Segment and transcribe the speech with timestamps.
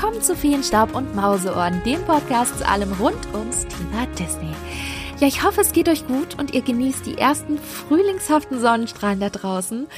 [0.00, 4.50] willkommen zu Feenstaub und Mauseohren, dem Podcast zu allem rund ums Thema Disney.
[5.18, 9.28] Ja, ich hoffe, es geht euch gut und ihr genießt die ersten frühlingshaften Sonnenstrahlen da
[9.28, 9.88] draußen.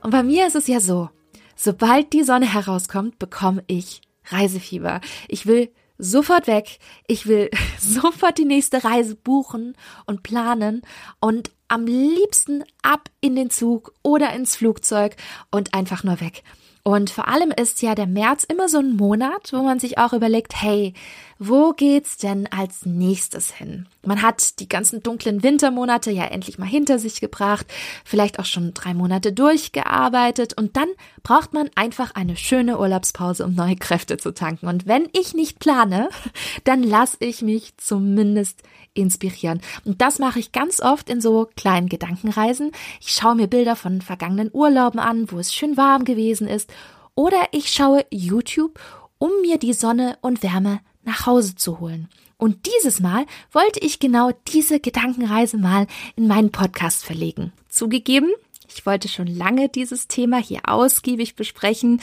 [0.00, 1.10] Und bei mir ist es ja so,
[1.56, 4.00] sobald die Sonne herauskommt, bekomme ich
[4.30, 5.02] Reisefieber.
[5.28, 6.78] Ich will sofort weg.
[7.06, 10.80] Ich will sofort die nächste Reise buchen und planen
[11.20, 15.16] und am liebsten ab in den Zug oder ins Flugzeug
[15.50, 16.44] und einfach nur weg.
[16.82, 20.14] Und vor allem ist ja der März immer so ein Monat, wo man sich auch
[20.14, 20.94] überlegt, hey,
[21.38, 23.86] wo geht's denn als nächstes hin?
[24.04, 27.66] Man hat die ganzen dunklen Wintermonate ja endlich mal hinter sich gebracht,
[28.04, 30.88] vielleicht auch schon drei Monate durchgearbeitet und dann
[31.22, 34.66] braucht man einfach eine schöne Urlaubspause, um neue Kräfte zu tanken.
[34.66, 36.08] Und wenn ich nicht plane,
[36.64, 38.62] dann lasse ich mich zumindest
[38.94, 39.60] inspirieren.
[39.84, 42.72] Und das mache ich ganz oft in so kleinen Gedankenreisen.
[43.00, 46.72] Ich schaue mir Bilder von vergangenen Urlauben an, wo es schön warm gewesen ist.
[47.14, 48.80] Oder ich schaue YouTube,
[49.18, 52.08] um mir die Sonne und Wärme nach Hause zu holen.
[52.36, 57.52] Und dieses Mal wollte ich genau diese Gedankenreise mal in meinen Podcast verlegen.
[57.68, 58.30] Zugegeben,
[58.66, 62.00] ich wollte schon lange dieses Thema hier ausgiebig besprechen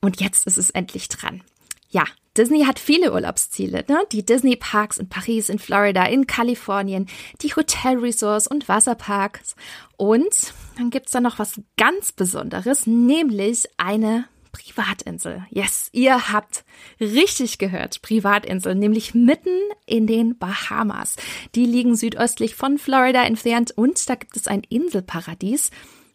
[0.00, 1.42] und jetzt ist es endlich dran.
[1.90, 2.04] Ja,
[2.36, 4.00] Disney hat viele Urlaubsziele, ne?
[4.12, 7.06] Die Disney Parks in Paris, in Florida, in Kalifornien,
[7.42, 9.56] die Hotelresorts und Wasserparks.
[9.96, 15.46] Und dann gibt's da noch was ganz Besonderes, nämlich eine Privatinsel.
[15.50, 16.64] Yes, ihr habt
[17.00, 21.16] richtig gehört, Privatinsel, nämlich mitten in den Bahamas.
[21.54, 25.70] Die liegen südöstlich von Florida entfernt und da gibt es ein Inselparadies,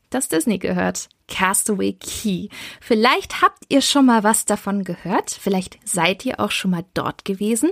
[0.10, 1.10] das Disney gehört.
[1.32, 2.50] Castaway Key.
[2.82, 7.26] Vielleicht habt ihr schon mal was davon gehört, vielleicht seid ihr auch schon mal dort
[7.26, 7.72] gewesen,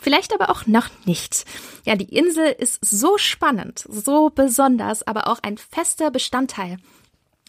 [0.00, 1.44] vielleicht aber auch noch nicht.
[1.84, 6.78] Ja, die Insel ist so spannend, so besonders, aber auch ein fester Bestandteil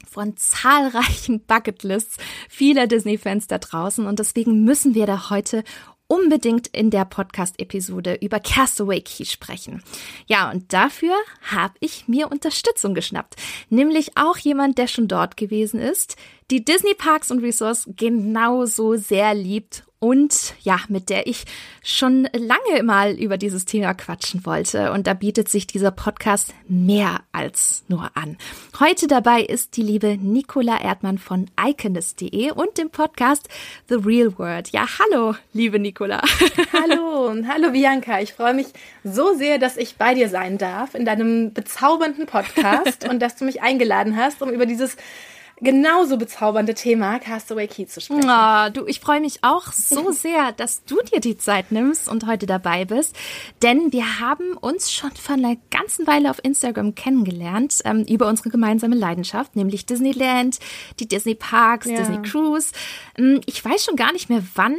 [0.10, 2.18] von zahlreichen Bucketlists
[2.50, 5.64] vieler Disney-Fans da draußen und deswegen müssen wir da heute
[6.12, 9.82] unbedingt in der Podcast-Episode über Castaway Key sprechen.
[10.28, 13.38] Ja, und dafür habe ich mir Unterstützung geschnappt.
[13.70, 16.18] Nämlich auch jemand, der schon dort gewesen ist,
[16.52, 21.46] die Disney Parks und Resorts genauso sehr liebt und ja, mit der ich
[21.84, 24.92] schon lange mal über dieses Thema quatschen wollte.
[24.94, 28.36] Und da bietet sich dieser Podcast mehr als nur an.
[28.80, 33.48] Heute dabei ist die liebe Nicola Erdmann von iconist.de und dem Podcast
[33.90, 34.70] The Real World.
[34.70, 36.24] Ja, hallo, liebe Nicola.
[36.74, 38.22] Hallo, hallo Bianca.
[38.22, 38.68] Ich freue mich
[39.04, 43.46] so sehr, dass ich bei dir sein darf in deinem bezaubernden Podcast und dass du
[43.46, 44.98] mich eingeladen hast, um über dieses
[45.62, 48.30] genauso bezaubernde Thema Castaway Key zu sprechen.
[48.30, 52.26] Oh, du, ich freue mich auch so sehr, dass du dir die Zeit nimmst und
[52.28, 53.16] heute dabei bist,
[53.62, 58.50] denn wir haben uns schon vor einer ganzen Weile auf Instagram kennengelernt ähm, über unsere
[58.50, 60.60] gemeinsame Leidenschaft, nämlich Disneyland,
[61.00, 61.98] die Disney Parks, ja.
[61.98, 62.72] Disney Cruise.
[63.18, 64.78] Ähm, ich weiß schon gar nicht mehr, wann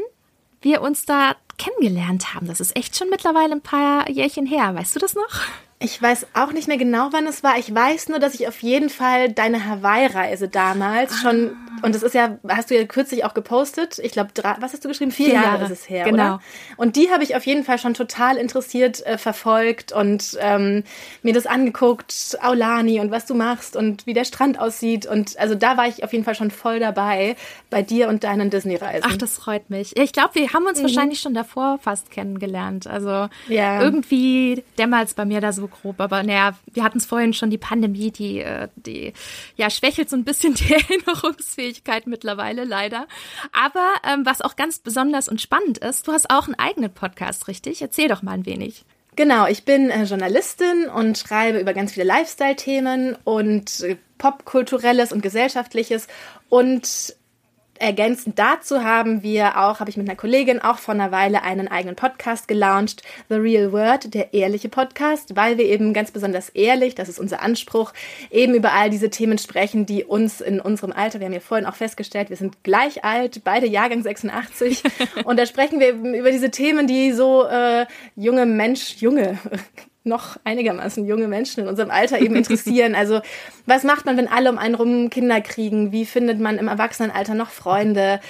[0.61, 2.47] wir uns da kennengelernt haben.
[2.47, 4.75] Das ist echt schon mittlerweile ein paar Jährchen her.
[4.75, 5.41] Weißt du das noch?
[5.83, 7.59] Ich weiß auch nicht mehr genau, wann es war.
[7.59, 11.17] Ich weiß nur, dass ich auf jeden Fall deine Hawaii-Reise damals ah.
[11.23, 13.99] schon, und das ist ja, hast du ja kürzlich auch gepostet.
[13.99, 15.11] Ich glaube, was hast du geschrieben?
[15.11, 16.35] Vier, Vier Jahre, Jahre, ist es her, genau.
[16.35, 16.41] oder?
[16.77, 20.85] Und die habe ich auf jeden Fall schon total interessiert äh, verfolgt und ähm,
[21.23, 25.07] mir das angeguckt, Aulani und was du machst und wie der Strand aussieht.
[25.07, 27.37] Und also da war ich auf jeden Fall schon voll dabei
[27.71, 29.05] bei dir und deinen Disney-Reisen.
[29.05, 29.97] Ach, das freut mich.
[29.97, 30.85] Ich glaube, wir haben uns mhm.
[30.85, 32.87] wahrscheinlich schon davor fast kennengelernt.
[32.87, 33.83] Also ja.
[33.83, 36.01] irgendwie dämmert es bei mir da so grob.
[36.01, 39.13] Aber naja, wir hatten es vorhin schon, die Pandemie, die, äh, die
[39.57, 43.07] ja, schwächelt so ein bisschen die Erinnerungsfähigkeit mittlerweile, leider.
[43.53, 47.49] Aber ähm, was auch ganz besonders und spannend ist, du hast auch einen eigenen Podcast,
[47.49, 47.83] richtig?
[47.83, 48.85] Erzähl doch mal ein wenig.
[49.15, 55.23] Genau, ich bin äh, Journalistin und schreibe über ganz viele Lifestyle-Themen und äh, popkulturelles und
[55.23, 56.07] gesellschaftliches
[56.49, 57.15] und
[57.83, 61.67] Ergänzend dazu haben wir auch, habe ich mit einer Kollegin auch vor einer Weile einen
[61.67, 66.95] eigenen Podcast gelauncht, The Real Word, der ehrliche Podcast, weil wir eben ganz besonders ehrlich,
[66.95, 67.93] das ist unser Anspruch,
[68.31, 71.67] eben über all diese Themen sprechen, die uns in unserem Alter, wir haben ja vorhin
[71.67, 74.85] auch festgestellt, wir sind gleich alt, beide Jahrgang 86
[75.25, 79.41] und da sprechen wir eben über diese Themen, die so äh, junge Mensch, junge
[80.05, 82.95] noch einigermaßen junge Menschen in unserem Alter eben interessieren.
[82.95, 83.21] Also
[83.67, 85.93] was macht man, wenn alle um einen rum Kinder kriegen?
[85.93, 88.21] Wie findet man im Erwachsenenalter noch Freunde?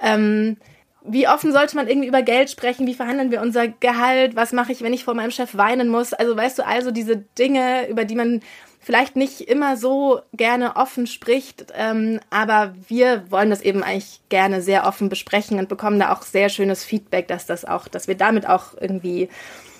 [0.00, 0.56] Ähm,
[1.04, 2.86] wie offen sollte man irgendwie über Geld sprechen?
[2.86, 4.36] Wie verhandeln wir unser Gehalt?
[4.36, 6.12] Was mache ich, wenn ich vor meinem Chef weinen muss?
[6.12, 8.40] Also weißt du, also diese Dinge, über die man
[8.80, 14.62] vielleicht nicht immer so gerne offen spricht, ähm, aber wir wollen das eben eigentlich gerne
[14.62, 18.14] sehr offen besprechen und bekommen da auch sehr schönes Feedback, dass das auch, dass wir
[18.14, 19.28] damit auch irgendwie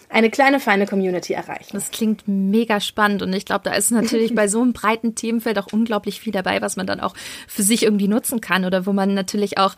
[0.08, 1.70] eine kleine, feine Community erreichen.
[1.72, 5.58] Das klingt mega spannend und ich glaube, da ist natürlich bei so einem breiten Themenfeld
[5.58, 7.14] auch unglaublich viel dabei, was man dann auch
[7.46, 9.74] für sich irgendwie nutzen kann oder wo man natürlich auch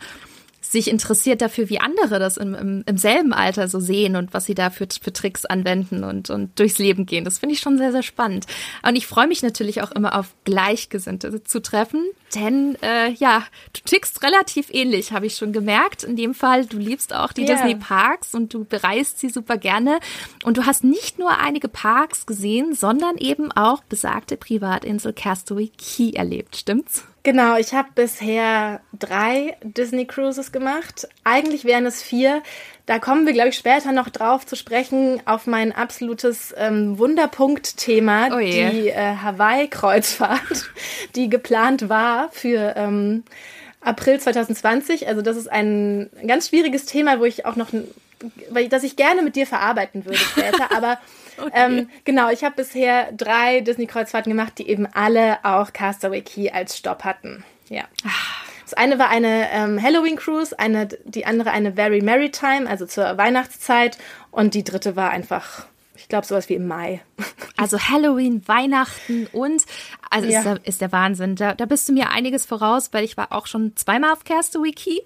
[0.61, 4.45] sich interessiert dafür, wie andere das im, im, im selben Alter so sehen und was
[4.45, 7.25] sie da für, für Tricks anwenden und, und durchs Leben gehen.
[7.25, 8.45] Das finde ich schon sehr, sehr spannend.
[8.87, 12.05] Und ich freue mich natürlich auch immer auf Gleichgesinnte zu treffen,
[12.35, 13.43] denn äh, ja,
[13.73, 16.03] du tickst relativ ähnlich, habe ich schon gemerkt.
[16.03, 17.55] In dem Fall, du liebst auch die yeah.
[17.55, 19.99] Disney Parks und du bereist sie super gerne.
[20.43, 26.11] Und du hast nicht nur einige Parks gesehen, sondern eben auch besagte Privatinsel Castaway Key
[26.13, 27.03] erlebt, stimmt's?
[27.23, 31.07] Genau, ich habe bisher drei Disney Cruises gemacht.
[31.23, 32.41] Eigentlich wären es vier.
[32.85, 38.29] Da kommen wir, glaube ich, später noch drauf zu sprechen auf mein absolutes ähm, Wunderpunkt-Thema,
[38.35, 40.71] oh die äh, Hawaii-Kreuzfahrt,
[41.15, 43.23] die geplant war für ähm,
[43.81, 45.07] April 2020.
[45.07, 47.69] Also das ist ein ganz schwieriges Thema, wo ich auch noch,
[48.49, 50.71] weil das ich gerne mit dir verarbeiten würde später.
[50.75, 50.99] Aber
[51.37, 51.51] okay.
[51.53, 56.77] ähm, genau, ich habe bisher drei Disney-Kreuzfahrten gemacht, die eben alle auch Castaway Key als
[56.77, 57.43] Stopp hatten.
[57.69, 57.83] Ja.
[58.03, 58.50] Ah.
[58.71, 62.85] Das eine war eine ähm, Halloween Cruise, eine, die andere eine Very Merry Time, also
[62.85, 63.97] zur Weihnachtszeit.
[64.31, 65.65] Und die dritte war einfach
[66.01, 67.01] ich glaube, sowas wie im Mai.
[67.57, 69.63] Also Halloween, Weihnachten und,
[70.11, 70.39] also ja.
[70.39, 71.35] ist, der, ist der Wahnsinn.
[71.35, 74.71] Da, da bist du mir einiges voraus, weil ich war auch schon zweimal auf Castaway
[74.75, 74.99] Key,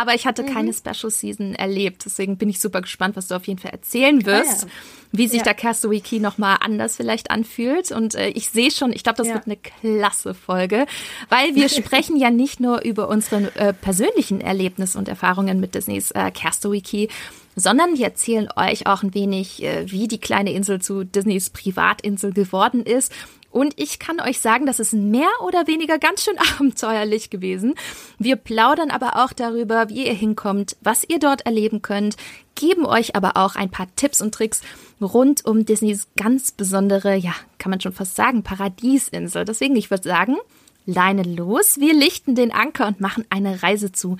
[0.00, 0.52] aber ich hatte mhm.
[0.52, 2.04] keine Special Season erlebt.
[2.04, 4.64] Deswegen bin ich super gespannt, was du auf jeden Fall erzählen wirst.
[4.64, 4.72] Ah, ja
[5.16, 5.44] wie sich ja.
[5.44, 7.92] der Castaway Key nochmal anders vielleicht anfühlt.
[7.92, 10.86] Und äh, ich sehe schon, ich glaube, das wird eine klasse Folge,
[11.28, 16.10] weil wir sprechen ja nicht nur über unsere äh, persönlichen Erlebnisse und Erfahrungen mit Disneys
[16.10, 17.06] äh, Castaway Key,
[17.54, 22.32] sondern wir erzählen euch auch ein wenig, äh, wie die kleine Insel zu Disneys Privatinsel
[22.32, 23.12] geworden ist
[23.54, 27.76] und ich kann euch sagen, das ist mehr oder weniger ganz schön abenteuerlich gewesen.
[28.18, 32.16] Wir plaudern aber auch darüber, wie ihr hinkommt, was ihr dort erleben könnt,
[32.56, 34.60] geben euch aber auch ein paar Tipps und Tricks
[35.00, 39.44] rund um Disneys ganz besondere, ja, kann man schon fast sagen, Paradiesinsel.
[39.44, 40.36] Deswegen, ich würde sagen,
[40.84, 44.16] Leine los, wir lichten den Anker und machen eine Reise zu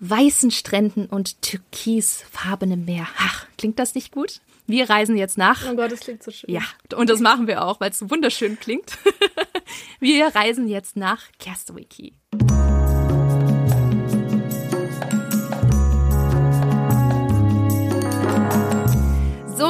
[0.00, 3.06] weißen Stränden und türkisfarbenem Meer.
[3.16, 4.40] Ach, klingt das nicht gut?
[4.66, 5.68] Wir reisen jetzt nach.
[5.70, 6.50] Oh Gott, das klingt so schön.
[6.50, 6.62] Ja,
[6.94, 8.98] und das machen wir auch, weil es so wunderschön klingt.
[10.00, 12.12] wir reisen jetzt nach Castaway Key.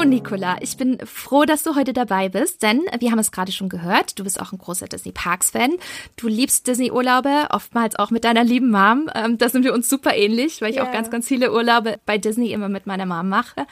[0.03, 3.53] So, Nicola, ich bin froh, dass du heute dabei bist, denn wir haben es gerade
[3.53, 5.77] schon gehört, du bist auch ein großer Disney Parks Fan.
[6.17, 9.09] Du liebst Disney Urlaube, oftmals auch mit deiner lieben Mom.
[9.15, 10.89] Ähm, da sind wir uns super ähnlich, weil ich yeah.
[10.89, 13.65] auch ganz, ganz viele Urlaube bei Disney immer mit meiner Mom mache.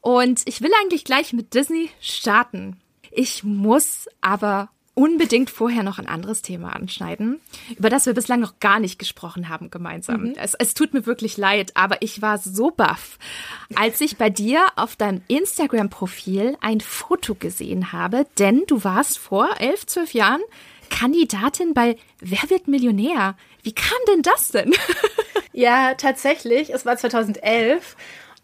[0.00, 2.80] Und ich will eigentlich gleich mit Disney starten.
[3.12, 7.38] Ich muss aber unbedingt vorher noch ein anderes Thema anschneiden,
[7.76, 10.22] über das wir bislang noch gar nicht gesprochen haben gemeinsam.
[10.22, 10.34] Mhm.
[10.36, 13.18] Es, es tut mir wirklich leid, aber ich war so baff,
[13.74, 19.60] als ich bei dir auf deinem Instagram-Profil ein Foto gesehen habe, denn du warst vor
[19.60, 20.40] elf, zwölf Jahren
[20.88, 23.36] Kandidatin bei Wer wird Millionär?
[23.62, 24.72] Wie kam denn das denn?
[25.52, 26.72] ja, tatsächlich.
[26.72, 27.96] Es war 2011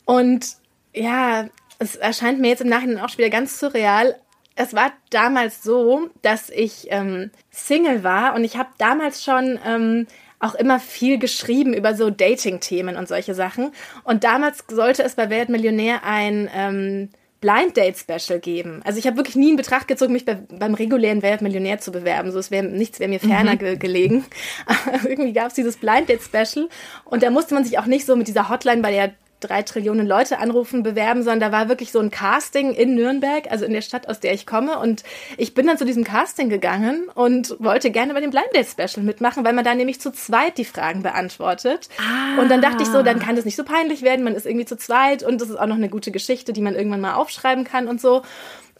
[0.04, 0.46] und
[0.92, 4.16] ja, es erscheint mir jetzt im Nachhinein auch schon wieder ganz surreal,
[4.54, 10.06] es war damals so, dass ich ähm, Single war und ich habe damals schon ähm,
[10.40, 13.72] auch immer viel geschrieben über so Dating-Themen und solche Sachen.
[14.02, 17.10] Und damals sollte es bei Weltmillionär ein ähm,
[17.40, 18.82] Blind Date Special geben.
[18.84, 22.32] Also ich habe wirklich nie in Betracht gezogen, mich bei, beim regulären Weltmillionär zu bewerben.
[22.32, 23.58] So, es wäre nichts wäre mir ferner mhm.
[23.58, 24.24] ge gelegen.
[24.66, 26.68] Aber irgendwie gab es dieses Blind Date Special
[27.04, 29.12] und da musste man sich auch nicht so mit dieser Hotline, bei der
[29.48, 33.64] drei Trillionen Leute anrufen, bewerben, sondern da war wirklich so ein Casting in Nürnberg, also
[33.64, 34.78] in der Stadt, aus der ich komme.
[34.78, 35.02] Und
[35.36, 39.04] ich bin dann zu diesem Casting gegangen und wollte gerne bei dem Blind Date Special
[39.04, 41.88] mitmachen, weil man da nämlich zu zweit die Fragen beantwortet.
[41.98, 42.40] Ah.
[42.40, 44.66] Und dann dachte ich so, dann kann das nicht so peinlich werden, man ist irgendwie
[44.66, 47.64] zu zweit und das ist auch noch eine gute Geschichte, die man irgendwann mal aufschreiben
[47.64, 48.22] kann und so.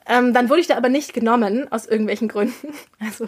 [0.07, 2.75] Ähm, dann wurde ich da aber nicht genommen, aus irgendwelchen Gründen.
[3.05, 3.27] Also,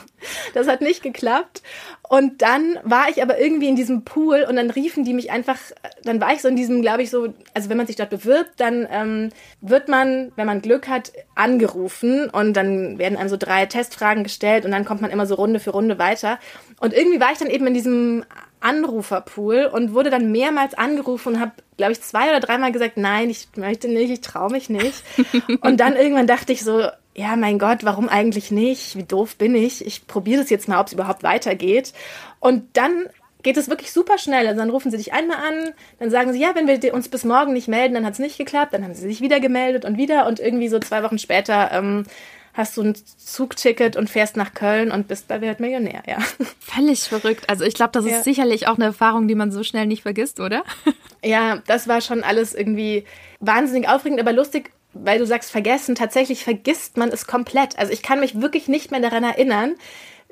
[0.54, 1.60] das hat nicht geklappt.
[2.08, 5.58] Und dann war ich aber irgendwie in diesem Pool und dann riefen die mich einfach,
[6.04, 8.52] dann war ich so in diesem, glaube ich, so, also wenn man sich dort bewirbt,
[8.58, 13.66] dann ähm, wird man, wenn man Glück hat, angerufen und dann werden einem so drei
[13.66, 16.38] Testfragen gestellt und dann kommt man immer so Runde für Runde weiter.
[16.78, 18.24] Und irgendwie war ich dann eben in diesem
[18.60, 23.30] Anruferpool und wurde dann mehrmals angerufen und habe, glaube ich, zwei oder dreimal gesagt, nein,
[23.30, 25.02] ich möchte nicht, ich traue mich nicht.
[25.60, 28.96] und dann irgendwann dachte ich so, ja, mein Gott, warum eigentlich nicht?
[28.96, 29.84] Wie doof bin ich?
[29.86, 31.92] Ich probiere das jetzt mal, ob es überhaupt weitergeht.
[32.40, 33.06] Und dann
[33.44, 34.48] geht es wirklich super schnell.
[34.48, 37.24] Also dann rufen sie dich einmal an, dann sagen sie, ja, wenn wir uns bis
[37.24, 39.96] morgen nicht melden, dann hat es nicht geklappt, dann haben sie sich wieder gemeldet und
[39.96, 42.04] wieder und irgendwie so zwei Wochen später ähm,
[42.54, 46.18] hast du ein Zugticket und fährst nach Köln und bist bei Wert Millionär, ja.
[46.60, 47.50] Völlig verrückt.
[47.50, 48.22] Also ich glaube, das ist ja.
[48.22, 50.64] sicherlich auch eine Erfahrung, die man so schnell nicht vergisst, oder?
[51.26, 53.06] Ja, das war schon alles irgendwie
[53.40, 55.94] wahnsinnig aufregend, aber lustig, weil du sagst vergessen.
[55.94, 57.78] Tatsächlich vergisst man es komplett.
[57.78, 59.74] Also ich kann mich wirklich nicht mehr daran erinnern,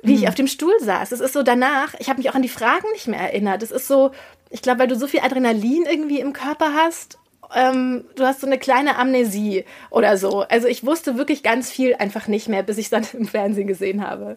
[0.02, 0.28] wie ich mhm.
[0.28, 1.12] auf dem Stuhl saß.
[1.12, 3.62] Es ist so danach, ich habe mich auch an die Fragen nicht mehr erinnert.
[3.62, 4.10] Es ist so,
[4.50, 7.18] ich glaube, weil du so viel Adrenalin irgendwie im Körper hast
[7.54, 10.42] ähm, du hast so eine kleine Amnesie oder so.
[10.42, 13.66] Also ich wusste wirklich ganz viel einfach nicht mehr, bis ich es dann im Fernsehen
[13.66, 14.36] gesehen habe.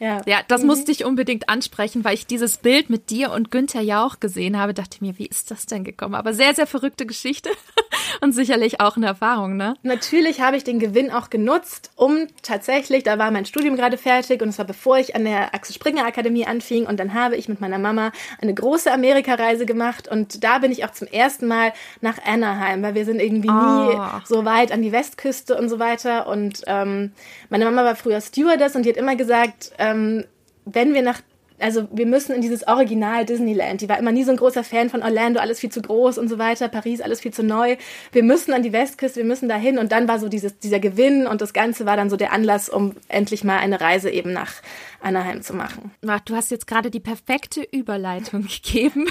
[0.00, 0.68] Ja, ja das mhm.
[0.68, 4.74] musste ich unbedingt ansprechen, weil ich dieses Bild mit dir und Günther Jauch gesehen habe.
[4.74, 6.14] Dachte mir, wie ist das denn gekommen?
[6.14, 7.50] Aber sehr, sehr verrückte Geschichte
[8.22, 9.74] und sicherlich auch eine Erfahrung, ne?
[9.82, 14.40] Natürlich habe ich den Gewinn auch genutzt, um tatsächlich, da war mein Studium gerade fertig
[14.40, 17.48] und es war bevor ich an der Axel Springer Akademie anfing und dann habe ich
[17.48, 21.74] mit meiner Mama eine große Amerikareise gemacht und da bin ich auch zum ersten Mal
[22.00, 23.52] nach Anaheim, weil wir sind irgendwie oh.
[23.52, 27.12] nie so weit an die Westküste und so weiter und ähm,
[27.50, 30.24] meine Mama war früher Stewardess und die hat immer gesagt, äh, ähm,
[30.64, 31.22] wenn wir nach
[31.60, 33.80] also wir müssen in dieses Original Disneyland.
[33.80, 36.28] Die war immer nie so ein großer Fan von Orlando, alles viel zu groß und
[36.28, 37.76] so weiter, Paris alles viel zu neu.
[38.12, 41.26] Wir müssen an die Westküste, wir müssen dahin und dann war so dieses, dieser Gewinn
[41.26, 44.54] und das Ganze war dann so der Anlass, um endlich mal eine Reise eben nach
[45.00, 45.92] Anaheim zu machen.
[46.06, 49.06] Ach, du hast jetzt gerade die perfekte Überleitung gegeben.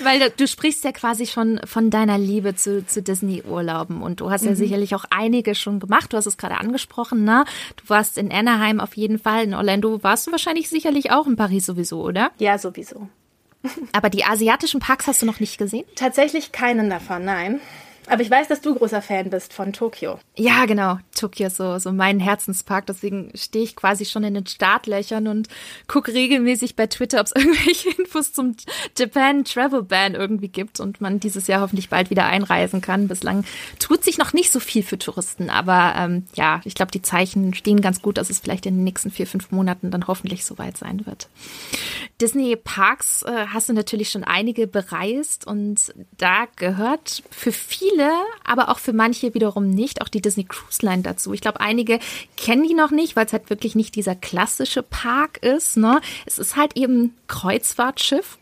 [0.00, 4.44] Weil du sprichst ja quasi schon von deiner Liebe zu, zu Disney-Urlauben und du hast
[4.44, 4.56] ja mhm.
[4.56, 6.12] sicherlich auch einige schon gemacht.
[6.12, 7.44] Du hast es gerade angesprochen, ne?
[7.76, 11.36] Du warst in Anaheim auf jeden Fall, in Orlando warst du wahrscheinlich sicherlich auch in
[11.36, 12.30] Paris sowieso, oder?
[12.38, 13.08] Ja, sowieso.
[13.92, 15.84] Aber die asiatischen Parks hast du noch nicht gesehen?
[15.94, 17.60] Tatsächlich keinen davon, nein.
[18.08, 20.18] Aber ich weiß, dass du großer Fan bist von Tokio.
[20.36, 20.98] Ja, genau.
[21.14, 22.86] Tokio ist so, so mein Herzenspark.
[22.86, 25.48] Deswegen stehe ich quasi schon in den Startlöchern und
[25.88, 28.56] gucke regelmäßig bei Twitter, ob es irgendwelche Infos zum
[28.96, 33.08] Japan Travel Ban irgendwie gibt und man dieses Jahr hoffentlich bald wieder einreisen kann.
[33.08, 33.44] Bislang
[33.78, 37.54] tut sich noch nicht so viel für Touristen, aber ähm, ja, ich glaube, die Zeichen
[37.54, 40.76] stehen ganz gut, dass es vielleicht in den nächsten vier, fünf Monaten dann hoffentlich soweit
[40.76, 41.28] sein wird.
[42.20, 47.95] Disney Parks äh, hast du natürlich schon einige bereist und da gehört für viele,
[48.44, 51.32] aber auch für manche wiederum nicht, auch die Disney Cruise Line dazu.
[51.32, 51.98] Ich glaube, einige
[52.36, 55.76] kennen die noch nicht, weil es halt wirklich nicht dieser klassische Park ist.
[55.76, 56.00] Ne?
[56.26, 58.38] Es ist halt eben Kreuzfahrtschiff.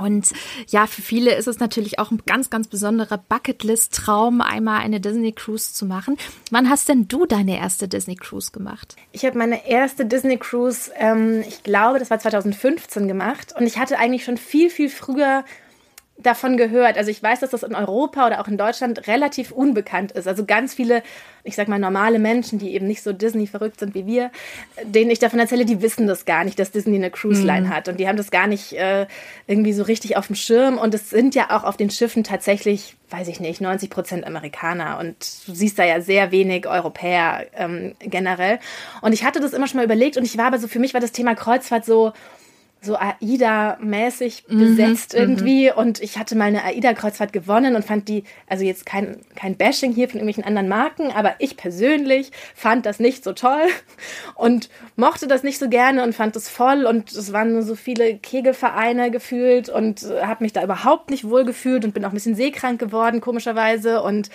[0.00, 0.30] Und
[0.68, 5.32] ja, für viele ist es natürlich auch ein ganz, ganz besonderer Bucketlist-Traum, einmal eine Disney
[5.32, 6.16] Cruise zu machen.
[6.50, 8.96] Wann hast denn du deine erste Disney Cruise gemacht?
[9.12, 13.54] Ich habe meine erste Disney Cruise, ähm, ich glaube, das war 2015 gemacht.
[13.58, 15.44] Und ich hatte eigentlich schon viel, viel früher
[16.20, 16.96] davon gehört.
[16.96, 20.26] Also ich weiß, dass das in Europa oder auch in Deutschland relativ unbekannt ist.
[20.26, 21.02] Also ganz viele,
[21.44, 24.30] ich sag mal, normale Menschen, die eben nicht so Disney verrückt sind wie wir,
[24.82, 27.74] denen ich davon erzähle, die wissen das gar nicht, dass Disney eine Cruise Line mhm.
[27.74, 27.88] hat.
[27.88, 29.06] Und die haben das gar nicht äh,
[29.46, 30.76] irgendwie so richtig auf dem Schirm.
[30.76, 34.98] Und es sind ja auch auf den Schiffen tatsächlich, weiß ich nicht, 90 Prozent Amerikaner.
[34.98, 38.58] Und du siehst da ja sehr wenig Europäer ähm, generell.
[39.02, 40.94] Und ich hatte das immer schon mal überlegt und ich war aber so, für mich
[40.94, 42.12] war das Thema Kreuzfahrt so,
[42.80, 45.72] so AIDA-mäßig mhm, besetzt mhm, irgendwie.
[45.72, 49.92] Und ich hatte mal eine AIDA-Kreuzfahrt gewonnen und fand die, also jetzt kein, kein Bashing
[49.92, 53.66] hier von irgendwelchen anderen Marken, aber ich persönlich fand das nicht so toll
[54.34, 56.86] und mochte das nicht so gerne und fand es voll.
[56.86, 61.44] Und es waren nur so viele Kegelvereine gefühlt und habe mich da überhaupt nicht wohl
[61.44, 64.02] gefühlt und bin auch ein bisschen seekrank geworden, komischerweise.
[64.02, 64.30] Und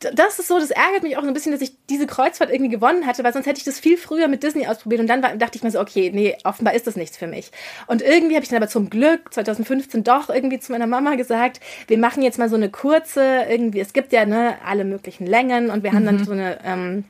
[0.00, 2.70] das ist so, das ärgert mich auch so ein bisschen, dass ich diese Kreuzfahrt irgendwie
[2.70, 5.36] gewonnen hatte, weil sonst hätte ich das viel früher mit Disney ausprobiert und dann war,
[5.36, 7.50] dachte ich mir so, okay, nee, offenbar ist das nichts für mich.
[7.86, 11.60] Und irgendwie habe ich dann aber zum Glück 2015 doch irgendwie zu meiner Mama gesagt,
[11.86, 15.70] wir machen jetzt mal so eine kurze, irgendwie, es gibt ja ne, alle möglichen Längen
[15.70, 16.24] und wir haben dann mhm.
[16.24, 17.04] so eine, ähm,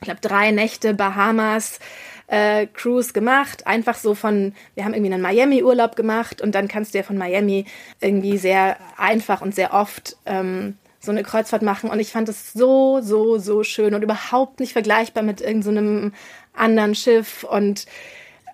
[0.00, 1.78] ich glaube, drei Nächte Bahamas,
[2.26, 3.66] äh, Cruise gemacht.
[3.66, 7.18] Einfach so von, wir haben irgendwie einen Miami-Urlaub gemacht und dann kannst du ja von
[7.18, 7.66] Miami
[8.00, 11.90] irgendwie sehr einfach und sehr oft ähm, so eine Kreuzfahrt machen.
[11.90, 16.62] Und ich fand es so, so, so schön und überhaupt nicht vergleichbar mit irgendeinem so
[16.62, 17.44] anderen Schiff.
[17.44, 17.86] Und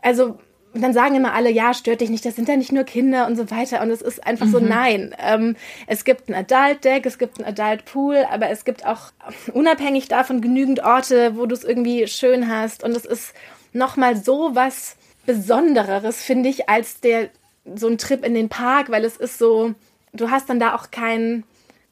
[0.03, 0.39] also
[0.75, 3.37] dann sagen immer alle, ja, stört dich nicht, das sind ja nicht nur Kinder und
[3.37, 3.81] so weiter.
[3.83, 4.51] Und es ist einfach mhm.
[4.51, 5.15] so, nein.
[5.19, 9.13] Ähm, es gibt ein Adult Deck, es gibt ein Adult Pool, aber es gibt auch
[9.53, 12.85] unabhängig davon genügend Orte, wo du es irgendwie schön hast.
[12.85, 13.33] Und es ist
[13.73, 17.31] nochmal so was Besondereres, finde ich, als der
[17.75, 19.75] so ein Trip in den Park, weil es ist so,
[20.13, 21.43] du hast dann da auch keinen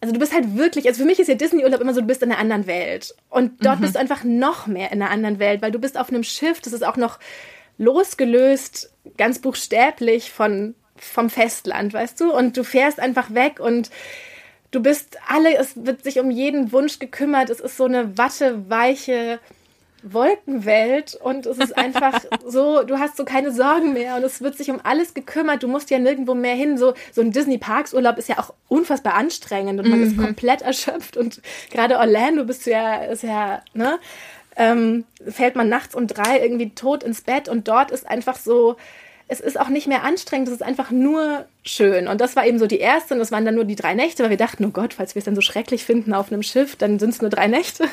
[0.05, 2.23] also du bist halt wirklich, also für mich ist ja Disney-Urlaub immer so, du bist
[2.23, 3.15] in einer anderen Welt.
[3.31, 3.81] Und dort mhm.
[3.81, 6.61] bist du einfach noch mehr in einer anderen Welt, weil du bist auf einem Schiff,
[6.61, 7.19] das ist auch noch
[7.79, 12.31] losgelöst, ganz buchstäblich von, vom Festland, weißt du?
[12.37, 13.89] Und du fährst einfach weg und
[14.73, 17.49] du bist alle, es wird sich um jeden Wunsch gekümmert.
[17.49, 19.41] Es ist so eine watteweiche
[20.05, 24.57] Wolkenwelt und es ist einfach so, du hast so keine Sorgen mehr und es wird
[24.57, 25.63] sich um alles gekümmert.
[25.63, 26.79] Du musst ja nirgendwo mehr hin.
[26.79, 30.07] So, so ein Disney Parks Urlaub ist ja auch unfassbar anstrengend und man mhm.
[30.07, 33.99] ist komplett erschöpft und gerade Orlando bist du ja, ist ja, ne?
[34.57, 38.77] Ähm, fällt man nachts um drei irgendwie tot ins Bett und dort ist einfach so,
[39.27, 42.09] es ist auch nicht mehr anstrengend, es ist einfach nur schön.
[42.09, 44.23] Und das war eben so die erste und das waren dann nur die drei Nächte,
[44.23, 46.77] weil wir dachten, oh Gott, falls wir es dann so schrecklich finden auf einem Schiff,
[46.77, 47.85] dann sind es nur drei Nächte.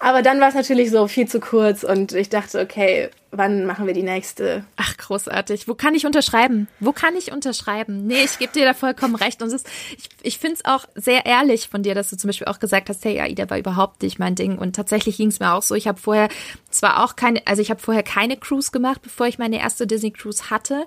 [0.00, 3.86] Aber dann war es natürlich so viel zu kurz und ich dachte, okay, wann machen
[3.86, 4.64] wir die nächste?
[4.76, 5.68] Ach, großartig.
[5.68, 6.68] Wo kann ich unterschreiben?
[6.80, 8.06] Wo kann ich unterschreiben?
[8.06, 9.42] Nee, ich gebe dir da vollkommen recht.
[9.42, 12.46] Und ist, ich, ich finde es auch sehr ehrlich von dir, dass du zum Beispiel
[12.46, 14.58] auch gesagt hast, hey, AIDA war überhaupt nicht mein Ding.
[14.58, 15.74] Und tatsächlich ging es mir auch so.
[15.74, 16.28] Ich habe vorher
[16.70, 20.10] zwar auch keine, also ich habe vorher keine Cruise gemacht, bevor ich meine erste Disney
[20.10, 20.84] Cruise hatte.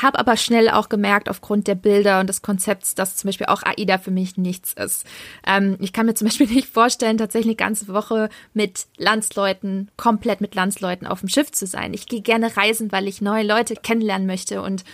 [0.00, 3.62] Habe aber schnell auch gemerkt, aufgrund der Bilder und des Konzepts, dass zum Beispiel auch
[3.62, 5.04] AIDA für mich nichts ist.
[5.46, 10.40] Ähm, ich kann mir zum Beispiel nicht vorstellen, tatsächlich eine ganze Woche mit Landsleuten, komplett
[10.40, 11.94] mit Landsleuten auf dem Schiff zu sein.
[11.94, 14.84] Ich gehe gerne reisen, weil ich neue Leute kennenlernen möchte und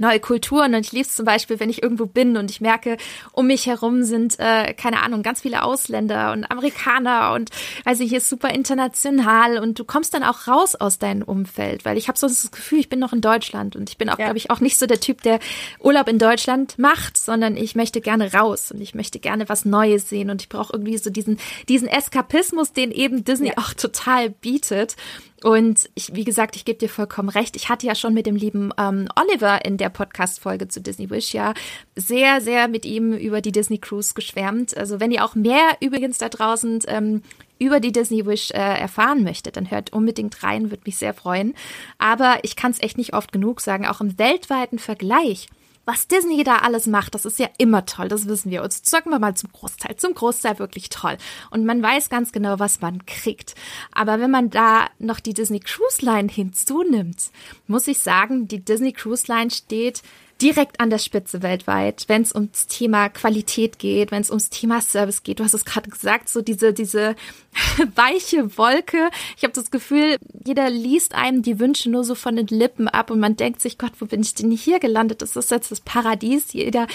[0.00, 2.96] neue Kulturen und ich liebe es zum Beispiel, wenn ich irgendwo bin und ich merke,
[3.32, 7.50] um mich herum sind, äh, keine Ahnung, ganz viele Ausländer und Amerikaner und
[7.84, 11.98] also hier ist super international und du kommst dann auch raus aus deinem Umfeld, weil
[11.98, 14.26] ich habe so das Gefühl, ich bin noch in Deutschland und ich bin auch, ja.
[14.26, 15.38] glaube ich, auch nicht so der Typ, der
[15.78, 20.08] Urlaub in Deutschland macht, sondern ich möchte gerne raus und ich möchte gerne was Neues
[20.08, 21.38] sehen und ich brauche irgendwie so diesen,
[21.68, 23.58] diesen Eskapismus, den eben Disney ja.
[23.58, 24.96] auch total bietet.
[25.42, 27.56] Und ich, wie gesagt, ich gebe dir vollkommen recht.
[27.56, 31.32] Ich hatte ja schon mit dem lieben ähm, Oliver in der Podcast-Folge zu Disney Wish
[31.32, 31.54] ja
[31.96, 34.76] sehr, sehr mit ihm über die Disney Cruise geschwärmt.
[34.76, 37.22] Also wenn ihr auch mehr übrigens da draußen ähm,
[37.58, 41.54] über die Disney Wish äh, erfahren möchtet, dann hört unbedingt rein, würde mich sehr freuen.
[41.98, 45.48] Aber ich kann es echt nicht oft genug sagen, auch im weltweiten Vergleich
[45.84, 48.62] was Disney da alles macht, das ist ja immer toll, das wissen wir.
[48.62, 51.16] Und sagen wir mal zum Großteil, zum Großteil wirklich toll.
[51.50, 53.54] Und man weiß ganz genau, was man kriegt.
[53.92, 57.30] Aber wenn man da noch die Disney Cruise Line hinzunimmt,
[57.66, 60.02] muss ich sagen, die Disney Cruise Line steht
[60.40, 64.80] direkt an der Spitze weltweit, wenn es ums Thema Qualität geht, wenn es ums Thema
[64.80, 65.40] Service geht.
[65.40, 67.14] Du hast es gerade gesagt, so diese diese
[67.94, 69.10] weiche Wolke.
[69.36, 70.16] Ich habe das Gefühl,
[70.46, 73.78] jeder liest einem die Wünsche nur so von den Lippen ab und man denkt sich,
[73.78, 75.22] Gott, wo bin ich denn hier gelandet?
[75.22, 76.52] Das ist jetzt das Paradies.
[76.52, 76.86] Jeder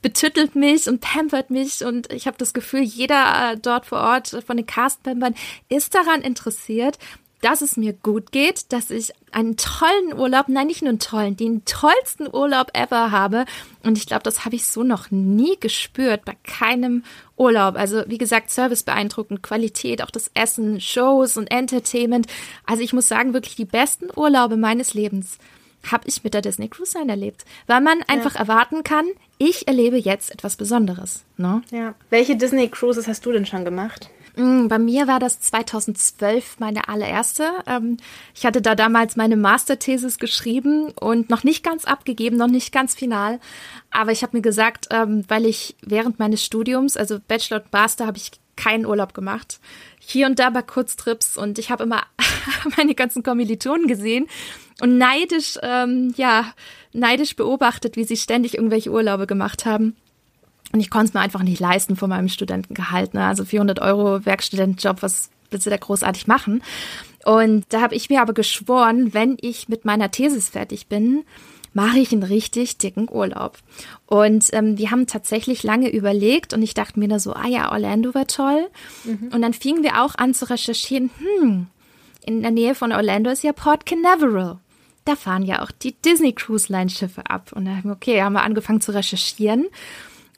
[0.00, 4.28] betüttelt mich und pampert mich und ich habe das Gefühl, jeder äh, dort vor Ort
[4.46, 5.34] von den Cast-Membern
[5.68, 6.98] ist daran interessiert,
[7.42, 11.36] dass es mir gut geht, dass ich einen tollen Urlaub, nein, nicht nur einen tollen,
[11.36, 13.44] den tollsten Urlaub ever habe.
[13.82, 17.04] Und ich glaube, das habe ich so noch nie gespürt bei keinem
[17.36, 17.76] Urlaub.
[17.76, 22.28] Also wie gesagt, Service beeindruckend, Qualität, auch das Essen, Shows und Entertainment.
[22.64, 25.38] Also ich muss sagen, wirklich die besten Urlaube meines Lebens
[25.90, 28.40] habe ich mit der Disney Cruise Line erlebt, weil man einfach ja.
[28.40, 29.06] erwarten kann,
[29.38, 31.24] ich erlebe jetzt etwas Besonderes.
[31.36, 31.62] Ne?
[31.72, 31.94] Ja.
[32.08, 34.08] Welche Disney Cruises hast du denn schon gemacht?
[34.36, 37.50] Mm, bei mir war das 2012 meine allererste.
[37.66, 37.98] Ähm,
[38.34, 42.94] ich hatte da damals meine Masterthesis geschrieben und noch nicht ganz abgegeben, noch nicht ganz
[42.94, 43.40] final.
[43.90, 48.06] Aber ich habe mir gesagt, ähm, weil ich während meines Studiums, also Bachelor und Master,
[48.06, 49.60] habe ich keinen Urlaub gemacht.
[49.98, 52.02] Hier und da bei Kurztrips und ich habe immer
[52.76, 54.28] meine ganzen Kommilitonen gesehen
[54.80, 56.52] und neidisch, ähm, ja,
[56.92, 59.96] neidisch beobachtet, wie sie ständig irgendwelche Urlaube gemacht haben.
[60.72, 63.14] Und ich konnte es mir einfach nicht leisten von meinem Studentengehalt.
[63.14, 63.24] Ne?
[63.24, 66.62] Also 400 Euro Werkstudentenjob, was willst du da großartig machen?
[67.24, 71.24] Und da habe ich mir aber geschworen, wenn ich mit meiner Thesis fertig bin,
[71.74, 73.58] mache ich einen richtig dicken Urlaub.
[74.06, 77.70] Und ähm, wir haben tatsächlich lange überlegt und ich dachte mir da so, ah ja,
[77.70, 78.68] Orlando wäre toll.
[79.04, 79.30] Mhm.
[79.32, 81.66] Und dann fingen wir auch an zu recherchieren, hm,
[82.24, 84.58] in der Nähe von Orlando ist ja Port Canaveral.
[85.04, 87.52] Da fahren ja auch die Disney Cruise Line Schiffe ab.
[87.52, 89.66] Und da haben wir, okay, haben wir angefangen zu recherchieren.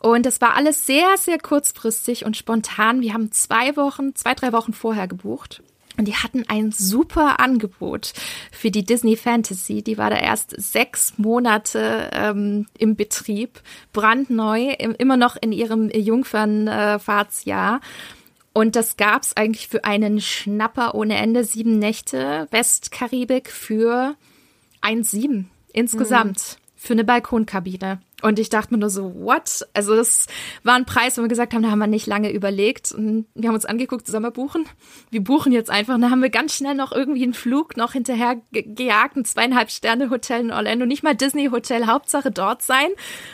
[0.05, 3.01] Und es war alles sehr, sehr kurzfristig und spontan.
[3.01, 5.63] Wir haben zwei Wochen, zwei, drei Wochen vorher gebucht.
[5.97, 8.13] Und die hatten ein super Angebot
[8.53, 9.81] für die Disney Fantasy.
[9.81, 13.63] Die war da erst sechs Monate ähm, im Betrieb,
[13.95, 17.81] brandneu, im, immer noch in ihrem Jungfernfahrtsjahr.
[18.53, 24.17] Und das gab's eigentlich für einen Schnapper ohne Ende, sieben Nächte, Westkaribik für
[24.83, 26.37] 1,7 insgesamt.
[26.37, 26.65] Mhm.
[26.77, 28.03] Für eine Balkonkabine.
[28.23, 29.67] Und ich dachte mir nur so, what?
[29.75, 30.27] Also das
[30.63, 32.93] war ein Preis, wo wir gesagt haben, da haben wir nicht lange überlegt.
[32.93, 34.67] Und wir haben uns angeguckt, wir buchen?
[35.11, 35.95] Wir buchen jetzt einfach.
[35.95, 39.25] Und dann haben wir ganz schnell noch irgendwie einen Flug noch hinterher ge gejagt, ein
[39.25, 42.89] zweieinhalb Sterne Hotel in Orlando, nicht mal Disney Hotel, Hauptsache dort sein.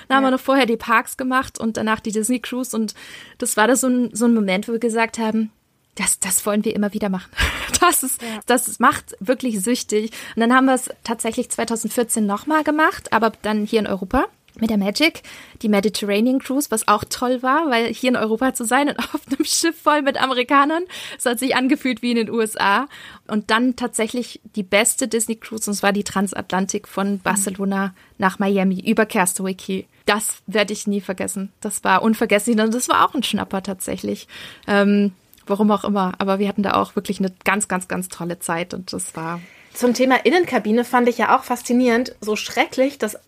[0.08, 0.16] Dann ja.
[0.16, 2.76] haben wir noch vorher die Parks gemacht und danach die Disney Cruise.
[2.76, 2.94] Und
[3.38, 5.52] das war da so ein, so ein Moment, wo wir gesagt haben,
[5.94, 7.30] das, das wollen wir immer wieder machen.
[7.80, 8.40] Das ist, ja.
[8.44, 10.12] das macht wirklich süchtig.
[10.36, 14.26] Und dann haben wir es tatsächlich 2014 nochmal gemacht, aber dann hier in Europa
[14.58, 15.22] mit der Magic,
[15.62, 19.20] die Mediterranean Cruise, was auch toll war, weil hier in Europa zu sein und auf
[19.26, 20.84] einem Schiff voll mit Amerikanern,
[21.16, 22.88] es hat sich angefühlt wie in den USA.
[23.26, 28.80] Und dann tatsächlich die beste Disney Cruise, und zwar die Transatlantik von Barcelona nach Miami
[28.80, 29.84] über Castaway Key.
[30.06, 31.52] Das werde ich nie vergessen.
[31.60, 34.26] Das war unvergesslich und das war auch ein Schnapper tatsächlich.
[34.66, 35.12] Ähm,
[35.46, 36.14] warum auch immer.
[36.18, 39.40] Aber wir hatten da auch wirklich eine ganz, ganz, ganz tolle Zeit und das war
[39.72, 43.18] zum Thema Innenkabine fand ich ja auch faszinierend, so schrecklich das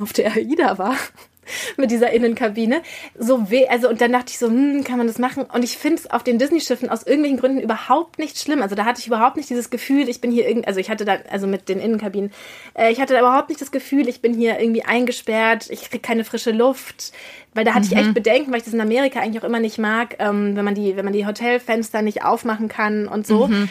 [0.00, 0.96] auf der AIDA war
[1.76, 2.82] mit dieser Innenkabine.
[3.18, 5.44] So weh, also und dann dachte ich so, hm, kann man das machen?
[5.44, 8.62] Und ich finde es auf den Disney-Schiffen aus irgendwelchen Gründen überhaupt nicht schlimm.
[8.62, 11.04] Also da hatte ich überhaupt nicht dieses Gefühl, ich bin hier irgendwie, also ich hatte
[11.04, 12.32] da, also mit den Innenkabinen,
[12.74, 16.00] äh, ich hatte da überhaupt nicht das Gefühl, ich bin hier irgendwie eingesperrt, ich kriege
[16.02, 17.12] keine frische Luft.
[17.54, 17.92] Weil da hatte mhm.
[17.92, 18.14] ich echt mhm.
[18.14, 20.96] Bedenken, weil ich das in Amerika eigentlich auch immer nicht mag, ähm, wenn man die,
[20.96, 23.48] wenn man die Hotelfenster nicht aufmachen kann und so.
[23.48, 23.68] Mhm.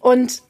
[0.00, 0.42] Und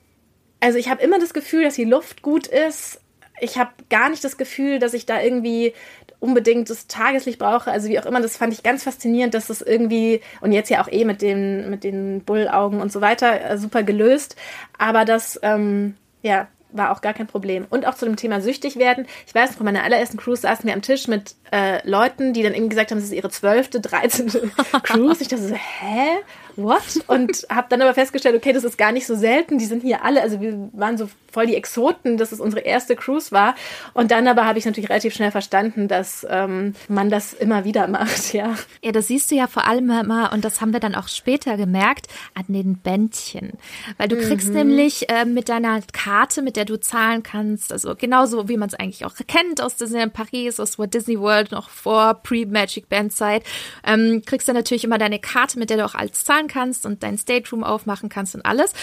[0.60, 2.99] also ich habe immer das Gefühl, dass die Luft gut ist.
[3.40, 5.74] Ich habe gar nicht das Gefühl, dass ich da irgendwie
[6.20, 7.70] unbedingt das Tageslicht brauche.
[7.70, 10.82] Also wie auch immer, das fand ich ganz faszinierend, dass das irgendwie, und jetzt ja
[10.82, 14.36] auch eh mit den, mit den Bullaugen und so weiter, äh, super gelöst.
[14.78, 17.66] Aber das, ähm, ja, war auch gar kein Problem.
[17.70, 19.06] Und auch zu dem Thema süchtig werden.
[19.26, 22.42] Ich weiß noch, bei meiner allerersten Cruise saßen wir am Tisch mit äh, Leuten, die
[22.42, 24.50] dann irgendwie gesagt haben, das ist ihre zwölfte, dreizehnte
[24.82, 25.22] Cruise.
[25.22, 26.18] Ich dachte so, hä?
[26.62, 26.82] What?
[27.06, 29.58] Und habe dann aber festgestellt, okay, das ist gar nicht so selten.
[29.58, 32.96] Die sind hier alle, also wir waren so voll die Exoten, dass es unsere erste
[32.96, 33.54] Cruise war.
[33.94, 37.88] Und dann aber habe ich natürlich relativ schnell verstanden, dass ähm, man das immer wieder
[37.88, 38.56] macht, ja.
[38.82, 41.56] Ja, das siehst du ja vor allem immer, und das haben wir dann auch später
[41.56, 43.52] gemerkt, an den Bändchen.
[43.96, 44.54] Weil du kriegst mhm.
[44.54, 48.74] nämlich äh, mit deiner Karte, mit der du zahlen kannst, also genauso wie man es
[48.74, 53.44] eigentlich auch kennt aus Disneyland Paris, aus Walt Disney World, noch vor Pre-Magic Band Zeit,
[53.84, 57.02] ähm, kriegst du natürlich immer deine Karte, mit der du auch alles zahlen kannst und
[57.02, 58.74] dein Stateroom aufmachen kannst und alles.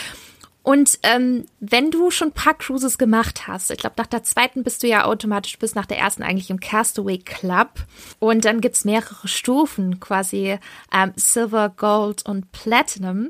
[0.67, 4.63] Und ähm, wenn du schon ein paar Cruises gemacht hast, ich glaube, nach der zweiten
[4.63, 7.85] bist du ja automatisch bis nach der ersten eigentlich im Castaway Club.
[8.19, 10.57] Und dann gibt es mehrere Stufen, quasi
[10.93, 13.29] ähm, Silver, Gold und Platinum.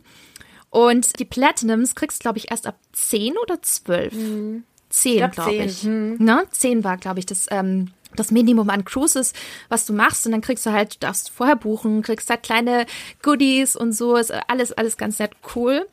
[0.71, 4.13] Und die Platinums kriegst, glaube ich, erst ab 10 oder 12.
[4.13, 4.63] Mhm.
[4.89, 5.81] 10, glaube glaub ich.
[5.81, 6.15] 10.
[6.17, 6.25] Mhm.
[6.25, 6.43] Ne?
[6.49, 9.33] 10 war, glaube ich, das ähm, das Minimum an Cruises,
[9.69, 12.85] was du machst und dann kriegst du halt, darfst vorher buchen, kriegst halt kleine
[13.21, 15.87] Goodies und so, ist alles, alles ganz nett cool.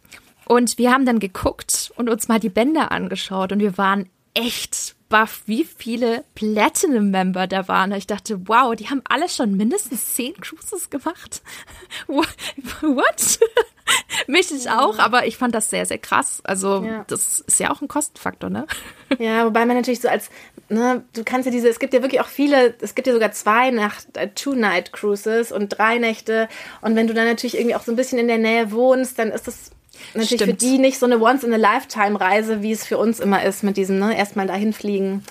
[0.47, 4.97] Und wir haben dann geguckt und uns mal die Bänder angeschaut und wir waren echt
[5.09, 7.93] baff, wie viele Platinum-Member da waren.
[7.93, 11.43] Ich dachte, wow, die haben alle schon mindestens zehn Cruises gemacht.
[12.07, 13.39] What?
[14.27, 16.41] Mich ich auch, aber ich fand das sehr, sehr krass.
[16.45, 17.05] Also, ja.
[17.09, 18.67] das ist ja auch ein Kostenfaktor, ne?
[19.19, 20.29] Ja, wobei man natürlich so als,
[20.69, 23.31] ne, du kannst ja diese, es gibt ja wirklich auch viele, es gibt ja sogar
[23.31, 26.49] zwei Nacht, äh, Two-Night-Cruises und drei Nächte.
[26.81, 29.31] Und wenn du dann natürlich irgendwie auch so ein bisschen in der Nähe wohnst, dann
[29.31, 29.71] ist das
[30.15, 30.51] natürlich Stimmt.
[30.61, 34.17] für die nicht so eine Once-in-a-Lifetime-Reise, wie es für uns immer ist, mit diesem, ne,
[34.17, 35.23] erstmal dahin fliegen.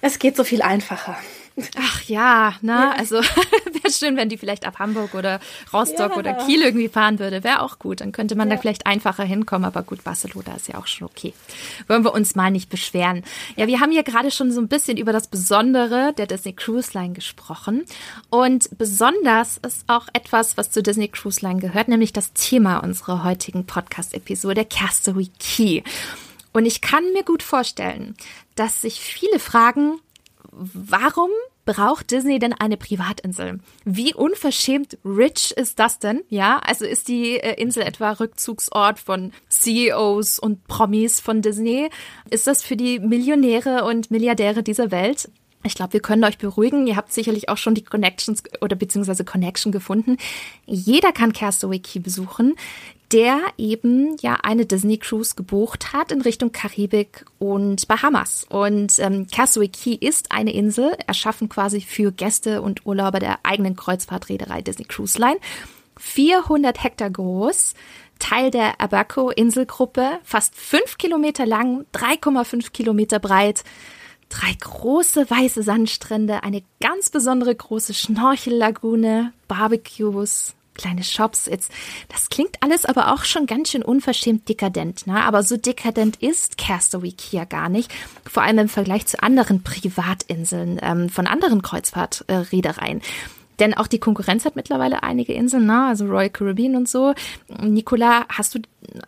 [0.00, 1.18] Es geht so viel einfacher.
[1.76, 2.92] Ach ja, na, ja.
[2.92, 3.16] also
[3.88, 5.40] wäre schön, wenn die vielleicht ab Hamburg oder
[5.72, 6.16] Rostock ja.
[6.16, 7.44] oder Kiel irgendwie fahren würde.
[7.44, 8.00] Wäre auch gut.
[8.00, 8.56] Dann könnte man ja.
[8.56, 9.64] da vielleicht einfacher hinkommen.
[9.64, 11.34] Aber gut, Barcelona ist ja auch schon okay.
[11.86, 13.24] Wollen wir uns mal nicht beschweren.
[13.56, 16.90] Ja, wir haben hier gerade schon so ein bisschen über das Besondere der Disney Cruise
[16.94, 17.84] Line gesprochen.
[18.30, 23.24] Und besonders ist auch etwas, was zu Disney Cruise Line gehört, nämlich das Thema unserer
[23.24, 25.82] heutigen Podcast-Episode, der Castaway Key.
[26.52, 28.16] Und ich kann mir gut vorstellen,
[28.54, 30.00] dass sich viele fragen,
[30.58, 31.30] warum
[31.64, 33.60] braucht Disney denn eine Privatinsel?
[33.84, 36.22] Wie unverschämt rich ist das denn?
[36.28, 41.90] Ja, also ist die äh, Insel etwa Rückzugsort von CEOs und Promis von Disney?
[42.30, 45.30] Ist das für die Millionäre und Milliardäre dieser Welt?
[45.64, 46.86] Ich glaube, wir können euch beruhigen.
[46.86, 50.16] Ihr habt sicherlich auch schon die Connections oder beziehungsweise Connection gefunden.
[50.64, 52.54] Jeder kann Castaway Key besuchen
[53.12, 58.46] der eben ja eine Disney Cruise gebucht hat in Richtung Karibik und Bahamas.
[58.50, 63.76] Und ähm, Castaway Key ist eine Insel, erschaffen quasi für Gäste und Urlauber der eigenen
[63.76, 65.38] Kreuzfahrtreederei Disney Cruise Line.
[65.96, 67.74] 400 Hektar groß,
[68.18, 73.64] Teil der Abaco-Inselgruppe, fast fünf Kilometer lang, 3,5 Kilometer breit,
[74.28, 81.46] drei große weiße Sandstrände, eine ganz besondere große Schnorchellagune, Barbecues, kleine Shops.
[81.46, 81.70] Jetzt,
[82.08, 85.22] das klingt alles aber auch schon ganz schön unverschämt dekadent, ne?
[85.22, 87.92] Aber so dekadent ist Castaway Kia gar nicht.
[88.26, 93.02] Vor allem im Vergleich zu anderen Privatinseln ähm, von anderen Kreuzfahrtreedereien.
[93.58, 95.86] Denn auch die Konkurrenz hat mittlerweile einige Inseln, ne?
[95.86, 97.14] also Royal Caribbean und so.
[97.60, 98.60] Nicola, hast du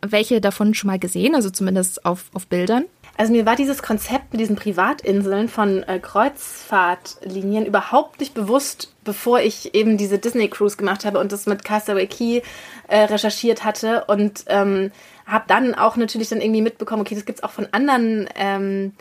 [0.04, 2.84] welche davon schon mal gesehen, also zumindest auf, auf Bildern?
[3.16, 9.40] Also mir war dieses Konzept mit diesen Privatinseln von äh, Kreuzfahrtlinien überhaupt nicht bewusst, bevor
[9.40, 12.40] ich eben diese Disney Cruise gemacht habe und das mit Castaway Key
[12.88, 14.90] äh, recherchiert hatte und ähm,
[15.26, 18.92] habe dann auch natürlich dann irgendwie mitbekommen, okay, das gibt es auch von anderen ähm,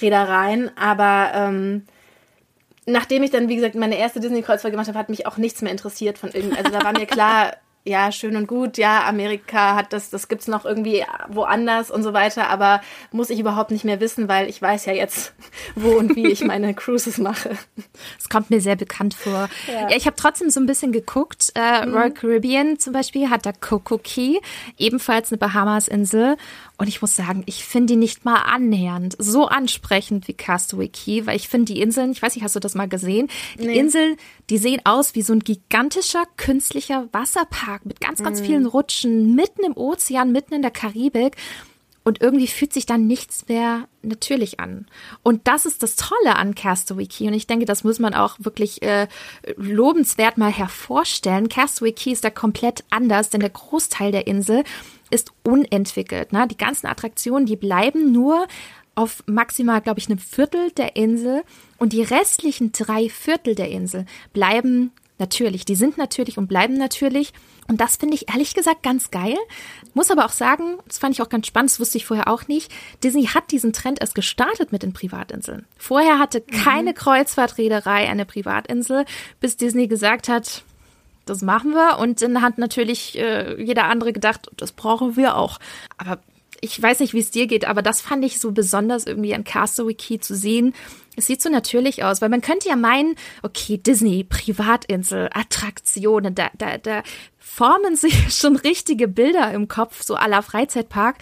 [0.00, 1.86] Reedereien, aber ähm,
[2.86, 5.72] nachdem ich dann, wie gesagt, meine erste Disney-Kreuzfahrt gemacht habe, hat mich auch nichts mehr
[5.72, 6.58] interessiert von irgendwie.
[6.58, 10.48] Also da war mir klar, ja, schön und gut, ja, Amerika hat das, das gibt's
[10.48, 12.80] noch irgendwie woanders und so weiter, aber
[13.12, 15.34] muss ich überhaupt nicht mehr wissen, weil ich weiß ja jetzt,
[15.74, 17.58] wo und wie ich meine Cruises mache.
[18.18, 19.50] Es kommt mir sehr bekannt vor.
[19.66, 21.52] Ja, ja ich habe trotzdem so ein bisschen geguckt.
[21.54, 21.94] Äh, mhm.
[21.94, 24.38] Royal Caribbean zum Beispiel hat da Coco Key,
[24.78, 26.36] ebenfalls eine Bahamas-Insel.
[26.76, 31.24] Und ich muss sagen, ich finde die nicht mal annähernd so ansprechend wie Castaway Key,
[31.24, 33.28] weil ich finde die Inseln, ich weiß nicht, hast du das mal gesehen?
[33.58, 33.78] Die nee.
[33.78, 34.16] Inseln,
[34.50, 38.44] die sehen aus wie so ein gigantischer künstlicher Wasserpark mit ganz, ganz mhm.
[38.44, 41.36] vielen Rutschen, mitten im Ozean, mitten in der Karibik.
[42.06, 44.86] Und irgendwie fühlt sich dann nichts mehr natürlich an.
[45.22, 47.28] Und das ist das Tolle an Castaway Key.
[47.28, 49.06] Und ich denke, das muss man auch wirklich äh,
[49.56, 51.48] lobenswert mal hervorstellen.
[51.48, 54.64] Castaway Key ist da komplett anders, denn der Großteil der Insel
[55.14, 56.32] ist unentwickelt.
[56.32, 56.46] Ne?
[56.48, 58.46] Die ganzen Attraktionen, die bleiben nur
[58.94, 61.42] auf maximal, glaube ich, einem Viertel der Insel.
[61.78, 65.64] Und die restlichen drei Viertel der Insel bleiben natürlich.
[65.64, 67.32] Die sind natürlich und bleiben natürlich.
[67.68, 69.36] Und das finde ich ehrlich gesagt ganz geil.
[69.94, 72.46] Muss aber auch sagen, das fand ich auch ganz spannend, das wusste ich vorher auch
[72.46, 72.70] nicht.
[73.02, 75.64] Disney hat diesen Trend erst gestartet mit den Privatinseln.
[75.76, 76.94] Vorher hatte keine mhm.
[76.94, 79.06] Kreuzfahrtreederei eine Privatinsel,
[79.40, 80.64] bis Disney gesagt hat,
[81.26, 81.98] das machen wir.
[81.98, 85.58] Und dann hat natürlich äh, jeder andere gedacht, das brauchen wir auch.
[85.96, 86.18] Aber
[86.60, 89.44] ich weiß nicht, wie es dir geht, aber das fand ich so besonders irgendwie an
[89.44, 90.74] Castaway Key zu sehen.
[91.16, 96.50] Es sieht so natürlich aus, weil man könnte ja meinen, okay, Disney, Privatinsel, Attraktionen, da,
[96.56, 97.02] da, da
[97.38, 101.16] formen sich schon richtige Bilder im Kopf, so aller Freizeitpark.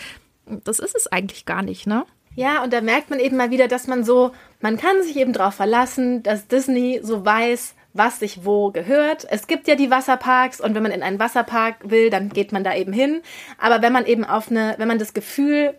[0.47, 2.05] Das ist es eigentlich gar nicht, ne?
[2.35, 5.33] Ja, und da merkt man eben mal wieder, dass man so, man kann sich eben
[5.33, 9.26] darauf verlassen, dass Disney so weiß, was sich wo gehört.
[9.31, 12.64] Es gibt ja die Wasserparks und wenn man in einen Wasserpark will, dann geht man
[12.64, 13.22] da eben hin.
[13.59, 15.74] Aber wenn man eben auf eine, wenn man das Gefühl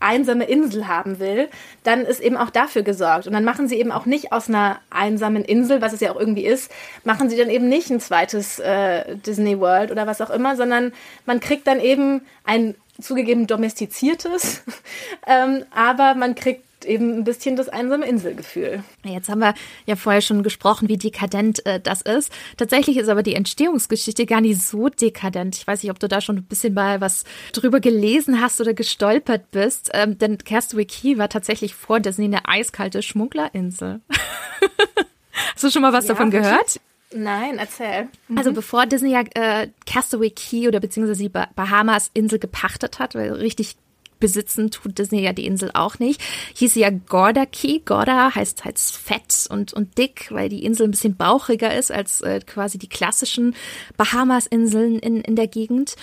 [0.00, 1.48] einsame Insel haben will,
[1.82, 3.26] dann ist eben auch dafür gesorgt.
[3.26, 6.20] Und dann machen sie eben auch nicht aus einer einsamen Insel, was es ja auch
[6.20, 6.70] irgendwie ist,
[7.04, 10.92] machen sie dann eben nicht ein zweites äh, Disney World oder was auch immer, sondern
[11.26, 14.62] man kriegt dann eben ein zugegeben domestiziertes,
[15.26, 18.82] ähm, aber man kriegt eben ein bisschen das einsame Inselgefühl.
[19.04, 19.54] Jetzt haben wir
[19.86, 22.32] ja vorher schon gesprochen, wie dekadent äh, das ist.
[22.56, 25.56] Tatsächlich ist aber die Entstehungsgeschichte gar nicht so dekadent.
[25.56, 28.74] Ich weiß nicht, ob du da schon ein bisschen mal was drüber gelesen hast oder
[28.74, 29.90] gestolpert bist.
[29.94, 34.00] Ähm, denn Castaway Key war tatsächlich vor Disney eine eiskalte Schmugglerinsel.
[35.54, 36.80] hast du schon mal was ja, davon gehört?
[37.12, 38.08] Nein, erzähl.
[38.28, 38.38] Mhm.
[38.38, 43.32] Also bevor Disney ja äh, Castaway Key oder beziehungsweise die Bahamas Insel gepachtet hat, weil
[43.32, 43.76] richtig
[44.18, 46.20] besitzen tut Disney ja die Insel auch nicht.
[46.54, 47.80] Hieß sie ja Gorda Key.
[47.84, 52.20] Gorda heißt halt fett und, und dick, weil die Insel ein bisschen bauchiger ist als
[52.20, 53.54] äh, quasi die klassischen
[53.96, 55.96] Bahamas-Inseln in, in der Gegend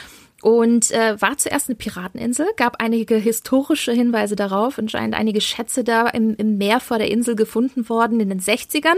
[0.46, 6.08] und äh, war zuerst eine Pirateninsel, gab einige historische Hinweise darauf, anscheinend einige Schätze da
[6.10, 8.98] im, im Meer vor der Insel gefunden worden in den 60ern.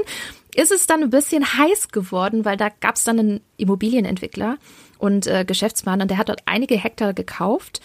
[0.56, 4.58] Ist es dann ein bisschen heiß geworden, weil da gab es dann einen Immobilienentwickler
[4.97, 7.80] und äh, Geschäftsmann und der hat dort einige Hektar gekauft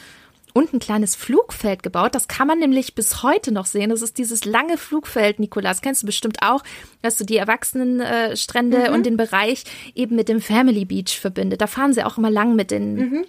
[0.52, 2.14] und ein kleines Flugfeld gebaut.
[2.14, 3.90] Das kann man nämlich bis heute noch sehen.
[3.90, 6.62] Das ist dieses lange Flugfeld, Nikolas, kennst du bestimmt auch,
[7.00, 8.94] dass du die Erwachsenenstrände mhm.
[8.94, 11.60] und den Bereich eben mit dem Family Beach verbindet.
[11.60, 13.24] Da fahren sie auch immer lang mit den mhm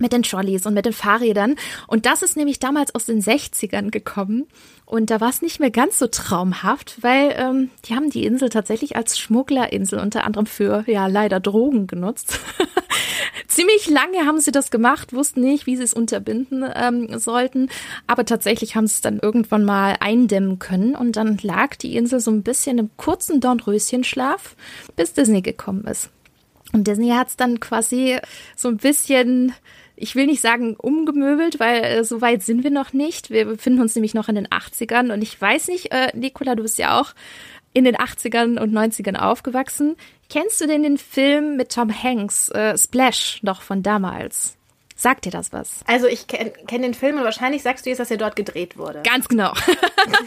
[0.00, 1.56] mit den Trolleys und mit den Fahrrädern.
[1.86, 4.46] Und das ist nämlich damals aus den 60ern gekommen.
[4.86, 8.48] Und da war es nicht mehr ganz so traumhaft, weil ähm, die haben die Insel
[8.48, 12.40] tatsächlich als Schmugglerinsel unter anderem für, ja, leider Drogen genutzt.
[13.46, 17.68] Ziemlich lange haben sie das gemacht, wussten nicht, wie sie es unterbinden ähm, sollten.
[18.06, 20.96] Aber tatsächlich haben sie es dann irgendwann mal eindämmen können.
[20.96, 24.56] Und dann lag die Insel so ein bisschen im kurzen Dornröschenschlaf,
[24.96, 26.10] bis Disney gekommen ist.
[26.72, 28.18] Und Disney hat es dann quasi
[28.56, 29.52] so ein bisschen
[30.00, 33.30] ich will nicht sagen umgemöbelt, weil äh, so weit sind wir noch nicht.
[33.30, 36.62] Wir befinden uns nämlich noch in den 80ern und ich weiß nicht, äh, Nicola, du
[36.62, 37.14] bist ja auch
[37.72, 39.96] in den 80ern und 90ern aufgewachsen.
[40.28, 44.56] Kennst du denn den Film mit Tom Hanks, äh, Splash, noch von damals?
[45.00, 45.80] Sagt dir das was?
[45.86, 48.76] Also ich kenne kenn den Film und wahrscheinlich sagst du jetzt, dass er dort gedreht
[48.76, 49.00] wurde.
[49.02, 49.54] Ganz genau.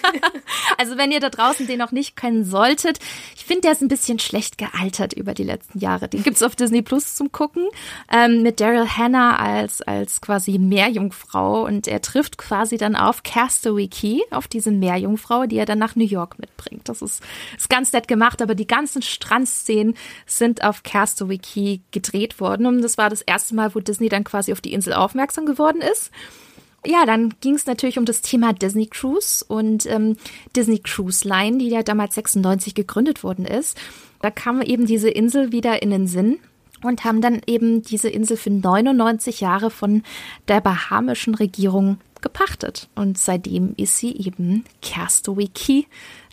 [0.79, 2.97] also wenn ihr da draußen den noch nicht kennen solltet,
[3.35, 6.09] ich finde, der ist ein bisschen schlecht gealtert über die letzten Jahre.
[6.09, 7.67] Den gibt's auf Disney Plus zum Gucken
[8.11, 13.87] ähm, mit Daryl Hannah als, als quasi Meerjungfrau und er trifft quasi dann auf Castaway
[13.87, 16.89] Key, auf diese Meerjungfrau, die er dann nach New York mitbringt.
[16.89, 17.21] Das ist,
[17.55, 19.93] ist ganz nett gemacht, aber die ganzen Strandszenen
[20.25, 24.23] sind auf Castaway Key gedreht worden und das war das erste Mal, wo Disney dann
[24.23, 26.11] quasi auf die Insel aufmerksam geworden ist.
[26.85, 30.17] Ja, dann ging es natürlich um das Thema Disney Cruise und ähm,
[30.55, 33.77] Disney Cruise Line, die ja damals 96 gegründet worden ist.
[34.21, 36.39] Da kam eben diese Insel wieder in den Sinn
[36.83, 40.03] und haben dann eben diese Insel für 99 Jahre von
[40.49, 42.89] der bahamischen Regierung gepachtet.
[42.95, 45.83] Und seitdem ist sie eben Castaway Key.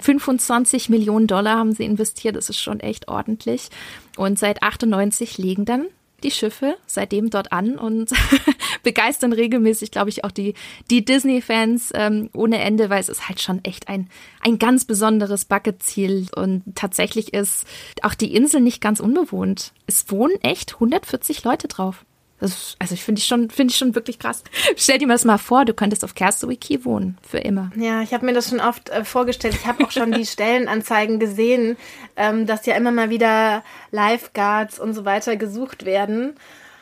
[0.01, 3.69] 25 Millionen Dollar haben sie investiert, das ist schon echt ordentlich.
[4.17, 5.87] Und seit 98 legen dann
[6.21, 8.11] die Schiffe seitdem dort an und
[8.83, 10.55] begeistern regelmäßig, glaube ich, auch die,
[10.91, 14.09] die Disney-Fans ähm, ohne Ende, weil es ist halt schon echt ein,
[14.41, 16.27] ein ganz besonderes Bucket-Ziel.
[16.35, 17.65] Und tatsächlich ist
[18.03, 19.73] auch die Insel nicht ganz unbewohnt.
[19.87, 22.05] Es wohnen echt 140 Leute drauf.
[22.41, 24.43] Das, also ich finde ich schon, finde ich schon wirklich krass.
[24.77, 27.71] Stell dir das mal vor, du könntest auf Key wohnen für immer.
[27.77, 29.55] Ja, ich habe mir das schon oft äh, vorgestellt.
[29.55, 31.77] Ich habe auch schon die Stellenanzeigen gesehen,
[32.17, 36.35] ähm, dass ja immer mal wieder Lifeguards und so weiter gesucht werden.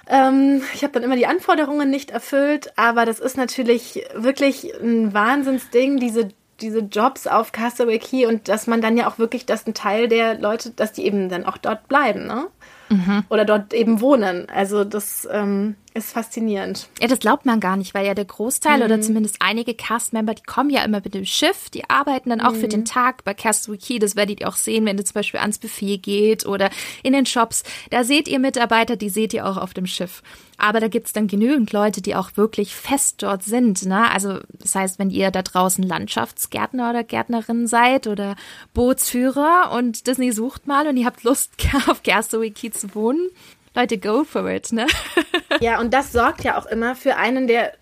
[0.09, 5.13] Ähm, ich habe dann immer die Anforderungen nicht erfüllt, aber das ist natürlich wirklich ein
[5.13, 9.67] Wahnsinnsding, diese diese Jobs auf Castaway Key und dass man dann ja auch wirklich, dass
[9.67, 12.49] ein Teil der Leute, dass die eben dann auch dort bleiben, ne?
[12.89, 13.25] Mhm.
[13.29, 14.49] Oder dort eben wohnen.
[14.49, 16.89] Also das ähm, ist faszinierend.
[17.01, 18.85] Ja, das glaubt man gar nicht, weil ja der Großteil mhm.
[18.85, 22.53] oder zumindest einige Cast-Member, die kommen ja immer mit dem Schiff, die arbeiten dann auch
[22.53, 22.61] mhm.
[22.61, 23.99] für den Tag bei Cast Wiki.
[23.99, 26.71] Das werdet ihr auch sehen, wenn ihr zum Beispiel ans Buffet geht oder
[27.03, 27.63] in den Shops.
[27.91, 30.23] Da seht ihr Mitarbeiter, die seht ihr auch auf dem Schiff.
[30.61, 33.87] Aber da gibt's dann genügend Leute, die auch wirklich fest dort sind.
[33.87, 34.11] Ne?
[34.11, 38.35] Also das heißt, wenn ihr da draußen Landschaftsgärtner oder Gärtnerin seid oder
[38.75, 41.53] Bootsführer und Disney sucht mal und ihr habt Lust,
[41.87, 43.31] auf Key zu wohnen,
[43.75, 44.87] Leute, go for it, ne?
[45.61, 47.73] ja, und das sorgt ja auch immer für einen der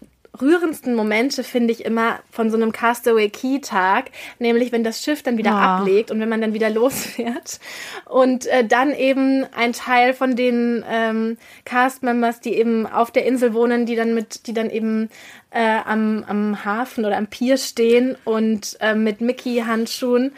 [0.40, 5.22] rührendsten Momente, finde ich immer, von so einem Castaway Key Tag, nämlich wenn das Schiff
[5.22, 5.54] dann wieder oh.
[5.54, 7.60] ablegt und wenn man dann wieder losfährt
[8.04, 13.26] und äh, dann eben ein Teil von den ähm, Cast Members, die eben auf der
[13.26, 15.08] Insel wohnen, die dann mit, die dann eben
[15.50, 20.32] äh, am, am Hafen oder am Pier stehen und äh, mit Mickey Handschuhen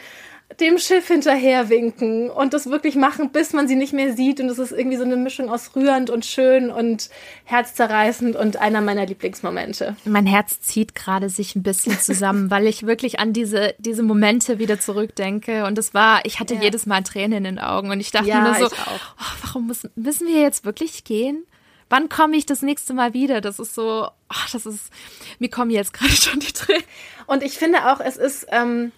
[0.59, 4.39] dem Schiff hinterher winken und das wirklich machen, bis man sie nicht mehr sieht.
[4.39, 7.09] Und es ist irgendwie so eine Mischung aus rührend und schön und
[7.45, 9.95] herzzerreißend und einer meiner Lieblingsmomente.
[10.05, 14.57] Mein Herz zieht gerade sich ein bisschen zusammen, weil ich wirklich an diese, diese Momente
[14.57, 15.65] wieder zurückdenke.
[15.65, 16.61] Und es war, ich hatte ja.
[16.61, 19.91] jedes Mal Tränen in den Augen und ich dachte ja, nur so, oh, warum müssen,
[19.95, 21.45] müssen wir jetzt wirklich gehen?
[21.89, 23.41] Wann komme ich das nächste Mal wieder?
[23.41, 24.91] Das ist so, oh, das ist,
[25.39, 26.83] mir kommen jetzt gerade schon die Tränen.
[27.27, 28.91] Und ich finde auch, es ist, ähm,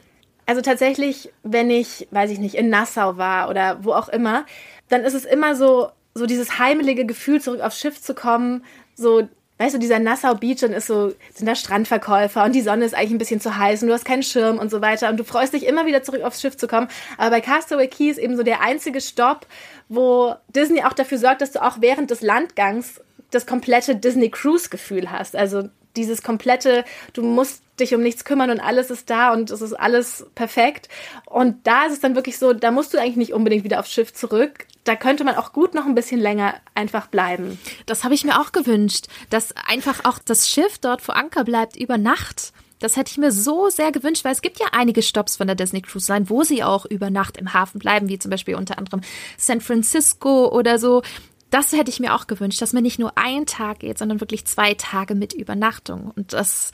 [0.51, 4.45] also tatsächlich, wenn ich, weiß ich nicht, in Nassau war oder wo auch immer,
[4.89, 9.29] dann ist es immer so, so dieses heimelige Gefühl, zurück aufs Schiff zu kommen, so
[9.59, 12.93] weißt du, dieser Nassau Beach und ist so, sind da Strandverkäufer und die Sonne ist
[12.93, 15.23] eigentlich ein bisschen zu heiß und du hast keinen Schirm und so weiter und du
[15.23, 16.89] freust dich immer wieder zurück aufs Schiff zu kommen.
[17.17, 19.47] Aber bei Castaway Key ist eben so der einzige Stopp,
[19.87, 24.67] wo Disney auch dafür sorgt, dass du auch während des Landgangs das komplette Disney Cruise
[24.67, 25.33] Gefühl hast.
[25.33, 29.61] Also dieses komplette, du musst dich um nichts kümmern und alles ist da und es
[29.61, 30.87] ist alles perfekt.
[31.25, 33.91] Und da ist es dann wirklich so, da musst du eigentlich nicht unbedingt wieder aufs
[33.91, 34.65] Schiff zurück.
[34.83, 37.59] Da könnte man auch gut noch ein bisschen länger einfach bleiben.
[37.85, 41.75] Das habe ich mir auch gewünscht, dass einfach auch das Schiff dort vor Anker bleibt
[41.75, 42.53] über Nacht.
[42.79, 45.55] Das hätte ich mir so sehr gewünscht, weil es gibt ja einige Stops von der
[45.55, 48.79] Disney Cruise Line, wo sie auch über Nacht im Hafen bleiben, wie zum Beispiel unter
[48.79, 49.01] anderem
[49.37, 51.03] San Francisco oder so
[51.51, 54.45] das hätte ich mir auch gewünscht, dass man nicht nur einen Tag geht, sondern wirklich
[54.45, 56.11] zwei Tage mit Übernachtung.
[56.15, 56.71] Und das,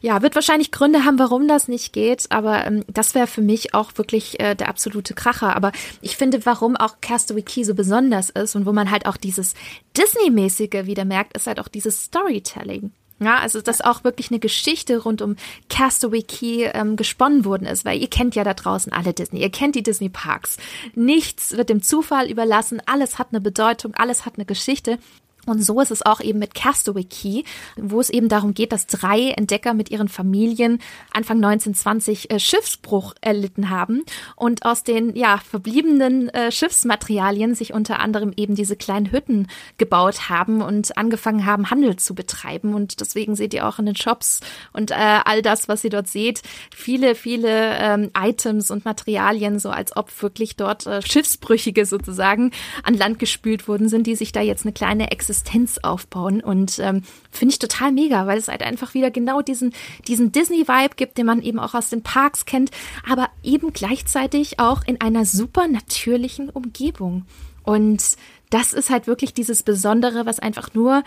[0.00, 2.26] ja, wird wahrscheinlich Gründe haben, warum das nicht geht.
[2.30, 5.56] Aber ähm, das wäre für mich auch wirklich äh, der absolute Kracher.
[5.56, 9.16] Aber ich finde, warum auch Castaway Key so besonders ist und wo man halt auch
[9.16, 9.54] dieses
[9.96, 12.92] Disney-mäßige wieder merkt, ist halt auch dieses Storytelling.
[13.20, 15.36] Ja, also dass auch wirklich eine Geschichte rund um
[15.68, 19.50] Castaway Key ähm, gesponnen worden ist, weil ihr kennt ja da draußen alle Disney, ihr
[19.50, 20.56] kennt die Disney Parks.
[20.94, 24.98] Nichts wird dem Zufall überlassen, alles hat eine Bedeutung, alles hat eine Geschichte.
[25.48, 27.42] Und so ist es auch eben mit Castaway Key,
[27.76, 30.80] wo es eben darum geht, dass drei Entdecker mit ihren Familien
[31.12, 34.02] Anfang 1920 äh, Schiffsbruch erlitten haben
[34.36, 40.28] und aus den ja verbliebenen äh, Schiffsmaterialien sich unter anderem eben diese kleinen Hütten gebaut
[40.28, 42.74] haben und angefangen haben, Handel zu betreiben.
[42.74, 44.40] Und deswegen seht ihr auch in den Shops
[44.72, 46.42] und äh, all das, was ihr dort seht,
[46.74, 52.50] viele, viele ähm, Items und Materialien, so als ob wirklich dort äh, Schiffsbrüchige sozusagen
[52.82, 56.40] an Land gespült worden sind, die sich da jetzt eine kleine Existenz Existenz aufbauen.
[56.40, 59.72] Und ähm, finde ich total mega, weil es halt einfach wieder genau diesen,
[60.06, 62.70] diesen Disney-Vibe gibt, den man eben auch aus den Parks kennt,
[63.08, 67.26] aber eben gleichzeitig auch in einer super natürlichen Umgebung.
[67.62, 68.16] Und
[68.50, 71.02] das ist halt wirklich dieses Besondere, was einfach nur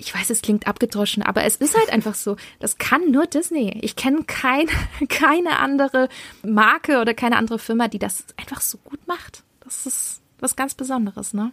[0.00, 2.36] ich weiß, es klingt abgedroschen, aber es ist halt einfach so.
[2.60, 3.80] Das kann nur Disney.
[3.82, 4.70] Ich kenne keine,
[5.08, 6.08] keine andere
[6.44, 9.42] Marke oder keine andere Firma, die das einfach so gut macht.
[9.64, 11.50] Das ist was ganz Besonderes, ne?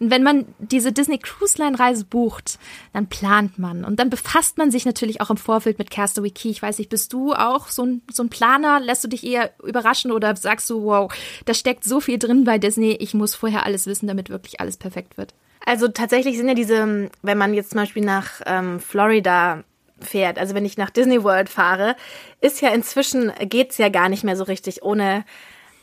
[0.00, 2.58] Und wenn man diese Disney Cruise Line Reise bucht,
[2.92, 6.50] dann plant man und dann befasst man sich natürlich auch im Vorfeld mit Castaway Key.
[6.50, 8.80] Ich weiß nicht, bist du auch so ein, so ein Planer?
[8.80, 11.12] Lässt du dich eher überraschen oder sagst du, wow,
[11.44, 14.76] da steckt so viel drin bei Disney, ich muss vorher alles wissen, damit wirklich alles
[14.76, 15.34] perfekt wird?
[15.64, 19.64] Also tatsächlich sind ja diese, wenn man jetzt zum Beispiel nach ähm, Florida
[20.00, 21.96] fährt, also wenn ich nach Disney World fahre,
[22.40, 25.24] ist ja inzwischen, geht's ja gar nicht mehr so richtig ohne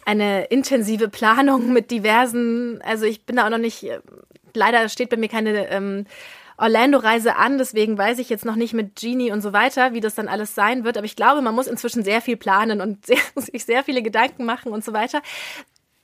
[0.06, 3.86] eine intensive Planung mit diversen, also ich bin da auch noch nicht,
[4.54, 6.06] leider steht bei mir keine ähm,
[6.62, 10.14] Orlando-Reise an, deswegen weiß ich jetzt noch nicht mit Genie und so weiter, wie das
[10.14, 10.96] dann alles sein wird.
[10.96, 14.46] Aber ich glaube, man muss inzwischen sehr viel planen und sehr, sich sehr viele Gedanken
[14.46, 15.22] machen und so weiter.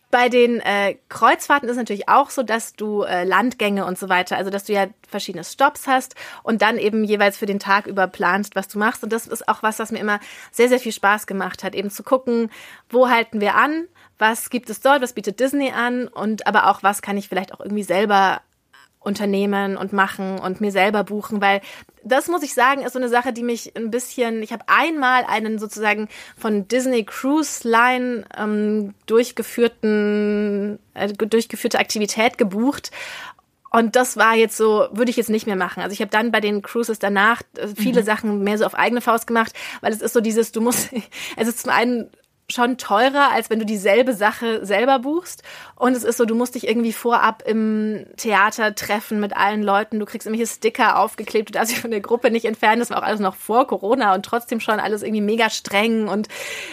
[0.09, 4.07] Bei den äh, Kreuzfahrten ist es natürlich auch so, dass du äh, Landgänge und so
[4.07, 7.87] weiter, also dass du ja verschiedene Stops hast und dann eben jeweils für den Tag
[7.87, 9.03] über planst, was du machst.
[9.03, 10.19] Und das ist auch was, was mir immer
[10.51, 12.49] sehr, sehr viel Spaß gemacht hat, eben zu gucken,
[12.89, 13.87] wo halten wir an,
[14.17, 17.53] was gibt es dort, was bietet Disney an und aber auch, was kann ich vielleicht
[17.53, 18.41] auch irgendwie selber
[18.99, 21.61] unternehmen und machen und mir selber buchen, weil
[22.07, 25.23] das muss ich sagen, ist so eine Sache, die mich ein bisschen, ich habe einmal
[25.25, 32.91] einen sozusagen von Disney Cruise Line ähm, durchgeführten, äh, durchgeführte Aktivität gebucht
[33.69, 35.81] und das war jetzt so, würde ich jetzt nicht mehr machen.
[35.81, 38.05] Also ich habe dann bei den Cruises danach äh, viele mhm.
[38.05, 40.89] Sachen mehr so auf eigene Faust gemacht, weil es ist so dieses, du musst,
[41.35, 42.09] es ist zum einen
[42.49, 45.43] schon teurer, als wenn du dieselbe Sache selber buchst.
[45.75, 49.99] Und es ist so, du musst dich irgendwie vorab im Theater treffen mit allen Leuten.
[49.99, 51.49] Du kriegst irgendwelche Sticker aufgeklebt.
[51.49, 52.79] Du darfst dich von der Gruppe nicht entfernen.
[52.79, 56.07] Das war auch alles noch vor Corona und trotzdem schon alles irgendwie mega streng.
[56.07, 56.29] Und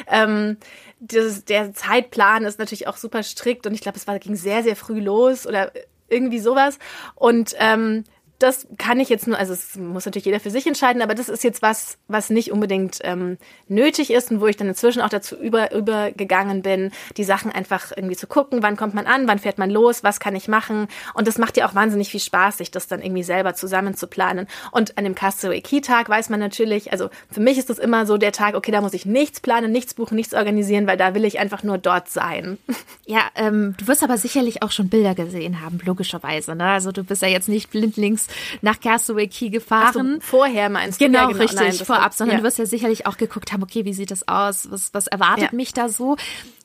[0.07, 0.59] ähm,
[1.01, 3.66] das, der Zeitplan ist natürlich auch super strikt.
[3.66, 5.72] Und ich glaube, es war, ging sehr, sehr früh los oder
[6.09, 6.79] irgendwie sowas.
[7.16, 8.05] Und ähm,
[8.39, 11.28] das kann ich jetzt nur, also es muss natürlich jeder für sich entscheiden, aber das
[11.28, 15.09] ist jetzt was, was nicht unbedingt ähm, nötig ist und wo ich dann inzwischen auch
[15.09, 19.39] dazu über, übergegangen bin, die Sachen einfach irgendwie zu gucken, wann kommt man an, wann
[19.39, 22.59] fährt man los, was kann ich machen und das macht ja auch wahnsinnig viel Spaß,
[22.59, 26.28] sich das dann irgendwie selber zusammen zu planen und an dem Castaway Key Tag weiß
[26.28, 29.07] man natürlich, also für mich ist das immer so der Tag, okay, da muss ich
[29.07, 32.59] nichts planen, nichts buchen, nichts organisieren, weil da will ich einfach nur dort sein.
[33.07, 36.64] Ja, ähm, du wirst aber sicherlich auch schon Bilder gesehen haben, logischerweise, ne?
[36.64, 38.24] Also du bist ja jetzt nicht blindlings
[38.62, 40.20] nach Castaway Key gefahren.
[40.20, 41.07] So, vorher meinst du?
[41.07, 41.41] Genau, ja, genau.
[41.41, 42.41] richtig, Nein, vorab, sondern ja.
[42.41, 44.70] du wirst ja sicherlich auch geguckt haben, okay, wie sieht das aus?
[44.70, 45.57] Was, was erwartet ja.
[45.57, 46.16] mich da so?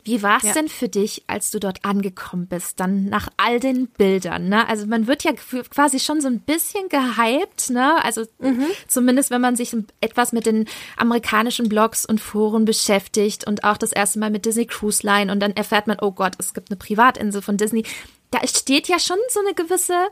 [0.09, 0.53] Wie war es ja.
[0.53, 4.47] denn für dich, als du dort angekommen bist, dann nach all den Bildern?
[4.47, 4.67] Ne?
[4.67, 8.03] Also man wird ja quasi schon so ein bisschen gehypt, ne?
[8.03, 8.65] Also mhm.
[8.87, 10.65] zumindest wenn man sich etwas mit den
[10.97, 15.41] amerikanischen Blogs und Foren beschäftigt und auch das erste Mal mit Disney Cruise Line und
[15.41, 17.83] dann erfährt man, oh Gott, es gibt eine Privatinsel von Disney.
[18.31, 20.07] Da steht ja schon so eine gewisse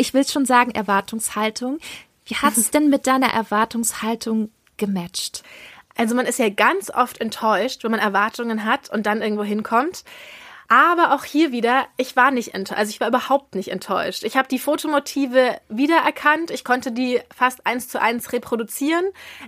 [0.00, 1.78] ich will schon sagen, Erwartungshaltung.
[2.24, 5.42] Wie hat es denn mit deiner Erwartungshaltung gematcht?
[5.94, 10.04] Also man ist ja ganz oft enttäuscht, wenn man Erwartungen hat und dann irgendwo hinkommt.
[10.68, 14.22] Aber auch hier wieder, ich war nicht enttäuscht, also ich war überhaupt nicht enttäuscht.
[14.22, 19.04] Ich habe die Fotomotive wiedererkannt, ich konnte die fast eins zu eins reproduzieren.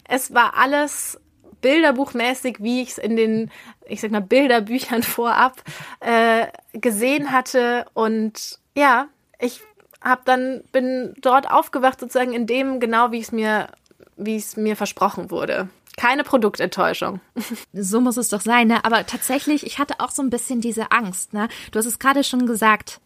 [0.06, 1.18] Es war alles
[1.62, 3.50] bilderbuchmäßig, wie ich es in den,
[3.86, 5.62] ich sag mal, Bilderbüchern vorab
[6.00, 7.86] äh, gesehen hatte.
[7.94, 9.06] Und ja,
[9.38, 9.62] ich
[10.02, 13.68] hab dann bin dort aufgewacht sozusagen in dem genau wie es mir
[14.16, 15.68] wie es mir versprochen wurde.
[15.96, 17.20] Keine Produktenttäuschung.
[17.72, 18.84] So muss es doch sein, ne?
[18.84, 21.48] Aber tatsächlich, ich hatte auch so ein bisschen diese Angst, ne?
[21.70, 23.00] Du hast es gerade schon gesagt,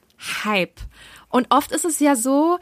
[0.45, 0.81] Hype.
[1.29, 2.59] Und oft ist es ja so,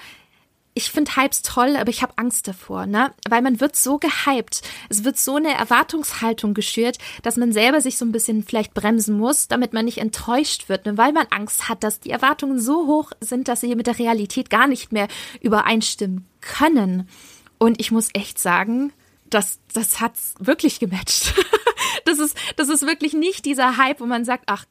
[0.77, 3.13] ich finde Hypes toll, aber ich habe Angst davor, ne?
[3.29, 4.63] Weil man wird so gehypt.
[4.89, 9.17] Es wird so eine Erwartungshaltung geschürt, dass man selber sich so ein bisschen vielleicht bremsen
[9.17, 10.99] muss, damit man nicht enttäuscht wird, ne?
[10.99, 14.51] weil man Angst hat, dass die Erwartungen so hoch sind, dass sie mit der Realität
[14.51, 15.07] gar nicht mehr
[15.41, 17.09] übereinstimmen können.
[17.59, 18.93] Und ich muss echt sagen,
[19.31, 21.35] das, das hat's wirklich gematcht.
[22.05, 24.65] das ist, das ist wirklich nicht dieser Hype, wo man sagt, ach,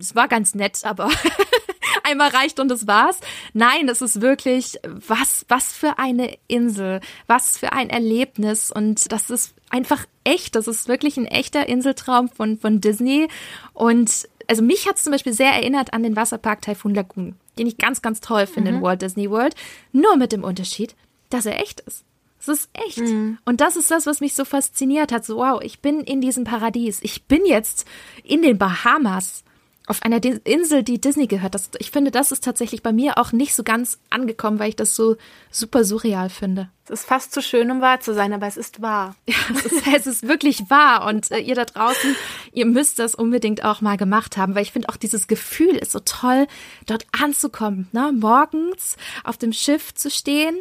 [0.00, 1.10] es war ganz nett, aber
[2.02, 3.20] einmal reicht und das war's.
[3.52, 9.30] Nein, es ist wirklich, was, was für eine Insel, was für ein Erlebnis und das
[9.30, 10.56] ist einfach echt.
[10.56, 13.28] Das ist wirklich ein echter Inseltraum von, von Disney
[13.72, 17.68] und also mich hat es zum Beispiel sehr erinnert an den Wasserpark Typhoon Lagoon, den
[17.68, 18.78] ich ganz, ganz toll finde mhm.
[18.78, 19.54] in Walt Disney World.
[19.92, 20.96] Nur mit dem Unterschied,
[21.28, 22.04] dass er echt ist.
[22.40, 22.98] Es ist echt.
[22.98, 23.38] Mhm.
[23.44, 25.24] Und das ist das, was mich so fasziniert hat.
[25.24, 26.98] So, wow, ich bin in diesem Paradies.
[27.02, 27.86] Ich bin jetzt
[28.24, 29.44] in den Bahamas
[29.90, 31.54] auf einer Insel, die Disney gehört.
[31.54, 34.76] Das, ich finde, das ist tatsächlich bei mir auch nicht so ganz angekommen, weil ich
[34.76, 35.16] das so
[35.50, 36.70] super surreal finde.
[36.90, 39.14] Es ist fast zu schön, um wahr zu sein, aber es ist wahr.
[39.26, 41.06] Ja, es ist, es ist wirklich wahr.
[41.06, 42.16] Und äh, ihr da draußen,
[42.52, 45.92] ihr müsst das unbedingt auch mal gemacht haben, weil ich finde auch dieses Gefühl ist
[45.92, 46.48] so toll,
[46.86, 48.12] dort anzukommen, ne?
[48.12, 50.56] morgens auf dem Schiff zu stehen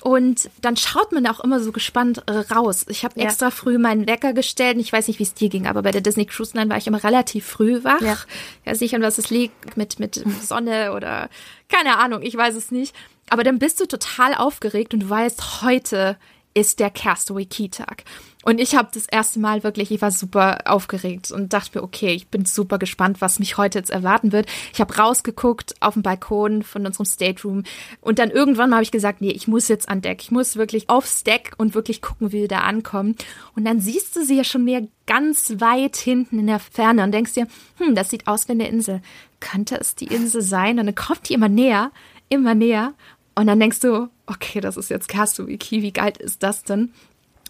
[0.00, 2.84] und dann schaut man auch immer so gespannt äh, raus.
[2.88, 3.26] Ich habe ja.
[3.26, 4.76] extra früh meinen Wecker gestellt.
[4.78, 6.86] Ich weiß nicht, wie es dir ging, aber bei der Disney Cruise Line war ich
[6.86, 8.00] immer relativ früh wach.
[8.00, 8.18] Ja.
[8.64, 11.28] Ich weiß nicht, an was es liegt, mit, mit Sonne oder
[11.68, 12.94] keine Ahnung, ich weiß es nicht.
[13.30, 16.16] Aber dann bist du total aufgeregt und du weißt, heute
[16.54, 18.04] ist der Castaway Key Tag.
[18.44, 22.12] Und ich habe das erste Mal wirklich, ich war super aufgeregt und dachte mir, okay,
[22.12, 24.46] ich bin super gespannt, was mich heute jetzt erwarten wird.
[24.72, 27.64] Ich habe rausgeguckt auf dem Balkon von unserem Stateroom
[28.02, 30.22] und dann irgendwann habe ich gesagt, nee, ich muss jetzt an Deck.
[30.22, 33.16] Ich muss wirklich aufs Deck und wirklich gucken, wie wir da ankommen.
[33.56, 37.12] Und dann siehst du sie ja schon mehr ganz weit hinten in der Ferne und
[37.12, 37.46] denkst dir,
[37.78, 39.00] hm, das sieht aus wie eine Insel.
[39.40, 40.78] Könnte es die Insel sein?
[40.78, 41.90] Und dann kommt die immer näher,
[42.28, 42.94] immer näher.
[43.34, 46.92] Und dann denkst du, okay, das ist jetzt Key, wie geil ist das denn?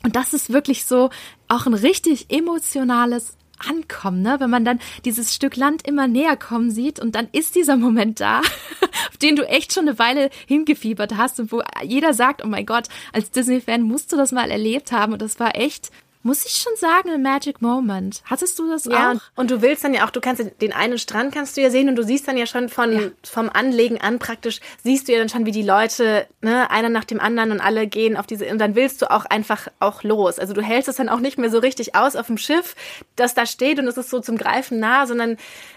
[0.02, 1.10] Und das ist wirklich so
[1.48, 4.36] auch ein richtig emotionales Ankommen, ne?
[4.38, 8.20] Wenn man dann dieses Stück Land immer näher kommen sieht und dann ist dieser Moment
[8.20, 8.40] da,
[9.08, 12.66] auf den du echt schon eine Weile hingefiebert hast und wo jeder sagt, oh mein
[12.66, 15.90] Gott, als Disney-Fan musst du das mal erlebt haben und das war echt
[16.24, 18.22] muss ich schon sagen, ein Magic Moment.
[18.24, 19.20] Hattest du das ja, auch?
[19.36, 21.90] Und du willst dann ja auch, du kannst den einen Strand kannst du ja sehen
[21.90, 23.00] und du siehst dann ja schon von, ja.
[23.22, 27.04] vom Anlegen an praktisch, siehst du ja dann schon, wie die Leute, ne, einer nach
[27.04, 30.38] dem anderen und alle gehen auf diese, und dann willst du auch einfach auch los.
[30.38, 32.74] Also du hältst es dann auch nicht mehr so richtig aus auf dem Schiff,
[33.16, 35.36] das da steht und es ist so zum Greifen nah, sondern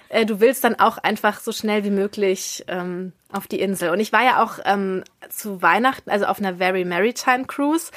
[0.10, 3.90] äh, du willst dann auch einfach so schnell wie möglich ähm, auf die Insel.
[3.90, 7.92] Und ich war ja auch ähm, zu Weihnachten, also auf einer Very Maritime Cruise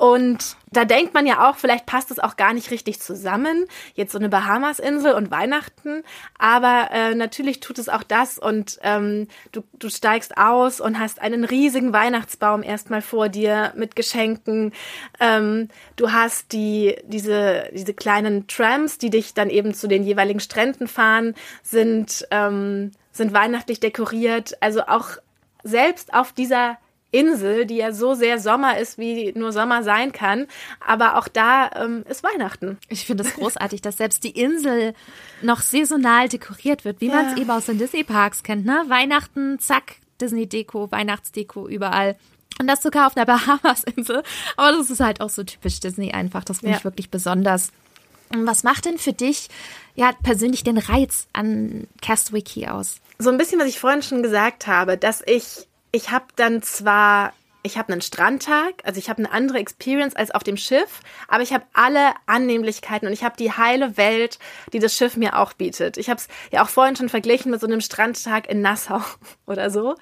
[0.00, 4.12] und da denkt man ja auch, vielleicht passt es auch gar nicht richtig zusammen, jetzt
[4.12, 6.04] so eine Bahamas-Insel und Weihnachten.
[6.38, 11.20] Aber äh, natürlich tut es auch das und ähm, du, du steigst aus und hast
[11.20, 14.72] einen riesigen Weihnachtsbaum erstmal vor dir mit Geschenken.
[15.20, 20.40] Ähm, du hast die, diese, diese kleinen Trams, die dich dann eben zu den jeweiligen
[20.40, 24.56] Stränden fahren, sind, ähm, sind weihnachtlich dekoriert.
[24.62, 25.18] Also auch
[25.62, 26.78] selbst auf dieser
[27.10, 30.46] Insel, die ja so sehr Sommer ist, wie nur Sommer sein kann.
[30.84, 32.78] Aber auch da ähm, ist Weihnachten.
[32.88, 34.94] Ich finde es das großartig, dass selbst die Insel
[35.42, 37.14] noch saisonal dekoriert wird, wie ja.
[37.14, 38.64] man es eben aus den Disney-Parks kennt.
[38.64, 38.84] Ne?
[38.88, 42.16] Weihnachten, zack, Disney-Deko, Weihnachtsdeko überall.
[42.60, 44.22] Und das sogar auf einer Bahamas-Insel.
[44.56, 46.44] Aber das ist halt auch so typisch Disney einfach.
[46.44, 46.78] Das finde ja.
[46.78, 47.72] ich wirklich besonders.
[48.32, 49.48] Was macht denn für dich
[49.96, 52.96] ja persönlich den Reiz an Castaway Key aus?
[53.18, 57.32] So ein bisschen, was ich vorhin schon gesagt habe, dass ich ich habe dann zwar
[57.62, 61.42] ich habe einen Strandtag, also ich habe eine andere Experience als auf dem Schiff, aber
[61.42, 64.38] ich habe alle Annehmlichkeiten und ich habe die heile Welt,
[64.72, 65.98] die das Schiff mir auch bietet.
[65.98, 69.02] Ich habe es ja auch vorhin schon verglichen mit so einem Strandtag in Nassau
[69.46, 69.96] oder so,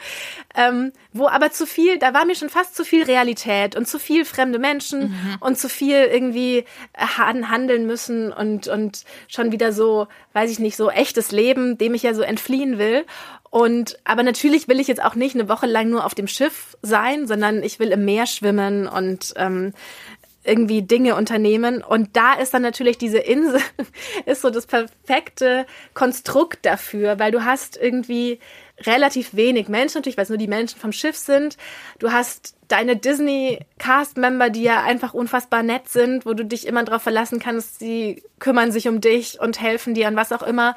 [0.54, 3.98] ähm, wo aber zu viel, da war mir schon fast zu viel Realität und zu
[3.98, 5.36] viel fremde Menschen mhm.
[5.40, 6.64] und zu viel irgendwie
[6.96, 12.04] handeln müssen und und schon wieder so, weiß ich nicht, so echtes Leben, dem ich
[12.04, 13.04] ja so entfliehen will.
[13.50, 16.76] Und aber natürlich will ich jetzt auch nicht eine Woche lang nur auf dem Schiff
[16.82, 19.72] sein, sondern ich will im Meer schwimmen und ähm,
[20.44, 21.82] irgendwie Dinge unternehmen.
[21.82, 23.60] Und da ist dann natürlich diese Insel,
[24.26, 28.40] ist so das perfekte Konstrukt dafür, weil du hast irgendwie
[28.86, 31.56] relativ wenig Menschen, natürlich, weil es nur die Menschen vom Schiff sind.
[31.98, 37.02] Du hast deine Disney-Cast-Member, die ja einfach unfassbar nett sind, wo du dich immer darauf
[37.02, 40.76] verlassen kannst, sie kümmern sich um dich und helfen dir und was auch immer.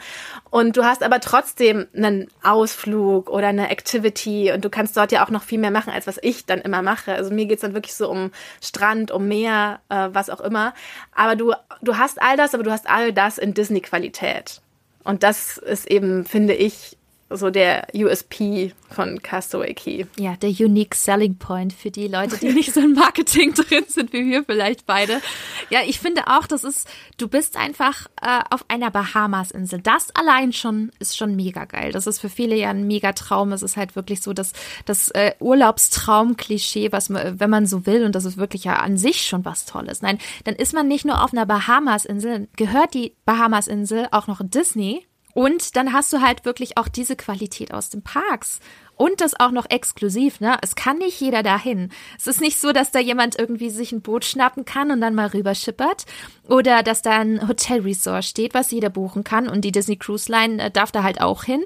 [0.49, 5.23] Und du hast aber trotzdem einen Ausflug oder eine Activity und du kannst dort ja
[5.23, 7.13] auch noch viel mehr machen, als was ich dann immer mache.
[7.13, 8.31] Also mir geht's dann wirklich so um
[8.61, 10.73] Strand, um Meer, äh, was auch immer.
[11.13, 14.61] Aber du, du hast all das, aber du hast all das in Disney-Qualität.
[15.03, 16.97] Und das ist eben, finde ich,
[17.33, 20.05] so der USP von Castaway Key.
[20.17, 24.13] Ja, der Unique Selling Point für die Leute, die nicht so im Marketing drin sind
[24.13, 25.21] wie wir vielleicht beide.
[25.69, 29.81] Ja, ich finde auch, das ist, du bist einfach äh, auf einer Bahamas-Insel.
[29.81, 31.91] Das allein schon ist schon mega geil.
[31.91, 33.51] Das ist für viele ja ein mega Traum.
[33.51, 34.53] Es ist halt wirklich so das,
[34.85, 38.97] das äh, Urlaubstraum-Klischee, was man, wenn man so will, und das ist wirklich ja an
[38.97, 40.01] sich schon was Tolles.
[40.01, 45.05] Nein, dann ist man nicht nur auf einer Bahamas-Insel, gehört die Bahamas-Insel auch noch Disney
[45.33, 48.59] und dann hast du halt wirklich auch diese Qualität aus den Parks.
[48.95, 50.57] Und das auch noch exklusiv, ne?
[50.61, 51.89] Es kann nicht jeder dahin.
[52.19, 55.15] Es ist nicht so, dass da jemand irgendwie sich ein Boot schnappen kann und dann
[55.15, 56.05] mal rüberschippert.
[56.47, 59.49] Oder dass da ein Hotelresort steht, was jeder buchen kann.
[59.49, 61.65] Und die Disney Cruise Line äh, darf da halt auch hin.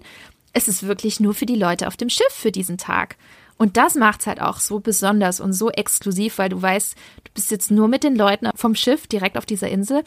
[0.53, 3.17] Es ist wirklich nur für die Leute auf dem Schiff für diesen Tag.
[3.57, 6.95] Und das macht's halt auch so besonders und so exklusiv, weil du weißt,
[7.25, 10.03] du bist jetzt nur mit den Leuten vom Schiff direkt auf dieser Insel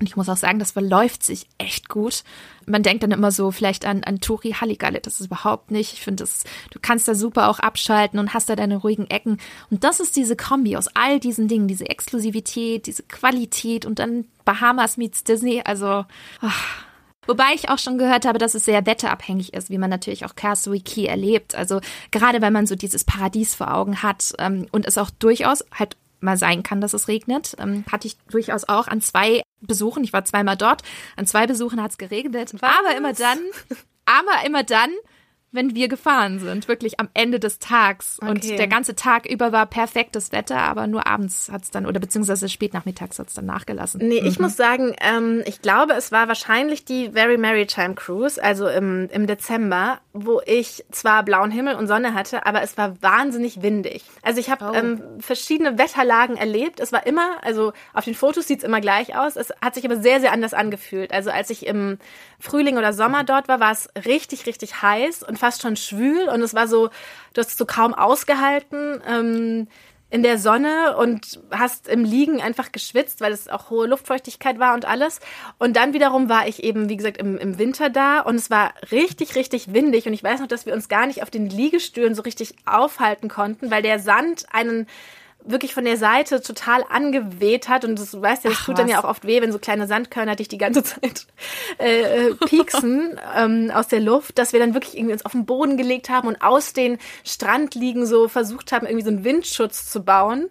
[0.00, 2.22] und ich muss auch sagen, das verläuft sich echt gut.
[2.66, 5.00] Man denkt dann immer so vielleicht an, an Tori Halligalle.
[5.00, 5.94] Das ist überhaupt nicht.
[5.94, 6.24] Ich finde,
[6.70, 9.38] du kannst da super auch abschalten und hast da deine ruhigen Ecken.
[9.70, 14.26] Und das ist diese Kombi aus all diesen Dingen, diese Exklusivität, diese Qualität und dann
[14.44, 15.62] Bahamas meets Disney.
[15.64, 16.04] Also,
[16.40, 16.84] ach.
[17.26, 20.34] Wobei ich auch schon gehört habe, dass es sehr wetterabhängig ist, wie man natürlich auch
[20.34, 21.54] Castaway Key erlebt.
[21.54, 21.80] Also
[22.10, 25.98] gerade wenn man so dieses Paradies vor Augen hat ähm, und es auch durchaus halt
[26.20, 27.56] mal sein kann, dass es regnet.
[27.58, 30.04] Ähm, hatte ich durchaus auch an zwei Besuchen.
[30.04, 30.82] Ich war zweimal dort.
[31.16, 32.54] An zwei Besuchen hat es geregnet.
[32.60, 32.78] Was?
[32.78, 33.38] Aber immer dann,
[34.04, 34.90] aber immer dann,
[35.50, 38.18] wenn wir gefahren sind, wirklich am Ende des Tags.
[38.20, 38.30] Okay.
[38.30, 42.00] Und der ganze Tag über war perfektes Wetter, aber nur abends hat es dann, oder
[42.00, 44.06] beziehungsweise spät nachmittags hat es dann nachgelassen.
[44.06, 44.44] Nee, ich mhm.
[44.44, 49.26] muss sagen, ähm, ich glaube, es war wahrscheinlich die Very Maritime Cruise, also im, im
[49.26, 54.04] Dezember, wo ich zwar blauen Himmel und Sonne hatte, aber es war wahnsinnig windig.
[54.22, 54.74] Also ich habe oh.
[54.74, 56.78] ähm, verschiedene Wetterlagen erlebt.
[56.78, 59.36] Es war immer, also auf den Fotos sieht es immer gleich aus.
[59.36, 61.12] Es hat sich aber sehr, sehr anders angefühlt.
[61.12, 61.98] Also als ich im
[62.40, 66.40] Frühling oder Sommer dort war, war es richtig, richtig heiß und fast schon schwül und
[66.42, 66.88] es war so,
[67.34, 69.02] du hast es so kaum ausgehalten.
[69.06, 69.68] Ähm,
[70.10, 74.74] in der Sonne und hast im Liegen einfach geschwitzt, weil es auch hohe Luftfeuchtigkeit war
[74.74, 75.20] und alles.
[75.58, 78.72] Und dann wiederum war ich eben, wie gesagt, im, im Winter da und es war
[78.90, 80.06] richtig, richtig windig.
[80.06, 83.28] Und ich weiß noch, dass wir uns gar nicht auf den Liegestühlen so richtig aufhalten
[83.28, 84.86] konnten, weil der Sand einen
[85.44, 87.84] wirklich von der Seite total angeweht hat.
[87.84, 88.80] Und das weißt ja, das Ach, tut was?
[88.80, 91.26] dann ja auch oft weh, wenn so kleine Sandkörner dich die ganze Zeit
[91.78, 95.46] äh, äh, pieksen ähm, aus der Luft, dass wir dann wirklich irgendwie uns auf den
[95.46, 100.04] Boden gelegt haben und aus den Strandliegen so versucht haben, irgendwie so einen Windschutz zu
[100.04, 100.50] bauen.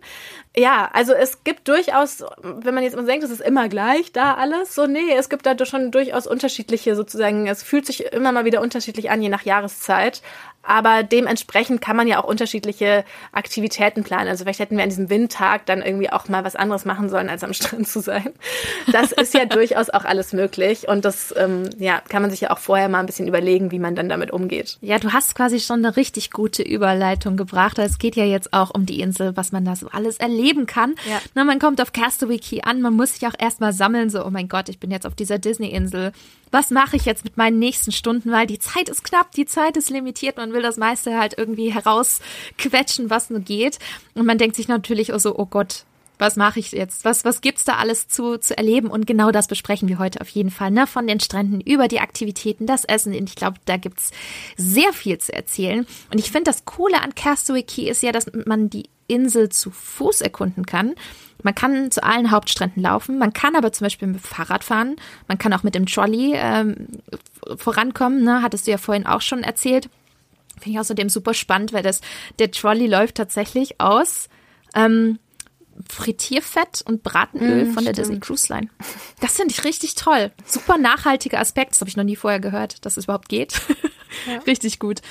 [0.56, 4.34] Ja, also es gibt durchaus, wenn man jetzt immer denkt, es ist immer gleich da
[4.34, 8.44] alles, so nee, es gibt da schon durchaus unterschiedliche sozusagen, es fühlt sich immer mal
[8.44, 10.24] wieder unterschiedlich an, je nach Jahreszeit.
[10.68, 14.28] Aber dementsprechend kann man ja auch unterschiedliche Aktivitäten planen.
[14.28, 17.30] Also vielleicht hätten wir an diesem Windtag dann irgendwie auch mal was anderes machen sollen,
[17.30, 18.34] als am Strand zu sein.
[18.92, 20.90] Das ist ja durchaus auch alles möglich.
[20.90, 23.80] Und das ähm, ja, kann man sich ja auch vorher mal ein bisschen überlegen, wie
[23.80, 24.78] man dann damit umgeht.
[24.82, 27.80] Ja, du hast quasi schon eine richtig gute Überleitung gebracht.
[27.80, 30.96] Es geht ja jetzt auch um die Insel, was man da so alles erleben kann.
[31.10, 31.22] Ja.
[31.34, 34.32] Na, man kommt auf Castaway Key an, man muss sich auch erstmal sammeln, so, oh
[34.32, 36.12] mein Gott, ich bin jetzt auf dieser Disney-Insel
[36.52, 39.78] was mache ich jetzt mit meinen nächsten Stunden, weil die Zeit ist knapp, die Zeit
[39.78, 43.80] ist limitiert, man will das meiste halt irgendwie herausquetschen, was nur geht.
[44.14, 45.86] Und man denkt sich natürlich auch so, oh Gott,
[46.20, 47.06] was mache ich jetzt?
[47.06, 48.88] Was, was gibt's da alles zu, zu erleben?
[48.88, 50.88] Und genau das besprechen wir heute auf jeden Fall, ne?
[50.88, 53.14] Von den Stränden über die Aktivitäten, das Essen.
[53.14, 54.12] Ich glaube, da gibt's
[54.56, 55.86] sehr viel zu erzählen.
[56.12, 59.72] Und ich finde, das Coole an Castaway Key ist ja, dass man die Insel zu
[59.72, 60.96] Fuß erkunden kann.
[61.44, 64.96] Man kann zu allen Hauptstränden laufen, man kann aber zum Beispiel mit dem Fahrrad fahren,
[65.28, 66.88] man kann auch mit dem Trolley ähm,
[67.58, 68.42] vorankommen, ne?
[68.42, 69.90] hattest du ja vorhin auch schon erzählt.
[70.60, 72.02] Finde ich außerdem super spannend, weil das,
[72.40, 74.30] der Trolley läuft tatsächlich aus
[74.74, 75.20] ähm,
[75.88, 78.08] Frittierfett und Bratenöl mm, von der stimmt.
[78.08, 78.70] Disney Cruise Line.
[79.20, 80.32] Das finde ich richtig toll.
[80.46, 81.72] Super nachhaltiger Aspekt.
[81.72, 83.62] Das habe ich noch nie vorher gehört, dass es überhaupt geht.
[84.26, 84.40] Ja.
[84.48, 85.02] richtig gut.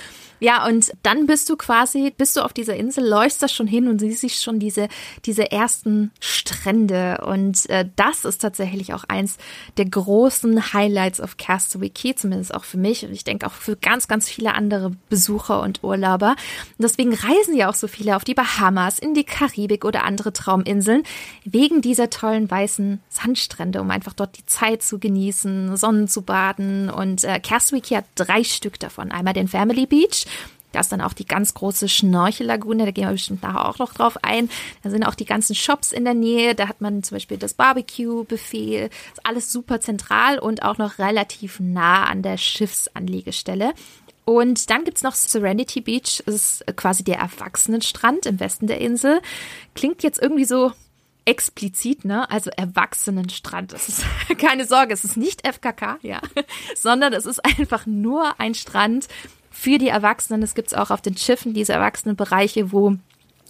[0.41, 3.89] Ja, und dann bist du quasi, bist du auf dieser Insel, läufst da schon hin
[3.89, 4.89] und siehst schon diese,
[5.25, 7.25] diese ersten Strände.
[7.27, 9.39] Und äh, das ist tatsächlich auch eins
[9.77, 13.77] der großen Highlights of Castaway Key, zumindest auch für mich und ich denke auch für
[13.77, 16.31] ganz, ganz viele andere Besucher und Urlauber.
[16.31, 20.33] Und deswegen reisen ja auch so viele auf die Bahamas, in die Karibik oder andere
[20.33, 21.03] Trauminseln,
[21.45, 26.91] wegen dieser tollen weißen Sandstrände, um einfach dort die Zeit zu genießen, Sonnen zu baden.
[26.91, 29.11] Und äh, Castaway Key hat drei Stück davon.
[29.11, 30.26] Einmal den Family Beach,
[30.73, 33.95] da ist dann auch die ganz große Schnorchellagune, da gehen wir bestimmt nachher auch noch
[33.95, 34.51] drauf ein.
[34.83, 36.55] Da sind auch die ganzen Shops in der Nähe.
[36.55, 38.91] Da hat man zum Beispiel das Barbecue-Buffet.
[38.91, 43.73] Ist alles super zentral und auch noch relativ nah an der Schiffsanlegestelle.
[44.27, 46.23] Und dann gibt es noch Serenity Beach.
[46.27, 49.23] Das ist quasi der Erwachsenenstrand im Westen der Insel.
[49.75, 50.73] Klingt jetzt irgendwie so
[51.25, 52.31] explizit, ne?
[52.31, 53.73] Also Erwachsenenstrand.
[53.73, 54.05] Das ist
[54.39, 56.21] keine Sorge, es ist nicht FKK, ja,
[56.77, 59.09] sondern es ist einfach nur ein Strand
[59.57, 60.43] für die Erwachsenen.
[60.43, 62.97] Es gibt auch auf den Schiffen diese Erwachsenenbereiche, wo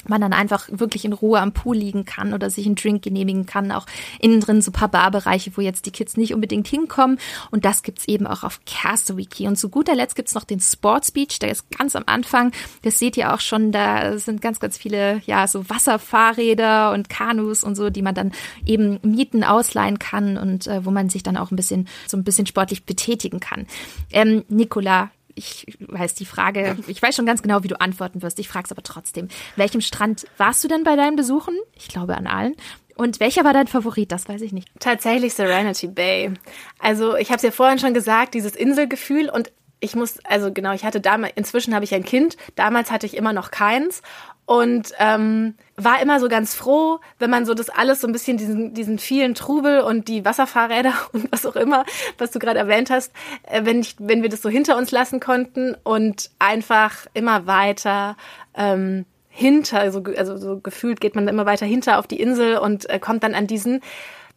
[0.09, 3.45] man dann einfach wirklich in Ruhe am Pool liegen kann oder sich einen Drink genehmigen
[3.45, 3.73] kann.
[3.73, 3.87] Auch
[4.21, 7.19] innen drin so ein paar Barbereiche, wo jetzt die Kids nicht unbedingt hinkommen.
[7.51, 9.49] Und das gibt's eben auch auf Castaway Key.
[9.49, 12.53] Und zu guter Letzt gibt's noch den Sports Beach, der ist ganz am Anfang.
[12.83, 17.65] Das seht ihr auch schon, da sind ganz, ganz viele, ja, so Wasserfahrräder und Kanus
[17.65, 18.33] und so, die man dann
[18.65, 22.25] eben mieten, ausleihen kann und äh, wo man sich dann auch ein bisschen, so ein
[22.25, 23.67] bisschen sportlich betätigen kann.
[24.13, 28.39] Ähm, Nicola, ich weiß die Frage, ich weiß schon ganz genau, wie du antworten wirst.
[28.39, 29.29] Ich frage es aber trotzdem.
[29.55, 31.55] Welchem Strand warst du denn bei deinen Besuchen?
[31.75, 32.57] Ich glaube an allen.
[32.97, 34.11] Und welcher war dein Favorit?
[34.11, 34.69] Das weiß ich nicht.
[34.81, 36.33] Tatsächlich Serenity Bay.
[36.79, 40.73] Also ich habe es ja vorhin schon gesagt, dieses Inselgefühl und ich muss, also genau,
[40.73, 44.01] ich hatte damals, inzwischen habe ich ein Kind, damals hatte ich immer noch keins
[44.47, 48.37] und ähm, war immer so ganz froh, wenn man so das alles so ein bisschen
[48.37, 51.85] diesen, diesen vielen Trubel und die Wasserfahrräder und was auch immer,
[52.17, 55.21] was du gerade erwähnt hast, äh, wenn, ich, wenn wir das so hinter uns lassen
[55.21, 58.17] konnten und einfach immer weiter
[58.55, 62.89] ähm, hinter, also, also so gefühlt geht man immer weiter hinter auf die Insel und
[62.89, 63.83] äh, kommt dann an diesen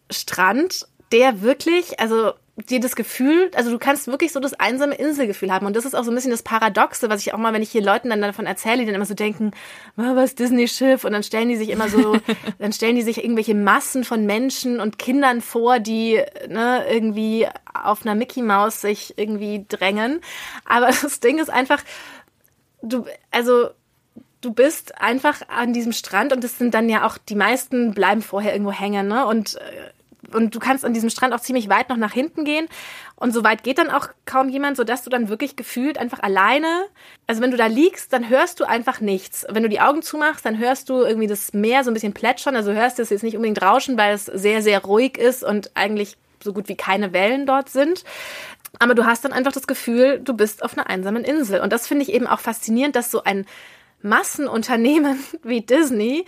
[0.10, 2.34] Strand, der wirklich, also
[2.68, 5.66] dir das Gefühl, also du kannst wirklich so das einsame Inselgefühl haben.
[5.66, 7.72] Und das ist auch so ein bisschen das Paradoxe, was ich auch mal, wenn ich
[7.72, 9.51] hier Leuten dann davon erzähle, die dann immer so denken,
[9.95, 11.03] was Disney-Schiff?
[11.03, 12.18] Und dann stellen die sich immer so,
[12.60, 18.05] dann stellen die sich irgendwelche Massen von Menschen und Kindern vor, die ne, irgendwie auf
[18.05, 20.22] einer Mickey Maus sich irgendwie drängen.
[20.66, 21.84] Aber das Ding ist einfach,
[22.82, 23.70] du, also
[24.41, 28.22] du bist einfach an diesem Strand und das sind dann ja auch, die meisten bleiben
[28.22, 29.26] vorher irgendwo hängen, ne?
[29.26, 29.60] Und äh,
[30.34, 32.68] und du kannst an diesem Strand auch ziemlich weit noch nach hinten gehen.
[33.16, 36.86] Und so weit geht dann auch kaum jemand, sodass du dann wirklich gefühlt einfach alleine,
[37.28, 39.46] also wenn du da liegst, dann hörst du einfach nichts.
[39.50, 42.56] Wenn du die Augen zumachst, dann hörst du irgendwie das Meer so ein bisschen plätschern.
[42.56, 45.72] Also hörst du es jetzt nicht unbedingt rauschen, weil es sehr, sehr ruhig ist und
[45.76, 48.04] eigentlich so gut wie keine Wellen dort sind.
[48.78, 51.62] Aber du hast dann einfach das Gefühl, du bist auf einer einsamen Insel.
[51.62, 53.46] Und das finde ich eben auch faszinierend, dass so ein
[54.02, 56.26] Massenunternehmen wie Disney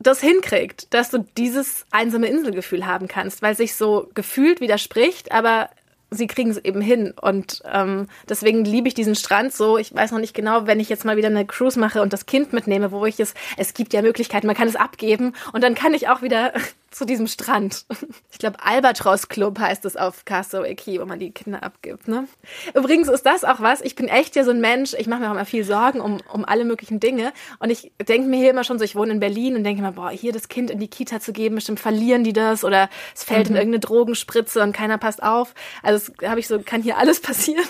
[0.00, 5.68] das hinkriegt, dass du dieses einsame Inselgefühl haben kannst, weil sich so gefühlt widerspricht, aber
[6.10, 7.12] sie kriegen es eben hin.
[7.20, 9.78] Und ähm, deswegen liebe ich diesen Strand so.
[9.78, 12.26] Ich weiß noch nicht genau, wenn ich jetzt mal wieder eine Cruise mache und das
[12.26, 15.74] Kind mitnehme, wo ich es, es gibt ja Möglichkeiten, man kann es abgeben und dann
[15.74, 16.52] kann ich auch wieder
[16.90, 17.86] zu diesem Strand.
[18.32, 22.08] Ich glaube, Albatros Club heißt es auf Castaway Key, wo man die Kinder abgibt.
[22.08, 22.26] Ne?
[22.74, 23.80] Übrigens ist das auch was.
[23.80, 24.94] Ich bin echt ja so ein Mensch.
[24.94, 27.32] Ich mache mir auch immer viel Sorgen um, um alle möglichen Dinge.
[27.58, 29.92] Und ich denke mir hier immer schon so, ich wohne in Berlin und denke immer,
[29.92, 33.22] boah, hier das Kind in die Kita zu geben, bestimmt verlieren die das oder es
[33.22, 33.56] fällt mhm.
[33.56, 35.54] in irgendeine Drogenspritze und keiner passt auf.
[35.82, 37.64] Also habe ich so, kann hier alles passieren.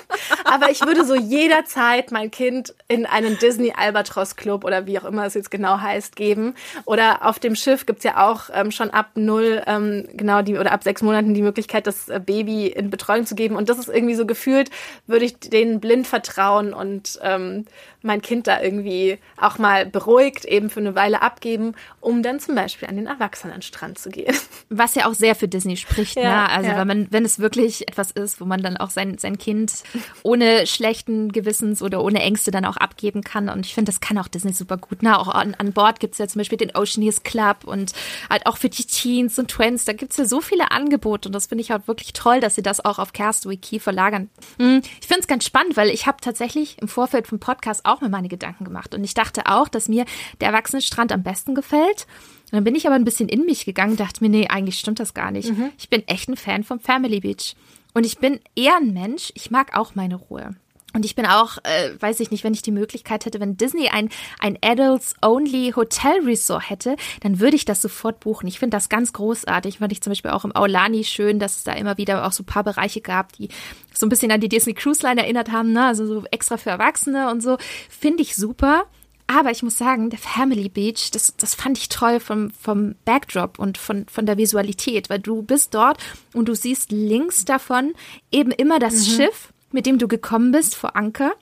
[0.44, 5.04] Aber ich würde so jederzeit mein Kind in einen Disney Albatros Club oder wie auch
[5.04, 6.54] immer es jetzt genau heißt, geben.
[6.86, 10.72] Oder auf dem Schiff gibt's ja auch ähm, schon ab null, ähm, genau, die oder
[10.72, 13.56] ab sechs Monaten die Möglichkeit, das äh, Baby in Betreuung zu geben.
[13.56, 14.70] Und das ist irgendwie so gefühlt,
[15.06, 17.64] würde ich denen blind vertrauen und ähm,
[18.02, 22.54] mein Kind da irgendwie auch mal beruhigt eben für eine Weile abgeben, um dann zum
[22.54, 24.34] Beispiel an den Erwachsenenstrand zu gehen.
[24.68, 26.48] Was ja auch sehr für Disney spricht, ja, ne?
[26.50, 26.78] Also ja.
[26.78, 29.82] wenn man, wenn es wirklich etwas ist, wo man dann auch sein, sein Kind
[30.22, 33.48] ohne schlechten Gewissens oder ohne Ängste dann auch abgeben kann.
[33.48, 35.02] Und ich finde, das kann auch Disney super gut.
[35.02, 35.18] Ne?
[35.18, 37.92] Auch an, an Bord gibt's ja zum Beispiel den Oceaneers Club und
[38.28, 41.46] halt auch für die Teens und Twins, da gibt's ja so viele Angebote und das
[41.46, 44.30] finde ich halt wirklich toll, dass sie das auch auf Castaway Key verlagern.
[44.58, 47.89] Hm, ich finde es ganz spannend, weil ich habe tatsächlich im Vorfeld vom Podcast auch
[48.00, 48.94] mir meine Gedanken gemacht.
[48.94, 50.04] Und ich dachte auch, dass mir
[50.40, 52.06] der Erwachsenenstrand am besten gefällt.
[52.44, 55.00] Und dann bin ich aber ein bisschen in mich gegangen, dachte mir, nee, eigentlich stimmt
[55.00, 55.50] das gar nicht.
[55.50, 55.70] Mhm.
[55.78, 57.56] Ich bin echt ein Fan vom Family Beach.
[57.92, 60.54] Und ich bin eher ein Mensch, ich mag auch meine Ruhe.
[60.92, 63.88] Und ich bin auch, äh, weiß ich nicht, wenn ich die Möglichkeit hätte, wenn Disney
[63.88, 68.48] ein, ein Adults-Only Hotel Resort hätte, dann würde ich das sofort buchen.
[68.48, 69.78] Ich finde das ganz großartig.
[69.78, 72.42] Fand ich zum Beispiel auch im Aulani schön, dass es da immer wieder auch so
[72.42, 73.48] ein paar Bereiche gab, die
[73.94, 75.86] so ein bisschen an die Disney Cruise Line erinnert haben, ne?
[75.86, 77.56] Also so extra für Erwachsene und so.
[77.88, 78.84] Finde ich super.
[79.26, 83.60] Aber ich muss sagen, der Family Beach, das, das fand ich toll vom, vom Backdrop
[83.60, 85.98] und von, von der Visualität, weil du bist dort
[86.34, 87.92] und du siehst links davon
[88.32, 89.12] eben immer das mhm.
[89.12, 91.32] Schiff mit dem du gekommen bist vor Anker.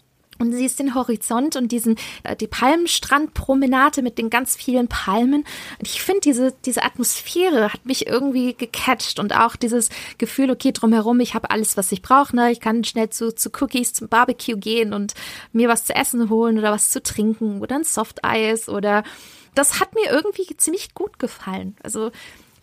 [0.40, 5.44] Und siehst den Horizont und diesen, äh, die Palmenstrandpromenade mit den ganz vielen Palmen.
[5.80, 10.70] Und ich finde, diese, diese Atmosphäre hat mich irgendwie gecatcht und auch dieses Gefühl, okay,
[10.70, 12.36] drumherum, ich habe alles, was ich brauche.
[12.36, 12.52] Ne?
[12.52, 15.14] Ich kann schnell zu, zu Cookies, zum Barbecue gehen und
[15.52, 19.02] mir was zu essen holen oder was zu trinken oder ein Softeis oder
[19.56, 21.76] das hat mir irgendwie ziemlich gut gefallen.
[21.82, 22.12] Also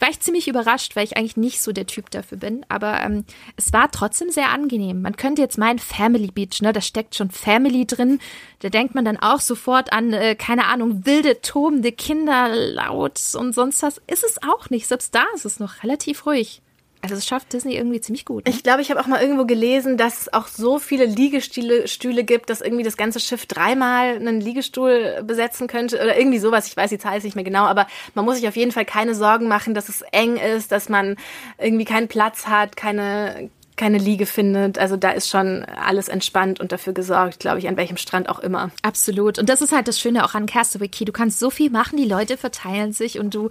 [0.06, 2.64] war ich ziemlich überrascht, weil ich eigentlich nicht so der Typ dafür bin.
[2.70, 3.26] Aber ähm,
[3.58, 5.02] es war trotzdem sehr angenehm.
[5.02, 6.74] Man könnte jetzt meinen Family Beach, ne?
[6.74, 8.20] Da steckt schon Family drin.
[8.60, 13.54] Da denkt man dann auch sofort an, äh, keine Ahnung, wilde, tobende Kinder, laut und
[13.54, 14.00] sonst was.
[14.06, 14.86] Ist es auch nicht.
[14.86, 16.62] Selbst da ist es noch relativ ruhig.
[17.06, 18.46] Also es schafft Disney irgendwie ziemlich gut.
[18.46, 18.52] Ne?
[18.52, 22.24] Ich glaube, ich habe auch mal irgendwo gelesen, dass es auch so viele Liegestühle Stühle
[22.24, 26.68] gibt, dass irgendwie das ganze Schiff dreimal einen Liegestuhl besetzen könnte oder irgendwie sowas.
[26.68, 29.16] Ich weiß die Zahl nicht mehr genau, aber man muss sich auf jeden Fall keine
[29.16, 31.16] Sorgen machen, dass es eng ist, dass man
[31.58, 34.78] irgendwie keinen Platz hat, keine keine Liege findet.
[34.78, 38.40] Also da ist schon alles entspannt und dafür gesorgt, glaube ich, an welchem Strand auch
[38.40, 38.72] immer.
[38.82, 39.38] Absolut.
[39.38, 41.06] Und das ist halt das Schöne auch an Castaway Key.
[41.06, 43.50] Du kannst so viel machen, die Leute verteilen sich und du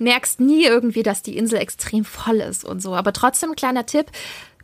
[0.00, 2.94] merkst nie irgendwie, dass die Insel extrem voll ist und so.
[2.94, 4.06] Aber trotzdem, kleiner Tipp,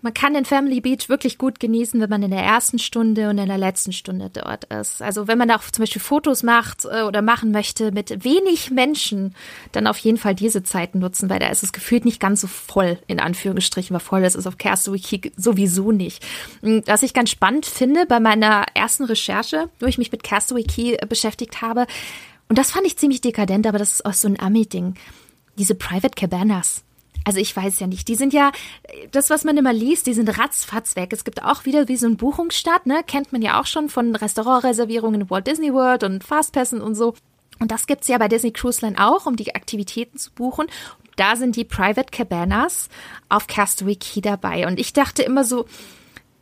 [0.03, 3.39] man kann den Family Beach wirklich gut genießen, wenn man in der ersten Stunde und
[3.39, 5.03] in der letzten Stunde dort ist.
[5.03, 9.35] Also wenn man auch zum Beispiel Fotos macht äh, oder machen möchte mit wenig Menschen,
[9.73, 12.47] dann auf jeden Fall diese Zeiten nutzen, weil da ist es gefühlt nicht ganz so
[12.47, 16.25] voll, in Anführungsstrichen, weil voll ist es auf Castaway Key sowieso nicht.
[16.63, 20.63] Hm, was ich ganz spannend finde bei meiner ersten Recherche, wo ich mich mit Castaway
[20.63, 21.87] Key äh, beschäftigt habe,
[22.49, 24.95] und das fand ich ziemlich dekadent, aber das ist auch so ein Ami-Ding.
[25.59, 26.85] Diese Private Cabanas
[27.27, 28.07] also ich weiß ja nicht.
[28.07, 28.53] Die sind ja,
[29.11, 31.13] das, was man immer liest, die sind ratzfatz weg.
[31.13, 33.03] Es gibt auch wieder wie so ein Buchungsstart, ne?
[33.05, 37.15] Kennt man ja auch schon von Restaurantreservierungen in Walt Disney World und Fastpassen und so.
[37.59, 40.69] Und das gibt's ja bei Disney Cruise Line auch, um die Aktivitäten zu buchen.
[41.17, 42.89] da sind die Private Cabanas
[43.29, 44.69] auf Castaway Key dabei.
[44.69, 45.67] Und ich dachte immer so,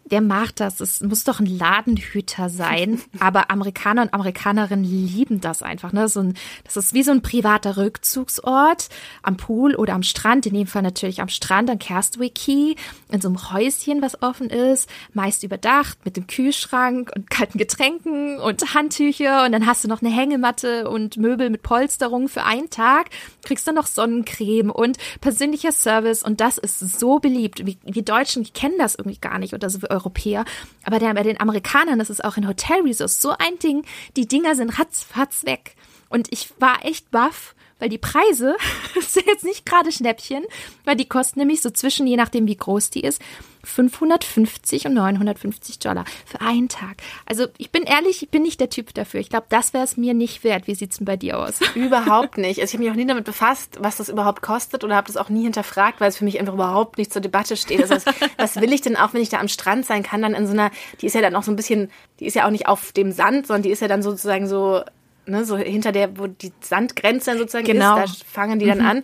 [0.07, 0.81] wer macht das?
[0.81, 3.01] Es muss doch ein Ladenhüter sein.
[3.21, 5.93] Aber Amerikaner und Amerikanerinnen lieben das einfach.
[5.93, 6.09] Ne?
[6.09, 6.35] So ein,
[6.65, 8.89] das ist wie so ein privater Rückzugsort
[9.23, 10.47] am Pool oder am Strand.
[10.47, 12.75] In dem Fall natürlich am Strand, an Castaway Key,
[13.11, 18.39] in so einem Häuschen, was offen ist, meist überdacht mit dem Kühlschrank und kalten Getränken
[18.41, 19.45] und Handtücher.
[19.45, 23.11] Und dann hast du noch eine Hängematte und Möbel mit Polsterung für einen Tag.
[23.45, 26.23] Kriegst dann noch Sonnencreme und persönlicher Service.
[26.23, 27.67] Und das ist so beliebt.
[27.67, 30.45] Wir, wir Deutschen kennen das irgendwie gar nicht oder so Europäer.
[30.84, 33.84] Aber der, bei den Amerikanern das ist auch in Hotel Resorts so ein Ding.
[34.16, 35.74] Die Dinger sind ratzfatz weg.
[36.09, 37.55] Und ich war echt baff,
[37.85, 38.57] weil die Preise
[39.01, 40.43] sind jetzt nicht gerade Schnäppchen,
[40.87, 43.20] weil die kosten nämlich so zwischen, je nachdem wie groß die ist,
[43.62, 46.97] 550 und 950 Dollar für einen Tag.
[47.26, 49.20] Also ich bin ehrlich, ich bin nicht der Typ dafür.
[49.20, 50.66] Ich glaube, das wäre es mir nicht wert.
[50.66, 51.61] Wie sieht's denn bei dir aus?
[51.74, 52.59] Überhaupt nicht.
[52.59, 55.18] Also ich habe mich auch nie damit befasst, was das überhaupt kostet oder habe das
[55.18, 57.82] auch nie hinterfragt, weil es für mich einfach überhaupt nicht zur Debatte steht.
[57.82, 58.05] Also was,
[58.39, 60.55] was will ich denn auch, wenn ich da am Strand sein kann, dann in so
[60.55, 60.70] einer,
[61.03, 63.12] die ist ja dann auch so ein bisschen, die ist ja auch nicht auf dem
[63.12, 64.82] Sand, sondern die ist ja dann sozusagen so
[65.27, 68.03] ne, so hinter der, wo die Sandgrenze dann sozusagen genau.
[68.03, 68.87] ist, da fangen die dann mhm.
[68.87, 69.03] an.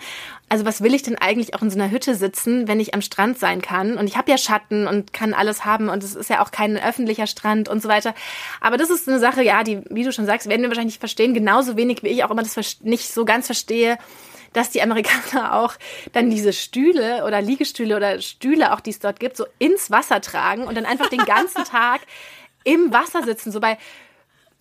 [0.49, 3.03] Also was will ich denn eigentlich auch in so einer Hütte sitzen, wenn ich am
[3.03, 3.97] Strand sein kann?
[3.97, 6.77] Und ich habe ja Schatten und kann alles haben und es ist ja auch kein
[6.77, 8.15] öffentlicher Strand und so weiter.
[8.61, 11.01] Aber das ist eine Sache, ja, die, wie du schon sagst, werden wir wahrscheinlich nicht
[11.01, 13.97] verstehen, genauso wenig wie ich auch immer das nicht so ganz verstehe,
[14.53, 15.75] dass die Amerikaner auch
[16.13, 20.21] dann diese Stühle oder Liegestühle oder Stühle auch, die es dort gibt, so ins Wasser
[20.21, 22.01] tragen und dann einfach den ganzen Tag
[22.65, 23.53] im Wasser sitzen.
[23.53, 23.79] So bei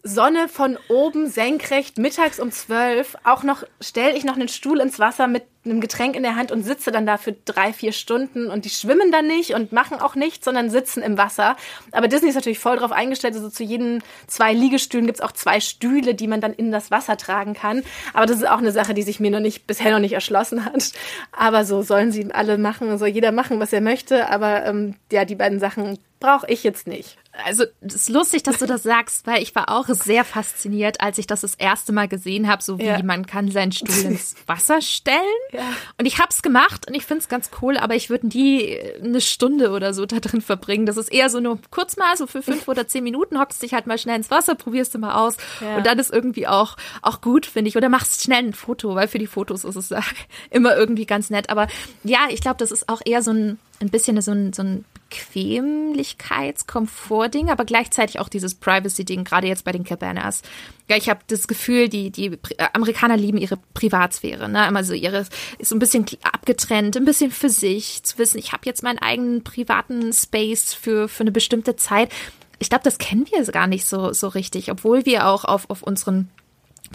[0.03, 4.99] Sonne von oben senkrecht, mittags um zwölf, auch noch, stelle ich noch einen Stuhl ins
[4.99, 8.47] Wasser mit einem Getränk in der Hand und sitze dann da für drei, vier Stunden
[8.47, 11.55] und die schwimmen dann nicht und machen auch nichts, sondern sitzen im Wasser.
[11.91, 15.59] Aber Disney ist natürlich voll drauf eingestellt, also zu jeden zwei Liegestühlen gibt's auch zwei
[15.59, 17.83] Stühle, die man dann in das Wasser tragen kann.
[18.13, 20.65] Aber das ist auch eine Sache, die sich mir noch nicht, bisher noch nicht erschlossen
[20.65, 20.91] hat.
[21.31, 24.29] Aber so sollen sie alle machen, soll jeder machen, was er möchte.
[24.29, 28.57] Aber ähm, ja, die beiden Sachen brauche ich jetzt nicht also es ist lustig, dass
[28.57, 32.07] du das sagst, weil ich war auch sehr fasziniert, als ich das das erste Mal
[32.07, 33.01] gesehen habe, so wie ja.
[33.03, 35.19] man kann seinen Stuhl ins Wasser stellen.
[35.51, 35.58] Ja.
[35.97, 38.79] Und ich habe es gemacht und ich finde es ganz cool, aber ich würde nie
[39.03, 40.85] eine Stunde oder so da drin verbringen.
[40.85, 43.73] Das ist eher so nur kurz mal, so für fünf oder zehn Minuten hockst dich
[43.73, 45.77] halt mal schnell ins Wasser, probierst du mal aus ja.
[45.77, 47.77] und dann ist irgendwie auch auch gut, finde ich.
[47.77, 49.91] Oder machst schnell ein Foto, weil für die Fotos ist es
[50.49, 51.49] immer irgendwie ganz nett.
[51.49, 51.67] Aber
[52.03, 54.85] ja, ich glaube, das ist auch eher so ein ein bisschen so ein, so ein
[55.09, 60.43] Bequemlichkeits-Komfort-Ding, aber gleichzeitig auch dieses Privacy-Ding, gerade jetzt bei den Cabanas.
[60.87, 64.67] Ja, ich habe das Gefühl, die, die äh, Amerikaner lieben ihre Privatsphäre, ne?
[64.67, 65.25] Immer so ihre,
[65.57, 68.99] ist so ein bisschen abgetrennt, ein bisschen für sich, zu wissen, ich habe jetzt meinen
[68.99, 72.11] eigenen privaten Space für, für eine bestimmte Zeit.
[72.59, 75.81] Ich glaube, das kennen wir gar nicht so, so richtig, obwohl wir auch auf, auf
[75.81, 76.29] unseren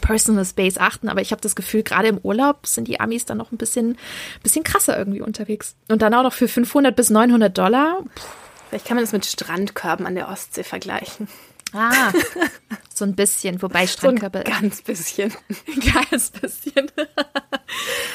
[0.01, 3.39] Personal Space achten, aber ich habe das Gefühl, gerade im Urlaub sind die Amis dann
[3.39, 3.97] noch ein bisschen,
[4.43, 5.77] bisschen krasser irgendwie unterwegs.
[5.89, 8.03] Und dann auch noch für 500 bis 900 Dollar.
[8.15, 8.23] Puh.
[8.75, 11.29] Vielleicht kann man das mit Strandkörben an der Ostsee vergleichen.
[11.73, 12.13] Ah,
[12.93, 14.43] so ein bisschen, wobei Strandkörbe.
[14.45, 15.33] So ganz bisschen.
[15.95, 16.91] ganz bisschen.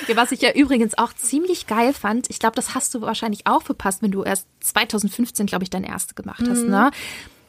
[0.10, 3.48] ja, was ich ja übrigens auch ziemlich geil fand, ich glaube, das hast du wahrscheinlich
[3.48, 6.72] auch verpasst, wenn du erst 2015, glaube ich, dein erste gemacht hast, mhm.
[6.72, 6.92] ne?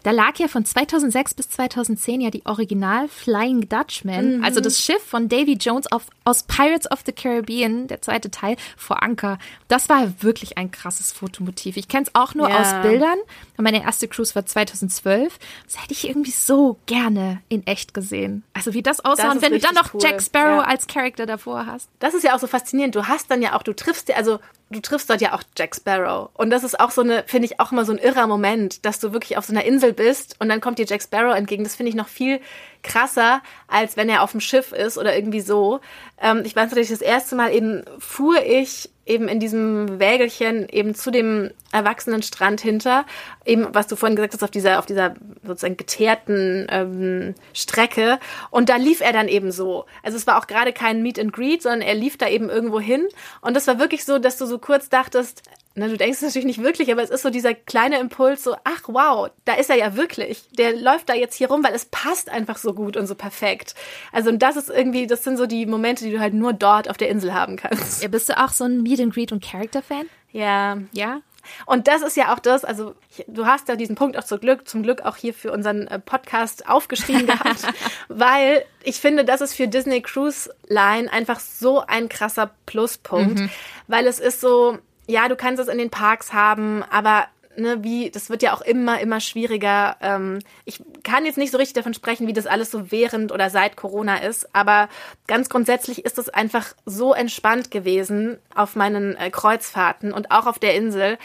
[0.03, 4.44] Da lag ja von 2006 bis 2010 ja die Original Flying Dutchman, mhm.
[4.44, 8.57] also das Schiff von Davy Jones auf, aus Pirates of the Caribbean, der zweite Teil,
[8.76, 9.38] vor Anker.
[9.68, 11.76] Das war wirklich ein krasses Fotomotiv.
[11.76, 12.61] Ich kenne es auch nur ja.
[12.61, 13.18] aus Bildern.
[13.59, 15.38] Meine erste Cruise war 2012.
[15.64, 18.42] Das hätte ich irgendwie so gerne in echt gesehen.
[18.55, 20.01] Also wie das aussah das und wenn du dann noch cool.
[20.03, 20.64] Jack Sparrow ja.
[20.64, 21.90] als Charakter davor hast.
[21.98, 22.94] Das ist ja auch so faszinierend.
[22.94, 24.38] Du hast dann ja auch, du triffst dir, also
[24.70, 26.30] du triffst dort ja auch Jack Sparrow.
[26.34, 29.00] Und das ist auch so eine, finde ich, auch immer so ein irrer Moment, dass
[29.00, 31.64] du wirklich auf so einer Insel bist und dann kommt dir Jack Sparrow entgegen.
[31.64, 32.40] Das finde ich noch viel
[32.83, 35.81] krasser, als wenn er auf dem Schiff ist oder irgendwie so.
[36.20, 40.95] Ähm, ich weiß natürlich, das erste Mal eben fuhr ich eben in diesem Wägelchen eben
[40.95, 43.05] zu dem erwachsenen Strand hinter,
[43.45, 48.20] eben was du vorhin gesagt hast, auf dieser, auf dieser sozusagen geteerten ähm, Strecke.
[48.51, 49.85] Und da lief er dann eben so.
[50.05, 52.78] Also es war auch gerade kein Meet and Greet, sondern er lief da eben irgendwo
[52.78, 53.09] hin.
[53.41, 55.43] Und das war wirklich so, dass du so kurz dachtest,
[55.74, 58.56] na, du denkst es natürlich nicht wirklich, aber es ist so dieser kleine Impuls, so,
[58.64, 60.42] ach wow, da ist er ja wirklich.
[60.58, 63.74] Der läuft da jetzt hier rum, weil es passt einfach so gut und so perfekt.
[64.12, 66.90] Also und das ist irgendwie, das sind so die Momente, die du halt nur dort
[66.90, 68.02] auf der Insel haben kannst.
[68.02, 70.06] Ja, bist du auch so ein Meet and Greet und Character Fan?
[70.32, 70.78] Ja.
[70.92, 71.20] Ja?
[71.66, 72.94] Und das ist ja auch das, also
[73.26, 75.98] du hast ja diesen Punkt auch zum Glück, zum Glück auch hier für unseren äh,
[75.98, 77.66] Podcast aufgeschrieben gehabt,
[78.08, 83.50] weil ich finde, das ist für Disney Cruise Line einfach so ein krasser Pluspunkt, mhm.
[83.88, 84.78] weil es ist so,
[85.11, 88.61] ja, du kannst es in den Parks haben, aber ne, wie, das wird ja auch
[88.61, 89.96] immer, immer schwieriger.
[90.00, 93.50] Ähm, ich kann jetzt nicht so richtig davon sprechen, wie das alles so während oder
[93.50, 94.88] seit Corona ist, aber
[95.26, 100.58] ganz grundsätzlich ist es einfach so entspannt gewesen auf meinen äh, Kreuzfahrten und auch auf
[100.58, 101.18] der Insel,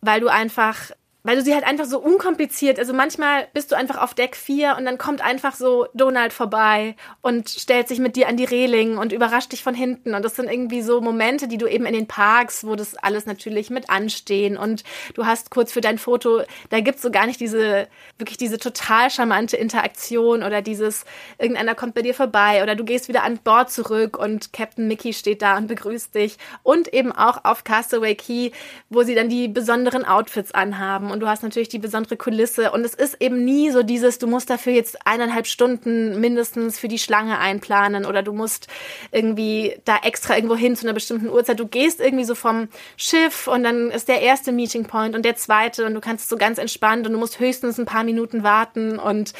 [0.00, 0.90] weil du einfach
[1.28, 4.76] weil du sie halt einfach so unkompliziert, also manchmal bist du einfach auf Deck 4
[4.78, 8.96] und dann kommt einfach so Donald vorbei und stellt sich mit dir an die Reling
[8.96, 10.14] und überrascht dich von hinten.
[10.14, 13.26] Und das sind irgendwie so Momente, die du eben in den Parks, wo das alles
[13.26, 17.40] natürlich mit anstehen und du hast kurz für dein Foto, da gibt's so gar nicht
[17.40, 21.04] diese, wirklich diese total charmante Interaktion oder dieses,
[21.36, 25.12] irgendeiner kommt bei dir vorbei oder du gehst wieder an Bord zurück und Captain Mickey
[25.12, 26.38] steht da und begrüßt dich.
[26.62, 28.52] Und eben auch auf Castaway Key,
[28.88, 31.10] wo sie dann die besonderen Outfits anhaben.
[31.10, 32.70] Und du hast natürlich die besondere Kulisse.
[32.72, 36.88] Und es ist eben nie so dieses, du musst dafür jetzt eineinhalb Stunden mindestens für
[36.88, 38.68] die Schlange einplanen oder du musst
[39.12, 41.60] irgendwie da extra irgendwo hin zu einer bestimmten Uhrzeit.
[41.60, 45.36] Du gehst irgendwie so vom Schiff und dann ist der erste Meeting Point und der
[45.36, 48.98] zweite und du kannst so ganz entspannt und du musst höchstens ein paar Minuten warten.
[48.98, 49.32] Und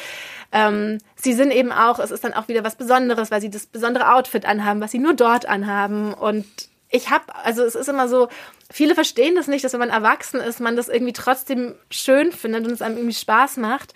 [0.51, 3.65] ähm, sie sind eben auch, es ist dann auch wieder was Besonderes, weil sie das
[3.65, 6.13] besondere Outfit anhaben, was sie nur dort anhaben.
[6.13, 6.45] Und
[6.89, 8.29] ich habe, also es ist immer so,
[8.71, 12.65] viele verstehen das nicht, dass wenn man erwachsen ist, man das irgendwie trotzdem schön findet
[12.65, 13.93] und es einem irgendwie Spaß macht.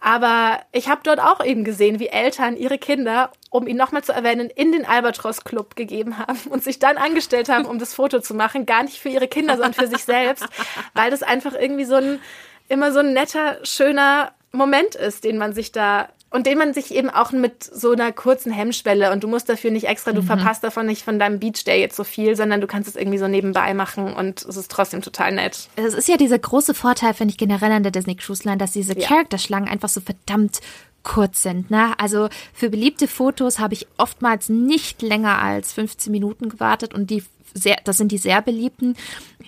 [0.00, 4.12] Aber ich habe dort auch eben gesehen, wie Eltern ihre Kinder, um ihn nochmal zu
[4.12, 8.18] erwähnen, in den Albatros Club gegeben haben und sich dann angestellt haben, um das Foto
[8.18, 8.66] zu machen.
[8.66, 10.44] Gar nicht für ihre Kinder, sondern für sich selbst,
[10.94, 12.20] weil das einfach irgendwie so ein,
[12.68, 16.94] immer so ein netter, schöner Moment ist, den man sich da und den man sich
[16.94, 20.26] eben auch mit so einer kurzen Hemmschwelle und du musst dafür nicht extra, du mhm.
[20.26, 23.18] verpasst davon nicht von deinem Beach Day jetzt so viel, sondern du kannst es irgendwie
[23.18, 25.68] so nebenbei machen und es ist trotzdem total nett.
[25.76, 28.72] Es ist ja dieser große Vorteil, finde ich generell an der Disney Cruise Line, dass
[28.72, 29.06] diese ja.
[29.06, 30.60] Charakterschlangen einfach so verdammt
[31.02, 31.70] kurz sind.
[31.70, 31.98] Ne?
[31.98, 37.24] Also für beliebte Fotos habe ich oftmals nicht länger als 15 Minuten gewartet und die
[37.54, 38.96] sehr, das sind die sehr beliebten.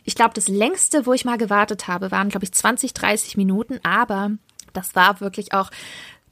[0.05, 3.81] Ich glaube, das längste, wo ich mal gewartet habe, waren, glaube ich, 20, 30 Minuten,
[3.83, 4.33] aber
[4.73, 5.71] das war wirklich auch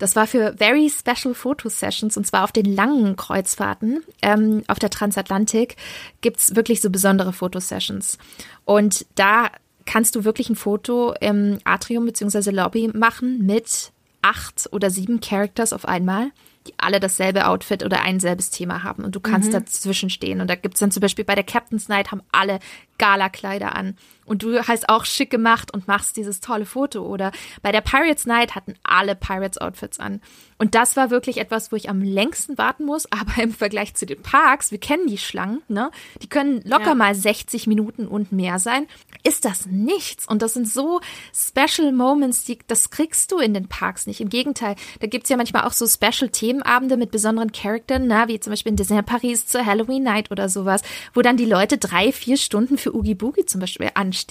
[0.02, 4.80] das war für Very Special Photo Sessions und zwar auf den langen Kreuzfahrten ähm, auf
[4.80, 5.76] der Transatlantik
[6.22, 8.18] gibt's wirklich so besondere Fotosessions.
[8.64, 9.52] Und da
[9.86, 12.50] kannst du wirklich ein Foto im Atrium bzw.
[12.50, 13.92] Lobby machen mit
[14.22, 16.32] acht oder sieben Characters auf einmal
[16.66, 19.54] die alle dasselbe Outfit oder ein selbes Thema haben und du kannst mhm.
[19.54, 20.40] dazwischen stehen.
[20.40, 22.60] Und da gibt's dann zum Beispiel bei der Captain's Night haben alle
[22.98, 23.96] Gala-Kleider an
[24.32, 27.02] und du hast auch schick gemacht und machst dieses tolle Foto.
[27.02, 30.22] Oder bei der Pirates Night hatten alle Pirates-Outfits an.
[30.56, 34.06] Und das war wirklich etwas, wo ich am längsten warten muss, aber im Vergleich zu
[34.06, 35.90] den Parks, wir kennen die Schlangen, ne?
[36.22, 36.94] Die können locker ja.
[36.94, 38.86] mal 60 Minuten und mehr sein.
[39.22, 40.26] Ist das nichts?
[40.26, 41.02] Und das sind so
[41.34, 44.22] Special Moments, die, das kriegst du in den Parks nicht.
[44.22, 48.52] Im Gegenteil, da gibt's ja manchmal auch so Special-Themenabende mit besonderen Charakteren, na, wie zum
[48.52, 50.80] Beispiel in Disney Paris zur Halloween Night oder sowas,
[51.12, 54.21] wo dann die Leute drei, vier Stunden für Oogie Boogie zum Beispiel anstehen.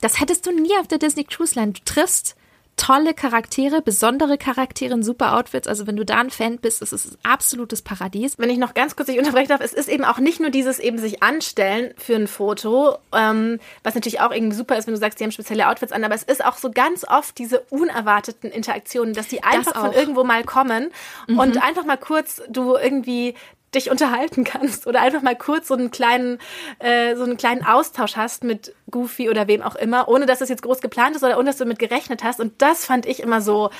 [0.00, 1.72] Das hättest du nie auf der Disney Cruise Line.
[1.72, 2.36] Du triffst
[2.80, 5.68] tolle Charaktere, besondere Charaktere in super Outfits.
[5.68, 8.38] Also wenn du da ein Fan bist, ist es ein absolutes Paradies.
[8.38, 10.78] Wenn ich noch ganz kurz dich unterbrechen darf, es ist eben auch nicht nur dieses
[10.78, 15.00] eben sich anstellen für ein Foto, ähm, was natürlich auch irgendwie super ist, wenn du
[15.00, 18.50] sagst, die haben spezielle Outfits an, aber es ist auch so ganz oft diese unerwarteten
[18.50, 20.90] Interaktionen, dass die einfach das von irgendwo mal kommen
[21.28, 21.38] mhm.
[21.38, 23.34] und einfach mal kurz du irgendwie
[23.74, 26.38] dich unterhalten kannst oder einfach mal kurz so einen kleinen,
[26.78, 30.48] äh, so einen kleinen Austausch hast mit Goofy oder wem auch immer, ohne dass das
[30.48, 32.40] jetzt groß geplant ist oder ohne dass du damit gerechnet hast.
[32.40, 33.70] Und das fand ich immer so,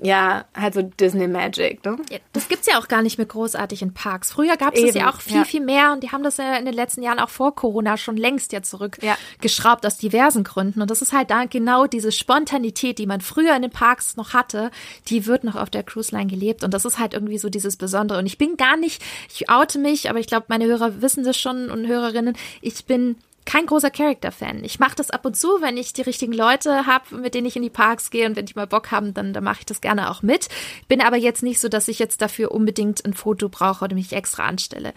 [0.00, 1.84] ja, halt so Disney Magic.
[1.84, 1.96] Ne?
[2.10, 4.32] Ja, das gibt's ja auch gar nicht mehr großartig in Parks.
[4.32, 5.44] Früher gab's es ja auch viel, ja.
[5.44, 8.16] viel mehr und die haben das ja in den letzten Jahren auch vor Corona schon
[8.16, 9.86] längst ja zurückgeschraubt ja.
[9.86, 10.82] aus diversen Gründen.
[10.82, 14.34] Und das ist halt da genau diese Spontanität, die man früher in den Parks noch
[14.34, 14.70] hatte,
[15.08, 16.62] die wird noch auf der Cruise Line gelebt.
[16.62, 18.18] Und das ist halt irgendwie so dieses Besondere.
[18.18, 21.36] Und ich bin gar nicht, ich oute mich, aber ich glaube, meine Hörer wissen das
[21.36, 23.16] schon und Hörerinnen, ich bin
[23.48, 24.62] kein großer Character-Fan.
[24.62, 27.56] Ich mache das ab und zu, wenn ich die richtigen Leute habe, mit denen ich
[27.56, 29.80] in die Parks gehe und wenn die mal Bock haben, dann, dann mache ich das
[29.80, 30.48] gerne auch mit.
[30.86, 34.12] Bin aber jetzt nicht so, dass ich jetzt dafür unbedingt ein Foto brauche oder mich
[34.12, 34.92] extra anstelle.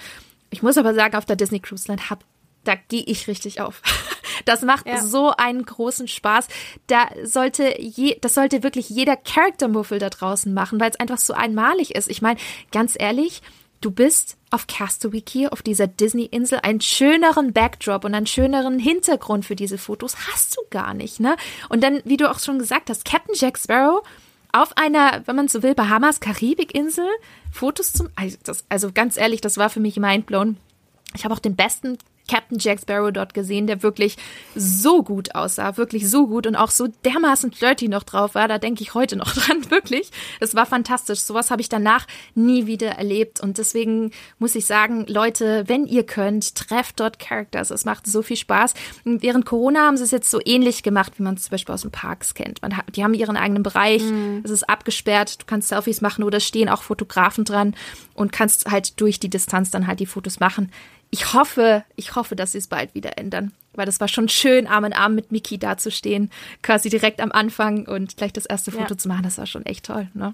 [0.50, 2.26] Ich muss aber sagen, auf der Disney Cruise Line hab,
[2.66, 3.82] da gehe ich richtig auf.
[4.46, 4.98] Das macht ja.
[4.98, 6.48] so einen großen Spaß.
[6.88, 11.34] Da sollte je, das sollte wirklich jeder Character-Muffel da draußen machen, weil es einfach so
[11.34, 12.10] einmalig ist.
[12.10, 12.40] Ich meine,
[12.72, 13.44] ganz ehrlich,
[13.82, 16.60] Du bist auf Castaway auf dieser Disney-Insel.
[16.62, 21.36] Einen schöneren Backdrop und einen schöneren Hintergrund für diese Fotos hast du gar nicht, ne?
[21.70, 24.04] Und dann, wie du auch schon gesagt hast, Captain Jack Sparrow
[24.52, 27.08] auf einer, wenn man so will, Bahamas, Karibikinsel,
[27.52, 30.58] Fotos zum, also, das, also ganz ehrlich, das war für mich mindblown.
[31.16, 31.98] Ich habe auch den besten
[32.32, 34.16] Captain Jack Sparrow dort gesehen, der wirklich
[34.56, 38.48] so gut aussah, wirklich so gut und auch so dermaßen flirty noch drauf war.
[38.48, 40.12] Da denke ich heute noch dran, wirklich.
[40.40, 41.20] Es war fantastisch.
[41.20, 46.06] Sowas habe ich danach nie wieder erlebt und deswegen muss ich sagen, Leute, wenn ihr
[46.06, 47.70] könnt, trefft dort Characters.
[47.70, 48.76] Es macht so viel Spaß.
[49.04, 51.82] während Corona haben sie es jetzt so ähnlich gemacht, wie man es zum Beispiel aus
[51.82, 52.62] den Parks kennt.
[52.62, 54.40] Man, die haben ihren eigenen Bereich, mhm.
[54.46, 57.76] es ist abgesperrt, du kannst Selfies machen oder stehen auch Fotografen dran
[58.14, 60.72] und kannst halt durch die Distanz dann halt die Fotos machen
[61.12, 63.52] ich hoffe, ich hoffe, dass sie es bald wieder ändern.
[63.74, 66.30] Weil das war schon schön, Arm in Arm mit Miki dazustehen,
[66.62, 68.98] quasi direkt am Anfang und gleich das erste Foto ja.
[68.98, 69.24] zu machen.
[69.24, 70.34] Das war schon echt toll, ne?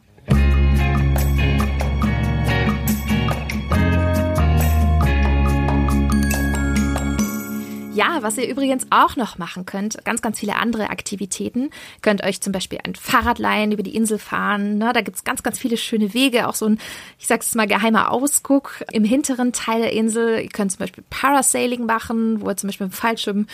[7.98, 11.72] Ja, was ihr übrigens auch noch machen könnt, ganz, ganz viele andere Aktivitäten.
[12.04, 14.78] Könnt euch zum Beispiel ein Fahrrad leihen, über die Insel fahren.
[14.78, 14.94] Ne?
[14.94, 16.48] Da gibt's ganz, ganz viele schöne Wege.
[16.48, 16.80] Auch so ein,
[17.18, 20.42] ich sag's mal, geheimer Ausguck im hinteren Teil der Insel.
[20.42, 23.48] Ihr könnt zum Beispiel Parasailing machen, wo ihr zum Beispiel im Fallschirm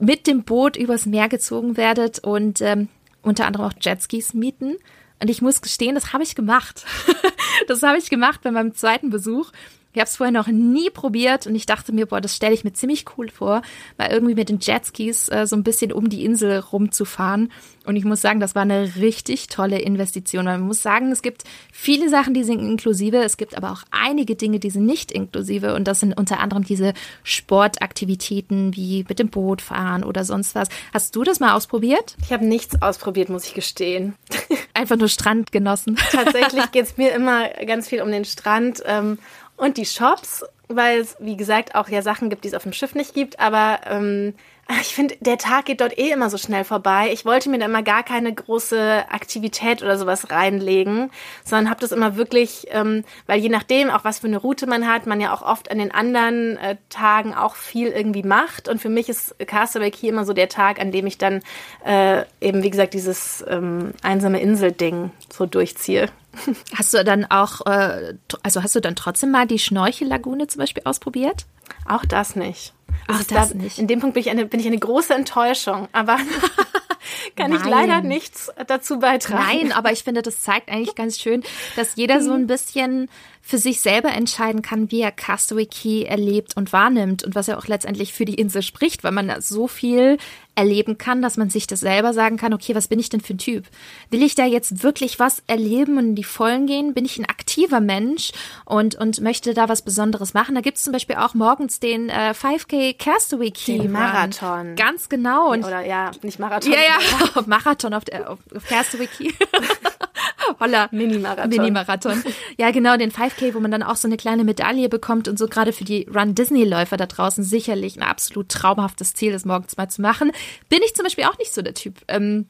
[0.00, 2.88] mit dem Boot übers Meer gezogen werdet und ähm,
[3.22, 4.74] unter anderem auch Jetskis mieten.
[5.20, 6.84] Und ich muss gestehen, das habe ich gemacht.
[7.68, 9.52] das habe ich gemacht bei meinem zweiten Besuch.
[9.94, 12.64] Ich habe es vorher noch nie probiert und ich dachte mir, boah, das stelle ich
[12.64, 13.62] mir ziemlich cool vor,
[13.96, 17.52] mal irgendwie mit den Jetskis äh, so ein bisschen um die Insel rumzufahren.
[17.86, 20.46] Und ich muss sagen, das war eine richtig tolle Investition.
[20.46, 24.34] Man muss sagen, es gibt viele Sachen, die sind inklusive, es gibt aber auch einige
[24.34, 25.74] Dinge, die sind nicht inklusive.
[25.74, 26.92] Und das sind unter anderem diese
[27.22, 30.68] Sportaktivitäten wie mit dem Boot fahren oder sonst was.
[30.92, 32.16] Hast du das mal ausprobiert?
[32.22, 34.14] Ich habe nichts ausprobiert, muss ich gestehen.
[34.74, 35.96] Einfach nur Strand genossen.
[36.10, 38.82] Tatsächlich geht es mir immer ganz viel um den Strand.
[38.86, 39.18] Ähm,
[39.64, 42.74] und die Shops, weil es, wie gesagt, auch ja Sachen gibt, die es auf dem
[42.74, 43.40] Schiff nicht gibt.
[43.40, 44.34] Aber ähm,
[44.80, 47.10] ich finde, der Tag geht dort eh immer so schnell vorbei.
[47.12, 51.10] Ich wollte mir da immer gar keine große Aktivität oder sowas reinlegen,
[51.44, 54.86] sondern habe das immer wirklich, ähm, weil je nachdem, auch was für eine Route man
[54.86, 58.68] hat, man ja auch oft an den anderen äh, Tagen auch viel irgendwie macht.
[58.68, 61.42] Und für mich ist Castaway Key immer so der Tag, an dem ich dann
[61.84, 66.08] äh, eben, wie gesagt, dieses ähm, einsame Insel-Ding so durchziehe.
[66.74, 70.82] Hast du dann auch, äh, also hast du dann trotzdem mal die Schnorchellagune zum Beispiel
[70.84, 71.46] ausprobiert?
[71.86, 72.72] Auch das nicht.
[73.06, 73.78] Auch Also das da, nicht.
[73.78, 75.88] In dem Punkt bin ich eine, bin ich eine große Enttäuschung.
[75.92, 76.16] Aber
[77.36, 77.70] kann ich Nein.
[77.70, 79.44] leider nichts dazu beitragen.
[79.46, 81.42] Nein, aber ich finde, das zeigt eigentlich ganz schön,
[81.76, 83.08] dass jeder so ein bisschen
[83.46, 87.58] für sich selber entscheiden kann, wie er Castaway Key erlebt und wahrnimmt und was er
[87.58, 90.16] auch letztendlich für die Insel spricht, weil man da so viel
[90.54, 93.34] erleben kann, dass man sich das selber sagen kann, okay, was bin ich denn für
[93.34, 93.66] ein Typ?
[94.08, 96.94] Will ich da jetzt wirklich was erleben und in die Vollen gehen?
[96.94, 98.32] Bin ich ein aktiver Mensch
[98.64, 100.54] und, und möchte da was Besonderes machen?
[100.54, 103.92] Da gibt es zum Beispiel auch morgens den äh, 5K Castaway Key Den.
[103.92, 104.74] Marathon.
[104.76, 105.52] Ganz genau.
[105.52, 106.72] Und Oder ja, nicht Marathon.
[106.72, 109.32] ja, ja, Marathon auf, der, auf auf Castaway Key.
[110.60, 110.88] Holla.
[110.90, 111.50] Mini-Marathon.
[111.50, 112.22] Mini-Marathon.
[112.58, 115.46] Ja, genau, den 5K, wo man dann auch so eine kleine Medaille bekommt und so
[115.46, 119.88] gerade für die Run Disney-Läufer da draußen sicherlich ein absolut traumhaftes Ziel, das morgens mal
[119.88, 120.32] zu machen.
[120.68, 122.00] Bin ich zum Beispiel auch nicht so der Typ.
[122.08, 122.46] Ähm,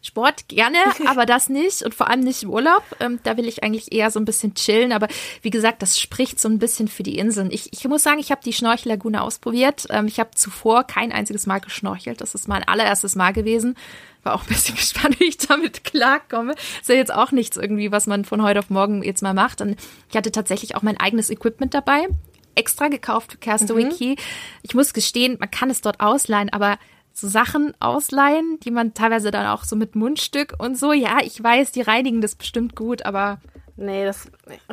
[0.00, 2.82] Sport gerne, aber das nicht und vor allem nicht im Urlaub.
[3.00, 4.92] Ähm, da will ich eigentlich eher so ein bisschen chillen.
[4.92, 5.08] Aber
[5.42, 7.50] wie gesagt, das spricht so ein bisschen für die Inseln.
[7.50, 9.86] Ich, ich muss sagen, ich habe die Schnorchellagune ausprobiert.
[9.90, 12.20] Ähm, ich habe zuvor kein einziges Mal geschnorchelt.
[12.20, 13.76] Das ist mein allererstes Mal gewesen.
[14.22, 16.54] War auch ein bisschen gespannt, wie ich damit klarkomme.
[16.80, 19.60] Ist ja jetzt auch nichts irgendwie, was man von heute auf morgen jetzt mal macht.
[19.60, 19.76] Und
[20.10, 22.06] ich hatte tatsächlich auch mein eigenes Equipment dabei.
[22.54, 24.16] Extra gekauft für Castaway Key.
[24.62, 26.78] Ich muss gestehen, man kann es dort ausleihen, aber
[27.20, 30.92] so Sachen ausleihen, die man teilweise dann auch so mit Mundstück und so.
[30.92, 33.38] Ja, ich weiß, die reinigen das bestimmt gut, aber
[33.80, 34.28] Nee, das.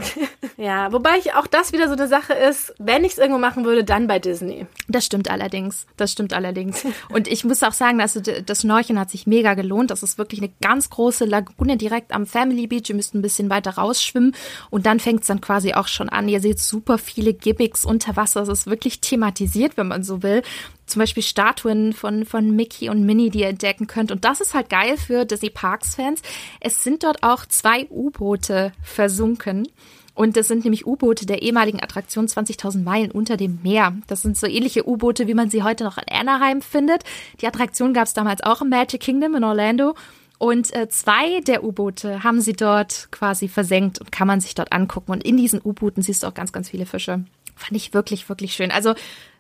[0.58, 3.64] ja, wobei ich auch das wieder so eine Sache ist, wenn ich es irgendwo machen
[3.64, 4.66] würde, dann bei Disney.
[4.88, 5.86] das stimmt allerdings.
[5.96, 6.84] Das stimmt allerdings.
[7.10, 9.92] Und ich muss auch sagen, also das Schnorcheln hat sich mega gelohnt.
[9.92, 12.90] Das ist wirklich eine ganz große Lagune direkt am Family Beach.
[12.90, 14.36] Ihr müsst ein bisschen weiter rausschwimmen
[14.72, 16.28] und dann fängt es dann quasi auch schon an.
[16.28, 18.42] Ihr seht super viele Gimmicks unter Wasser.
[18.42, 20.42] Es ist wirklich thematisiert, wenn man so will.
[20.86, 24.12] Zum Beispiel Statuen von, von Mickey und Minnie, die ihr entdecken könnt.
[24.12, 26.22] Und das ist halt geil für Disney Parks Fans.
[26.60, 29.68] Es sind dort auch zwei U-Boote versunken.
[30.16, 33.94] Und das sind nämlich U-Boote der ehemaligen Attraktion 20.000 Meilen unter dem Meer.
[34.08, 37.04] Das sind so ähnliche U-Boote, wie man sie heute noch in Anaheim findet.
[37.42, 39.94] Die Attraktion gab es damals auch im Magic Kingdom in Orlando.
[40.38, 44.72] Und äh, zwei der U-Boote haben sie dort quasi versenkt und kann man sich dort
[44.72, 45.12] angucken.
[45.12, 47.26] Und in diesen U-Booten siehst du auch ganz, ganz viele Fische.
[47.56, 48.72] Fand ich wirklich, wirklich schön.
[48.72, 48.96] Also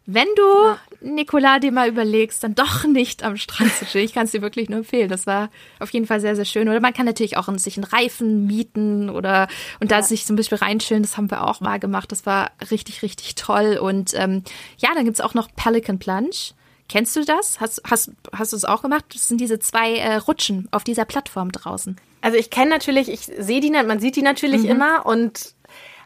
[0.07, 4.05] wenn du, Nicola, dir mal überlegst, dann doch nicht am Strand zu chillen.
[4.05, 5.09] Ich kann es dir wirklich nur empfehlen.
[5.09, 5.49] Das war
[5.79, 6.69] auf jeden Fall sehr, sehr schön.
[6.69, 9.47] Oder man kann natürlich auch sich einen Reifen mieten oder
[9.79, 11.01] und da sich so ein bisschen reinchillen.
[11.03, 12.11] Das haben wir auch mal gemacht.
[12.11, 13.79] Das war richtig, richtig toll.
[13.81, 14.43] Und ähm,
[14.77, 16.53] ja, dann gibt's auch noch Pelican Plunge.
[16.87, 17.59] Kennst du das?
[17.59, 19.05] Hast, hast, hast du es auch gemacht?
[19.13, 21.95] Das sind diese zwei äh, Rutschen auf dieser Plattform draußen.
[22.21, 24.69] Also ich kenne natürlich, ich sehe die, man sieht die natürlich Mhm.
[24.69, 25.54] immer und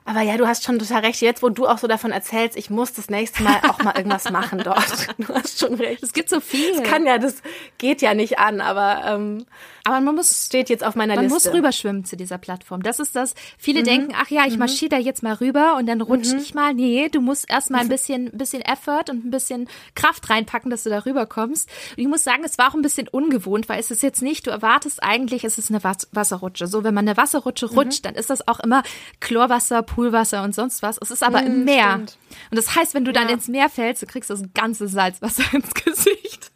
[0.05, 1.21] aber ja, du hast schon total recht.
[1.21, 4.29] Jetzt, wo du auch so davon erzählst, ich muss das nächste Mal auch mal irgendwas
[4.31, 4.79] machen dort.
[5.19, 6.01] Du hast schon recht.
[6.01, 6.77] Es gibt so viel.
[6.77, 7.41] Das kann ja, das
[7.77, 9.45] geht ja nicht an, aber ähm,
[9.83, 11.49] Aber man muss steht jetzt auf meiner Man Liste.
[11.49, 12.81] muss rüberschwimmen zu dieser Plattform.
[12.83, 13.33] Das ist das.
[13.57, 16.73] Viele denken, ach ja, ich marschiere da jetzt mal rüber und dann rutsche ich mal.
[16.73, 20.89] Nee, du musst erstmal ein bisschen, bisschen Effort und ein bisschen Kraft reinpacken, dass du
[20.89, 21.69] da rüberkommst.
[21.91, 24.47] Und ich muss sagen, es war auch ein bisschen ungewohnt, weil es ist jetzt nicht,
[24.47, 26.67] du erwartest eigentlich, es ist eine Was Wasserrutsche.
[26.67, 28.83] So, wenn man eine Wasserrutsche rutscht, dann ist das auch immer
[29.19, 30.97] Chlorwasser, Poolwasser und sonst was.
[31.01, 31.91] Es ist aber im Meer.
[31.91, 32.17] stimmt.
[32.51, 33.33] Und das heißt, wenn du dann Ja.
[33.33, 36.51] ins Meer fällst, du kriegst das ganze Salzwasser ins Gesicht.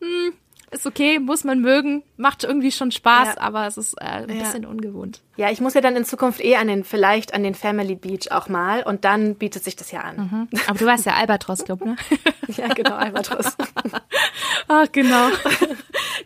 [0.74, 3.40] ist okay, muss man mögen, macht irgendwie schon Spaß, ja.
[3.40, 4.42] aber es ist äh, ein ja.
[4.42, 5.20] bisschen ungewohnt.
[5.36, 8.30] Ja, ich muss ja dann in Zukunft eh an den, vielleicht an den Family Beach
[8.30, 10.16] auch mal und dann bietet sich das ja an.
[10.16, 10.48] Mhm.
[10.66, 11.96] Aber du weißt ja Albatros, glaub, ne?
[12.48, 13.56] ja, genau, Albatros.
[14.68, 15.28] Ach, genau.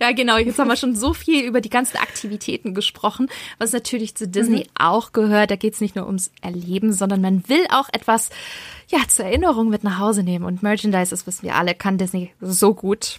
[0.00, 0.36] Ja, genau.
[0.36, 4.60] Jetzt haben wir schon so viel über die ganzen Aktivitäten gesprochen, was natürlich zu Disney
[4.60, 4.70] mhm.
[4.78, 5.50] auch gehört.
[5.50, 8.30] Da geht's nicht nur ums Erleben, sondern man will auch etwas,
[8.88, 10.44] ja, zur Erinnerung mit nach Hause nehmen.
[10.44, 13.18] Und Merchandise, das wissen wir alle, kann Disney so gut.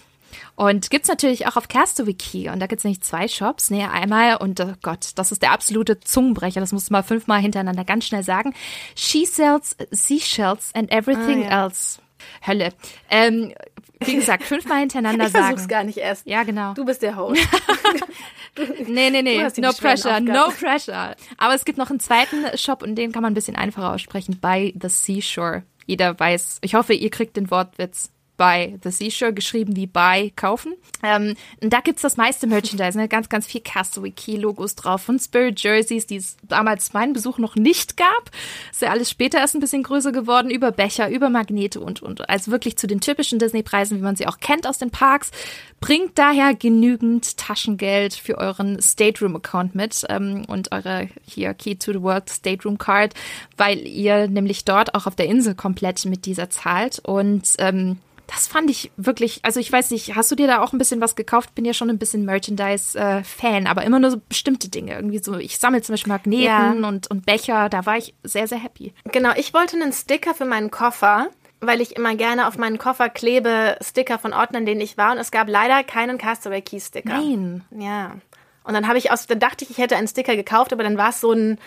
[0.56, 2.49] Und gibt's natürlich auch auf Castaway Key.
[2.49, 3.69] Und da gibt's nämlich zwei Shops.
[3.69, 6.60] Nee, einmal, und oh Gott, das ist der absolute Zungenbrecher.
[6.60, 8.53] Das musst du mal fünfmal hintereinander ganz schnell sagen.
[8.95, 11.65] She sells seashells and everything ah, ja.
[11.65, 11.99] else.
[12.45, 12.73] Hölle.
[13.10, 13.53] Ähm,
[14.01, 15.43] wie gesagt, fünfmal hintereinander ich sagen.
[15.43, 16.26] Ich versuch's gar nicht erst.
[16.26, 16.73] Ja, genau.
[16.73, 17.41] Du bist der Host.
[18.88, 19.47] nee, nee, nee.
[19.57, 21.15] No pressure, no pressure.
[21.38, 24.39] Aber es gibt noch einen zweiten Shop und den kann man ein bisschen einfacher aussprechen.
[24.39, 25.64] By the Seashore.
[25.85, 26.60] Jeder weiß.
[26.61, 30.74] Ich hoffe, ihr kriegt den Wortwitz bei The Seashore, geschrieben wie bei kaufen.
[31.03, 33.10] Ähm, und da gibt's das meiste Merchandise, ne?
[33.10, 37.38] ganz, ganz viel Castaway Key Logos drauf von Spirit Jerseys, die es damals meinen Besuch
[37.38, 38.32] noch nicht gab.
[38.72, 42.30] Ist ja alles später erst ein bisschen größer geworden, über Becher, über Magnete und, und.
[42.30, 45.32] Also wirklich zu den typischen Disney-Preisen, wie man sie auch kennt aus den Parks.
[45.82, 52.02] Bringt daher genügend Taschengeld für euren Stateroom-Account mit ähm, und eure hier Key to the
[52.02, 53.14] World Stateroom Card,
[53.57, 57.98] weil ihr nämlich dort auch auf der Insel komplett mit dieser zahlt und ähm,
[58.34, 61.01] das fand ich wirklich, also ich weiß nicht, hast du dir da auch ein bisschen
[61.01, 61.56] was gekauft?
[61.56, 64.93] Bin ja schon ein bisschen Merchandise-Fan, aber immer nur so bestimmte Dinge.
[64.93, 66.72] Irgendwie so, ich sammle zum Beispiel Magneten ja.
[66.72, 68.93] und, und Becher, da war ich sehr, sehr happy.
[69.11, 71.30] Genau, ich wollte einen Sticker für meinen Koffer
[71.61, 75.11] weil ich immer gerne auf meinen Koffer klebe Sticker von Orten, an denen ich war
[75.11, 77.19] und es gab leider keinen Castaway Key Sticker.
[77.19, 77.65] Nein.
[77.77, 78.15] Ja.
[78.64, 80.97] Und dann habe ich aus, dann dachte ich, ich hätte einen Sticker gekauft, aber dann
[80.97, 81.60] war es so ein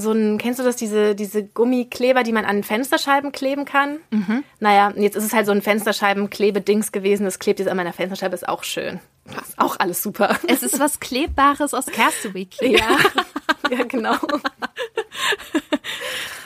[0.00, 3.98] so ein, kennst du das, diese, diese Gummikleber, die man an Fensterscheiben kleben kann?
[4.10, 4.44] Mhm.
[4.60, 7.24] Naja, jetzt ist es halt so ein Fensterscheiben-Klebedings gewesen.
[7.24, 9.00] Das klebt jetzt an meiner Fensterscheibe, ist auch schön.
[9.26, 10.38] Ist auch alles super.
[10.46, 12.48] Es ist was Klebbares aus Castaway.
[12.60, 12.98] Ja,
[13.70, 14.14] ja, genau.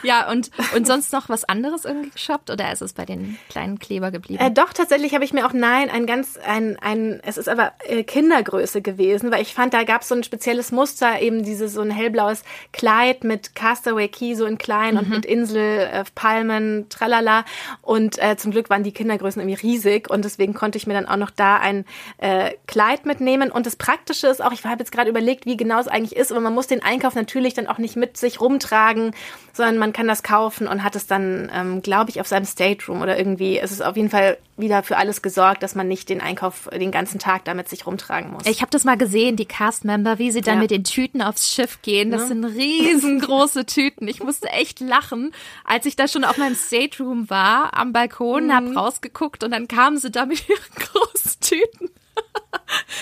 [0.03, 3.79] Ja, und, und sonst noch was anderes irgendwie geshoppt oder ist es bei den kleinen
[3.79, 4.43] Kleber geblieben?
[4.43, 7.73] Äh, doch, tatsächlich habe ich mir auch, nein, ein ganz, ein, ein, es ist aber
[7.87, 11.73] äh, Kindergröße gewesen, weil ich fand, da gab es so ein spezielles Muster, eben dieses
[11.73, 14.99] so ein hellblaues Kleid mit Castaway Key so in klein mhm.
[14.99, 17.45] und mit Insel, äh, Palmen, tralala.
[17.81, 21.07] Und äh, zum Glück waren die Kindergrößen irgendwie riesig und deswegen konnte ich mir dann
[21.07, 21.85] auch noch da ein
[22.17, 23.51] äh, Kleid mitnehmen.
[23.51, 26.31] Und das Praktische ist auch, ich habe jetzt gerade überlegt, wie genau es eigentlich ist,
[26.31, 29.13] aber man muss den Einkauf natürlich dann auch nicht mit sich rumtragen,
[29.53, 33.01] sondern man kann das kaufen und hat es dann, ähm, glaube ich, auf seinem Stateroom
[33.01, 33.59] oder irgendwie.
[33.59, 36.91] Es ist auf jeden Fall wieder für alles gesorgt, dass man nicht den Einkauf den
[36.91, 38.45] ganzen Tag damit sich rumtragen muss.
[38.47, 40.61] Ich habe das mal gesehen, die Cast-Member, wie sie dann ja.
[40.61, 42.09] mit den Tüten aufs Schiff gehen.
[42.09, 42.27] Das ja.
[42.29, 44.07] sind riesengroße Tüten.
[44.07, 45.31] Ich musste echt lachen,
[45.63, 48.53] als ich da schon auf meinem Stateroom war, am Balkon, mhm.
[48.53, 51.89] hab rausgeguckt und dann kamen sie da mit ihren großen Tüten.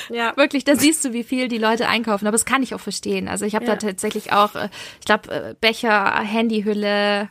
[0.10, 0.34] Ja.
[0.38, 2.28] Wirklich, da siehst du, wie viel die Leute einkaufen.
[2.28, 3.28] Aber das kann ich auch verstehen.
[3.28, 3.76] Also ich habe ja.
[3.76, 4.70] da tatsächlich auch, äh,
[5.00, 7.30] ich glaube, äh, Becher, Handyhülle,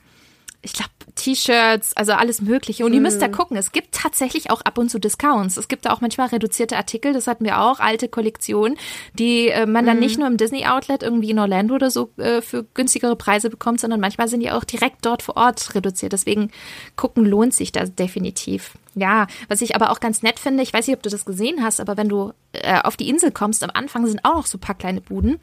[0.62, 2.85] ich glaube, T-Shirts, also alles Mögliche.
[2.85, 3.32] Und ihr müsst da mhm.
[3.32, 5.57] gucken, es gibt tatsächlich auch ab und zu Discounts.
[5.57, 8.77] Es gibt da auch manchmal reduzierte Artikel, das hatten wir auch, alte Kollektionen,
[9.15, 10.01] die äh, man dann mm.
[10.01, 13.81] nicht nur im Disney Outlet irgendwie in Orlando oder so äh, für günstigere Preise bekommt,
[13.81, 16.12] sondern manchmal sind die auch direkt dort vor Ort reduziert.
[16.12, 16.51] Deswegen
[16.97, 18.74] gucken lohnt sich das definitiv.
[18.95, 21.62] Ja, was ich aber auch ganz nett finde, ich weiß nicht, ob du das gesehen
[21.62, 24.59] hast, aber wenn du äh, auf die Insel kommst, am Anfang sind auch noch so
[24.59, 25.39] ein paar kleine Buden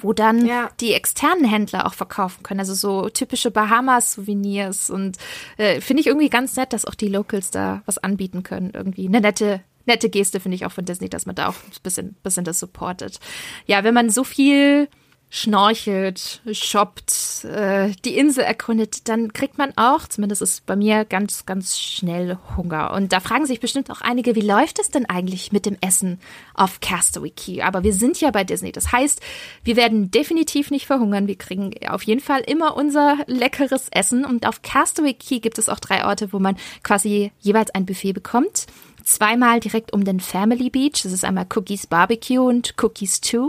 [0.00, 0.70] wo dann ja.
[0.80, 2.60] die externen Händler auch verkaufen können.
[2.60, 5.16] Also so typische Bahamas-Souvenirs und
[5.56, 8.70] äh, finde ich irgendwie ganz nett, dass auch die Locals da was anbieten können.
[8.74, 11.82] Irgendwie eine nette nette Geste finde ich auch von Disney, dass man da auch ein
[11.82, 13.18] bisschen, bisschen das supportet.
[13.66, 14.88] Ja, wenn man so viel
[15.30, 21.44] schnorchelt, shoppt, äh, die Insel erkundet, dann kriegt man auch, zumindest ist bei mir, ganz,
[21.44, 22.92] ganz schnell Hunger.
[22.94, 26.18] Und da fragen sich bestimmt auch einige, wie läuft es denn eigentlich mit dem Essen
[26.54, 27.60] auf Castaway Key?
[27.60, 28.72] Aber wir sind ja bei Disney.
[28.72, 29.20] Das heißt,
[29.64, 31.26] wir werden definitiv nicht verhungern.
[31.26, 34.24] Wir kriegen auf jeden Fall immer unser leckeres Essen.
[34.24, 38.12] Und auf Castaway Key gibt es auch drei Orte, wo man quasi jeweils ein Buffet
[38.12, 38.66] bekommt
[39.04, 41.02] zweimal direkt um den Family Beach.
[41.02, 43.48] Das ist einmal Cookies Barbecue und Cookies 2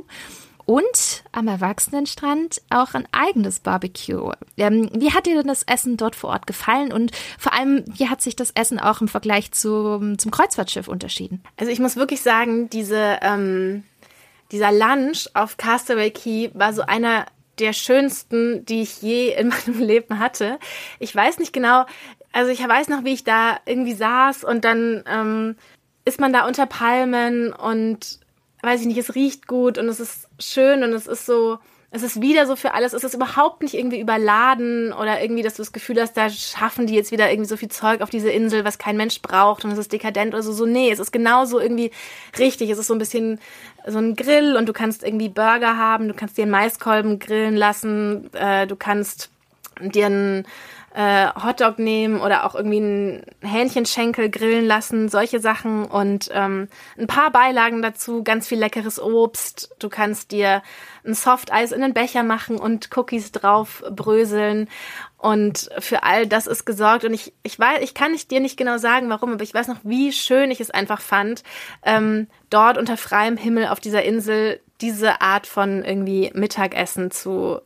[0.70, 4.34] und am Erwachsenenstrand auch ein eigenes Barbecue.
[4.56, 8.08] Ähm, wie hat dir denn das Essen dort vor Ort gefallen und vor allem, wie
[8.08, 11.42] hat sich das Essen auch im Vergleich zu, zum Kreuzfahrtschiff unterschieden?
[11.58, 13.84] Also ich muss wirklich sagen, diese, ähm,
[14.52, 17.26] dieser Lunch auf Castaway Key war so einer
[17.58, 20.60] der schönsten, die ich je in meinem Leben hatte.
[21.00, 21.88] Ich weiß nicht genau,
[22.32, 25.56] also ich weiß noch, wie ich da irgendwie saß und dann ähm,
[26.06, 28.20] ist man da unter Palmen und
[28.62, 31.60] weiß ich nicht, es riecht gut und es ist schön und es ist so
[31.92, 35.56] es ist wieder so für alles, es ist überhaupt nicht irgendwie überladen oder irgendwie, dass
[35.56, 38.30] du das Gefühl hast, da schaffen die jetzt wieder irgendwie so viel Zeug auf diese
[38.30, 40.52] Insel, was kein Mensch braucht und es ist dekadent oder so.
[40.52, 41.90] So, nee, es ist genauso irgendwie
[42.38, 42.70] richtig.
[42.70, 43.40] Es ist so ein bisschen
[43.88, 47.56] so ein Grill und du kannst irgendwie Burger haben, du kannst dir einen Maiskolben grillen
[47.56, 49.32] lassen, äh, du kannst
[49.82, 50.46] dir einen
[50.94, 55.86] äh, Hotdog nehmen oder auch irgendwie einen Hähnchenschenkel grillen lassen, solche Sachen.
[55.86, 56.68] Und ähm,
[56.98, 59.76] ein paar Beilagen dazu, ganz viel leckeres Obst.
[59.80, 60.62] Du kannst dir
[61.06, 64.68] ein Softeis in den Becher machen und Cookies drauf bröseln.
[65.18, 67.04] Und für all das ist gesorgt.
[67.06, 69.68] Und ich ich weiß ich kann nicht dir nicht genau sagen warum aber ich weiß
[69.68, 71.44] noch wie schön ich es einfach fand
[71.84, 77.60] ähm, dort unter freiem Himmel auf dieser Insel diese Art von irgendwie Mittagessen zu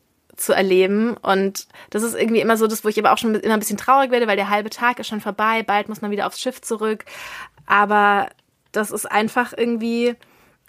[0.43, 1.17] zu erleben.
[1.17, 3.77] Und das ist irgendwie immer so das, wo ich aber auch schon immer ein bisschen
[3.77, 6.61] traurig werde, weil der halbe Tag ist schon vorbei, bald muss man wieder aufs Schiff
[6.61, 7.05] zurück.
[7.65, 8.29] Aber
[8.71, 10.15] das ist einfach irgendwie,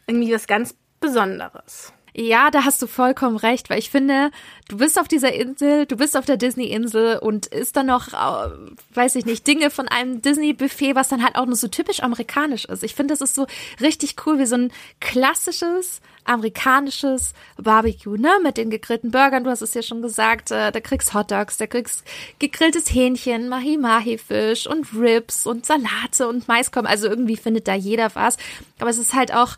[0.06, 1.92] irgendwie was ganz Besonderes.
[2.16, 4.30] Ja, da hast du vollkommen recht, weil ich finde,
[4.68, 8.50] du bist auf dieser Insel, du bist auf der Disney-Insel und ist dann noch, äh,
[8.94, 12.66] weiß ich nicht, Dinge von einem Disney-Buffet, was dann halt auch nur so typisch amerikanisch
[12.66, 12.84] ist.
[12.84, 13.48] Ich finde, das ist so
[13.80, 19.44] richtig cool, wie so ein klassisches amerikanisches Barbecue, ne, mit den gegrillten Burgern.
[19.44, 22.04] Du hast es ja schon gesagt, äh, da kriegst Hotdogs, da kriegst
[22.38, 26.88] gegrilltes Hähnchen, Mahi-Mahi-Fisch und Ribs und Salate und Maiskolben.
[26.88, 28.36] Also irgendwie findet da jeder was.
[28.78, 29.56] Aber es ist halt auch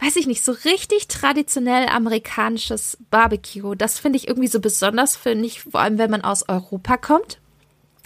[0.00, 3.74] weiß ich nicht, so richtig traditionell amerikanisches Barbecue.
[3.74, 7.38] Das finde ich irgendwie so besonders, finde ich, vor allem wenn man aus Europa kommt.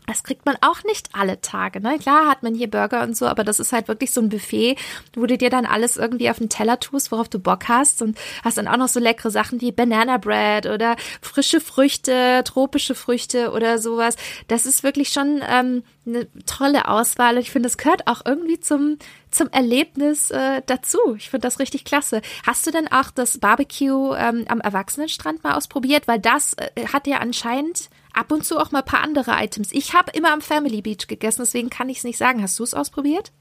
[0.08, 1.80] Das kriegt man auch nicht alle Tage.
[1.80, 1.98] Ne?
[1.98, 4.76] Klar hat man hier Burger und so, aber das ist halt wirklich so ein Buffet,
[5.14, 8.18] wo du dir dann alles irgendwie auf den Teller tust, worauf du Bock hast und
[8.42, 13.52] hast dann auch noch so leckere Sachen wie Banana Bread oder frische Früchte, tropische Früchte
[13.52, 14.16] oder sowas.
[14.48, 18.96] Das ist wirklich schon ähm, eine tolle Auswahl ich finde, das gehört auch irgendwie zum
[19.30, 20.98] zum Erlebnis äh, dazu.
[21.16, 22.22] Ich finde das richtig klasse.
[22.46, 26.08] Hast du denn auch das Barbecue ähm, am Erwachsenenstrand mal ausprobiert?
[26.08, 29.70] Weil das äh, hat ja anscheinend ab und zu auch mal ein paar andere Items.
[29.72, 32.42] Ich habe immer am Family Beach gegessen, deswegen kann ich es nicht sagen.
[32.42, 33.32] Hast du es ausprobiert?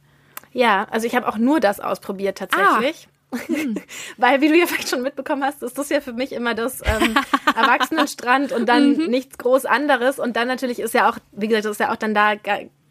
[0.53, 3.07] Ja, also ich habe auch nur das ausprobiert tatsächlich.
[3.07, 3.37] Ah.
[3.47, 3.75] Hm.
[4.17, 6.81] Weil, wie du ja vielleicht schon mitbekommen hast, ist das ja für mich immer das
[6.85, 7.15] ähm,
[7.55, 9.07] Erwachsenenstrand und dann mhm.
[9.07, 10.19] nichts groß anderes.
[10.19, 12.35] Und dann natürlich ist ja auch, wie gesagt, das ist ja auch dann da,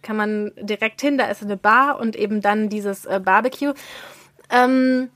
[0.03, 3.73] kann man direkt hin, da ist eine Bar und eben dann dieses äh, Barbecue.
[4.51, 5.09] Ähm,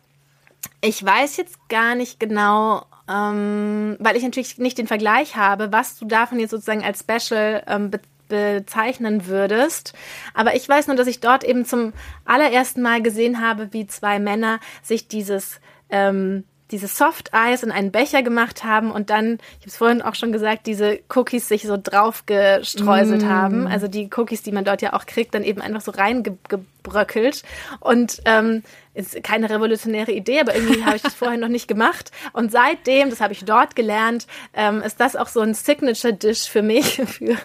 [0.80, 5.98] ich weiß jetzt gar nicht genau, ähm, weil ich natürlich nicht den Vergleich habe, was
[5.98, 9.92] du davon jetzt sozusagen als Special ähm, be bezeichnen würdest.
[10.34, 11.92] Aber ich weiß nur, dass ich dort eben zum
[12.24, 15.60] allerersten Mal gesehen habe, wie zwei Männer sich dieses
[15.90, 20.02] ähm, dieses Soft Eis in einen Becher gemacht haben und dann, ich habe es vorhin
[20.02, 23.28] auch schon gesagt, diese Cookies sich so drauf gestreuselt mm.
[23.28, 23.66] haben.
[23.66, 27.42] Also die Cookies, die man dort ja auch kriegt, dann eben einfach so reingebröckelt.
[27.80, 28.62] Und ähm,
[28.94, 32.10] ist keine revolutionäre Idee, aber irgendwie habe ich das vorher noch nicht gemacht.
[32.32, 36.62] Und seitdem, das habe ich dort gelernt, ähm, ist das auch so ein Signature-Dish für
[36.62, 37.36] mich, für,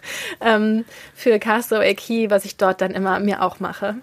[0.42, 3.96] ähm, für Castaway Key, was ich dort dann immer mir auch mache.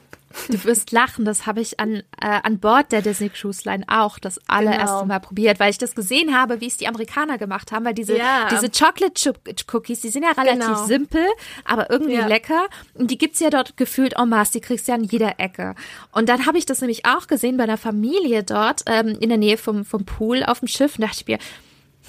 [0.49, 4.19] Du wirst lachen, das habe ich an, äh, an Bord der Disney Cruise Line auch
[4.19, 5.05] das allererste genau.
[5.07, 8.17] Mal probiert, weil ich das gesehen habe, wie es die Amerikaner gemacht haben, weil diese,
[8.17, 8.49] ja.
[8.51, 9.39] diese Chocolate Chip
[9.73, 10.87] Cookies, die sind ja relativ genau.
[10.87, 11.25] simpel,
[11.65, 12.27] aber irgendwie ja.
[12.27, 12.69] lecker.
[12.95, 15.75] Und die gibt's ja dort gefühlt en masse, die kriegst du ja an jeder Ecke.
[16.13, 19.39] Und dann habe ich das nämlich auch gesehen bei einer Familie dort ähm, in der
[19.39, 21.39] Nähe vom, vom Pool auf dem Schiff und dachte ich mir,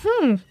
[0.03, 0.41] hm,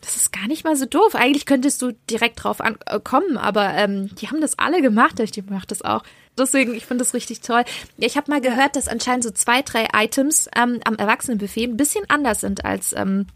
[0.00, 1.14] das ist gar nicht mal so doof.
[1.14, 2.58] Eigentlich könntest du direkt drauf
[3.04, 5.20] kommen, aber ähm, die haben das alle gemacht.
[5.20, 6.02] Ich mache das auch.
[6.38, 7.64] Deswegen, ich finde das richtig toll.
[7.98, 12.04] Ich habe mal gehört, dass anscheinend so zwei, drei Items ähm, am Erwachsenenbuffet ein bisschen
[12.08, 13.26] anders sind als ähm,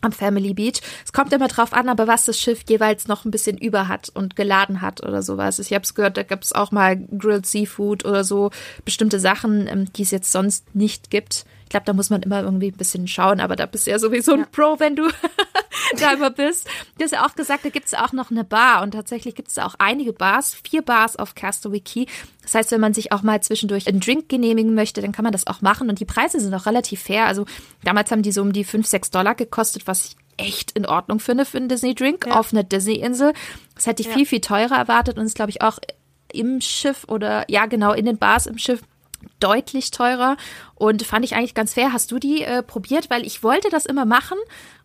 [0.00, 0.80] am Family Beach.
[1.04, 4.10] Es kommt immer drauf an, aber was das Schiff jeweils noch ein bisschen über hat
[4.12, 5.58] und geladen hat oder sowas.
[5.58, 8.50] Ich habe es gehört, da gibt es auch mal Grilled Seafood oder so
[8.84, 12.68] bestimmte Sachen, ähm, die es jetzt sonst nicht gibt glaube, da muss man immer irgendwie
[12.68, 14.46] ein bisschen schauen, aber da bist du ja sowieso ein ja.
[14.52, 15.08] Pro, wenn du
[15.98, 16.68] da immer bist.
[16.96, 19.48] Du hast ja auch gesagt, da gibt es auch noch eine Bar und tatsächlich gibt
[19.48, 22.06] es auch einige Bars, vier Bars auf Castaway Key.
[22.42, 25.32] Das heißt, wenn man sich auch mal zwischendurch einen Drink genehmigen möchte, dann kann man
[25.32, 27.26] das auch machen und die Preise sind auch relativ fair.
[27.26, 27.46] Also
[27.82, 31.20] damals haben die so um die fünf, sechs Dollar gekostet, was ich echt in Ordnung
[31.20, 32.38] finde für einen Disney-Drink ja.
[32.38, 33.32] auf einer Disney-Insel.
[33.74, 34.14] Das hätte ich ja.
[34.14, 35.78] viel, viel teurer erwartet und ist, glaube ich, auch
[36.32, 38.82] im Schiff oder ja, genau, in den Bars im Schiff
[39.40, 40.36] deutlich teurer
[40.74, 41.92] und fand ich eigentlich ganz fair.
[41.92, 43.10] Hast du die äh, probiert?
[43.10, 44.38] Weil ich wollte das immer machen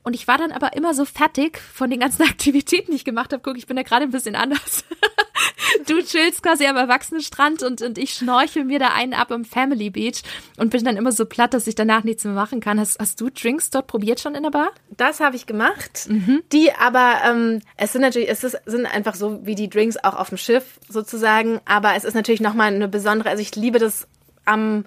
[0.03, 3.33] und ich war dann aber immer so fertig von den ganzen Aktivitäten, die ich gemacht
[3.33, 3.43] habe.
[3.43, 4.85] Guck, ich bin da gerade ein bisschen anders.
[5.87, 9.89] du chillst quasi am Erwachsenenstrand und, und ich schnorchel mir da einen ab im Family
[9.89, 10.21] Beach
[10.57, 12.79] und bin dann immer so platt, dass ich danach nichts mehr machen kann.
[12.79, 14.69] Hast, hast du Drinks dort probiert schon in der Bar?
[14.95, 16.07] Das habe ich gemacht.
[16.07, 16.41] Mhm.
[16.51, 20.15] Die aber, ähm, es sind natürlich, es ist, sind einfach so wie die Drinks auch
[20.15, 24.07] auf dem Schiff sozusagen, aber es ist natürlich nochmal eine besondere, also ich liebe das
[24.47, 24.85] am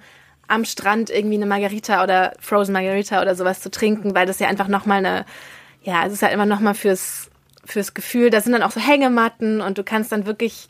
[0.51, 4.49] am Strand irgendwie eine Margarita oder Frozen Margarita oder sowas zu trinken, weil das ja
[4.49, 5.25] einfach nochmal eine,
[5.83, 7.31] ja, es ist halt immer nochmal fürs,
[7.65, 10.67] fürs Gefühl, da sind dann auch so Hängematten und du kannst dann wirklich,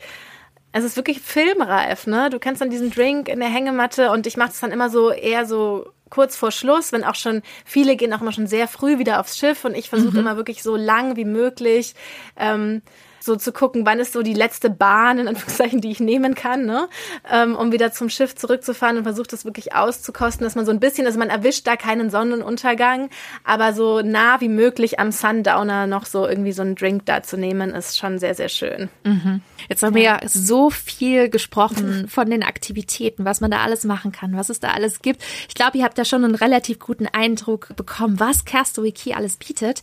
[0.71, 2.29] es ist wirklich filmreif, ne?
[2.29, 5.09] Du kannst dann diesen Drink in der Hängematte und ich mache es dann immer so
[5.09, 8.99] eher so kurz vor Schluss, wenn auch schon viele gehen auch immer schon sehr früh
[8.99, 10.19] wieder aufs Schiff und ich versuche mhm.
[10.19, 11.95] immer wirklich so lang wie möglich
[12.37, 12.83] ähm,
[13.23, 16.65] so zu gucken, wann ist so die letzte Bahn, in Anführungszeichen, die ich nehmen kann,
[16.65, 16.87] ne?
[17.31, 20.79] ähm, um wieder zum Schiff zurückzufahren und versucht das wirklich auszukosten, dass man so ein
[20.79, 23.09] bisschen, also man erwischt da keinen Sonnenuntergang,
[23.43, 27.37] aber so nah wie möglich am Sundowner noch so irgendwie so einen Drink da zu
[27.37, 28.89] nehmen, ist schon sehr, sehr schön.
[29.03, 29.41] Mhm.
[29.69, 34.11] Jetzt haben wir ja so viel gesprochen von den Aktivitäten, was man da alles machen
[34.11, 35.21] kann, was es da alles gibt.
[35.47, 39.37] Ich glaube, ihr habt da schon einen relativ guten Eindruck bekommen, was Castaway Key alles
[39.37, 39.81] bietet.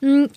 [0.00, 0.28] Hm,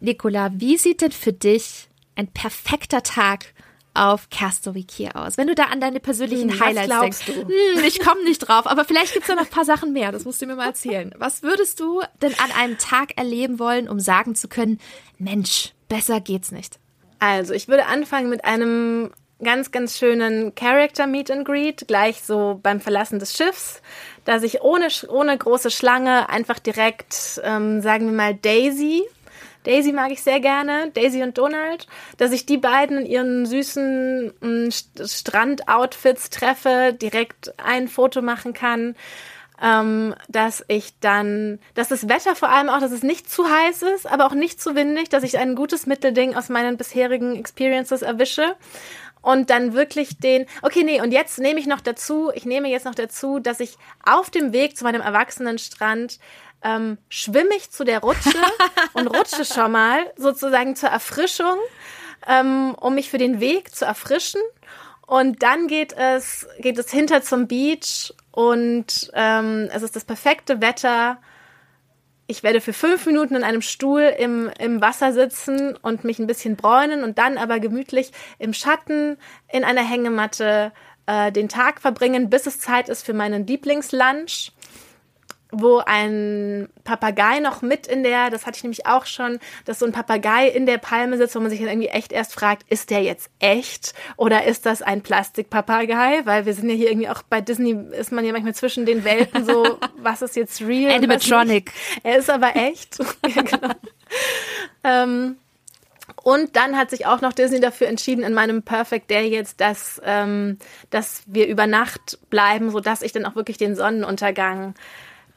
[0.00, 1.89] Nicola, wie sieht denn für dich
[2.20, 3.46] ein perfekter Tag
[3.94, 5.36] auf Castaway Key aus?
[5.36, 7.26] Wenn du da an deine persönlichen hm, Highlights denkst.
[7.26, 7.32] Du?
[7.48, 10.12] Hm, ich komme nicht drauf, aber vielleicht gibt es da noch ein paar Sachen mehr.
[10.12, 11.12] Das musst du mir mal erzählen.
[11.18, 14.78] Was würdest du denn an einem Tag erleben wollen, um sagen zu können,
[15.18, 16.78] Mensch, besser geht's nicht?
[17.18, 19.10] Also, ich würde anfangen mit einem
[19.42, 23.82] ganz, ganz schönen Character Meet and Greet, gleich so beim Verlassen des Schiffs,
[24.24, 29.02] dass ich ohne, ohne große Schlange einfach direkt, ähm, sagen wir mal, Daisy
[29.64, 34.32] Daisy mag ich sehr gerne, Daisy und Donald, dass ich die beiden in ihren süßen
[34.40, 34.68] mm,
[35.04, 38.96] Strandoutfits treffe, direkt ein Foto machen kann.
[39.62, 43.82] Ähm, dass ich dann, dass das Wetter vor allem auch, dass es nicht zu heiß
[43.82, 48.00] ist, aber auch nicht zu windig, dass ich ein gutes Mittelding aus meinen bisherigen Experiences
[48.00, 48.56] erwische
[49.22, 52.86] und dann wirklich den, okay, nee, und jetzt nehme ich noch dazu, ich nehme jetzt
[52.86, 56.18] noch dazu, dass ich auf dem Weg zu meinem Erwachsenenstrand
[56.62, 58.38] ähm, schwimme ich zu der Rutsche
[58.92, 61.56] und rutsche schon mal sozusagen zur Erfrischung,
[62.28, 64.40] ähm, um mich für den Weg zu erfrischen.
[65.06, 70.60] Und dann geht es, geht es hinter zum Beach und ähm, es ist das perfekte
[70.60, 71.18] Wetter.
[72.28, 76.28] Ich werde für fünf Minuten in einem Stuhl im, im Wasser sitzen und mich ein
[76.28, 79.16] bisschen bräunen und dann aber gemütlich im Schatten
[79.52, 80.70] in einer Hängematte
[81.06, 84.52] äh, den Tag verbringen, bis es Zeit ist für meinen Lieblingslunch
[85.52, 89.86] wo ein Papagei noch mit in der, das hatte ich nämlich auch schon, dass so
[89.86, 92.90] ein Papagei in der Palme sitzt, wo man sich dann irgendwie echt erst fragt, ist
[92.90, 96.22] der jetzt echt oder ist das ein Plastikpapagei?
[96.24, 99.04] Weil wir sind ja hier irgendwie auch bei Disney, ist man ja manchmal zwischen den
[99.04, 100.92] Welten so, was ist jetzt real?
[100.92, 101.72] Animatronic.
[102.02, 102.98] Er ist aber echt.
[103.26, 103.74] ja, genau.
[104.84, 105.36] ähm,
[106.22, 110.00] und dann hat sich auch noch Disney dafür entschieden, in meinem Perfect Day jetzt, dass,
[110.04, 110.58] ähm,
[110.90, 114.74] dass wir über Nacht bleiben, sodass ich dann auch wirklich den Sonnenuntergang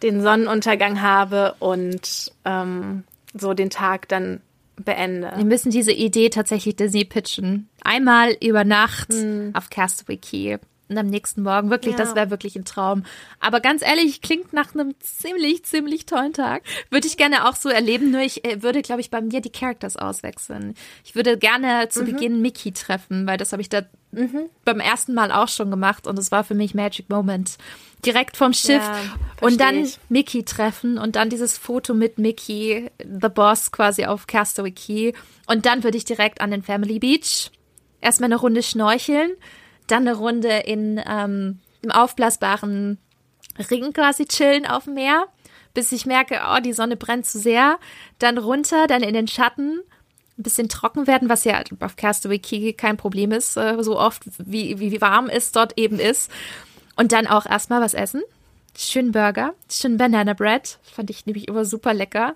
[0.03, 3.03] den Sonnenuntergang habe und ähm,
[3.34, 4.41] so den Tag dann
[4.75, 5.31] beende.
[5.35, 7.69] Wir müssen diese Idee tatsächlich Disney pitchen.
[7.84, 9.51] Einmal über Nacht hm.
[9.53, 10.57] auf Castaway Key
[10.89, 11.69] und am nächsten Morgen.
[11.69, 12.03] Wirklich, ja.
[12.03, 13.03] das wäre wirklich ein Traum.
[13.39, 16.63] Aber ganz ehrlich, klingt nach einem ziemlich, ziemlich tollen Tag.
[16.89, 19.51] Würde ich gerne auch so erleben, nur ich äh, würde, glaube ich, bei mir die
[19.51, 20.75] Characters auswechseln.
[21.03, 22.05] Ich würde gerne zu mhm.
[22.05, 23.84] Beginn Mickey treffen, weil das habe ich da
[24.14, 24.49] mhm.
[24.65, 27.57] beim ersten Mal auch schon gemacht und es war für mich Magic Moment
[28.06, 28.99] direkt vom Schiff ja,
[29.41, 29.99] und dann ich.
[30.10, 35.14] Mickey treffen und dann dieses Foto mit Mickey, the Boss quasi auf Castaway Key
[35.48, 37.52] und dann würde ich direkt an den Family Beach
[38.02, 39.31] erstmal eine Runde schnorcheln,
[39.88, 42.98] dann eine Runde in ähm, im aufblasbaren
[43.69, 45.27] Ring quasi chillen auf dem Meer,
[45.73, 47.77] bis ich merke, oh, die Sonne brennt zu sehr,
[48.19, 49.81] dann runter, dann in den Schatten
[50.44, 54.24] ein bisschen trocken werden, was ja auf Castaway Key kein Problem ist, äh, so oft
[54.38, 56.30] wie, wie warm es dort eben ist.
[56.95, 58.22] Und dann auch erstmal was essen.
[58.78, 60.80] Schön Burger, schön Banana Bread.
[60.84, 62.36] Fand ich nämlich immer super lecker.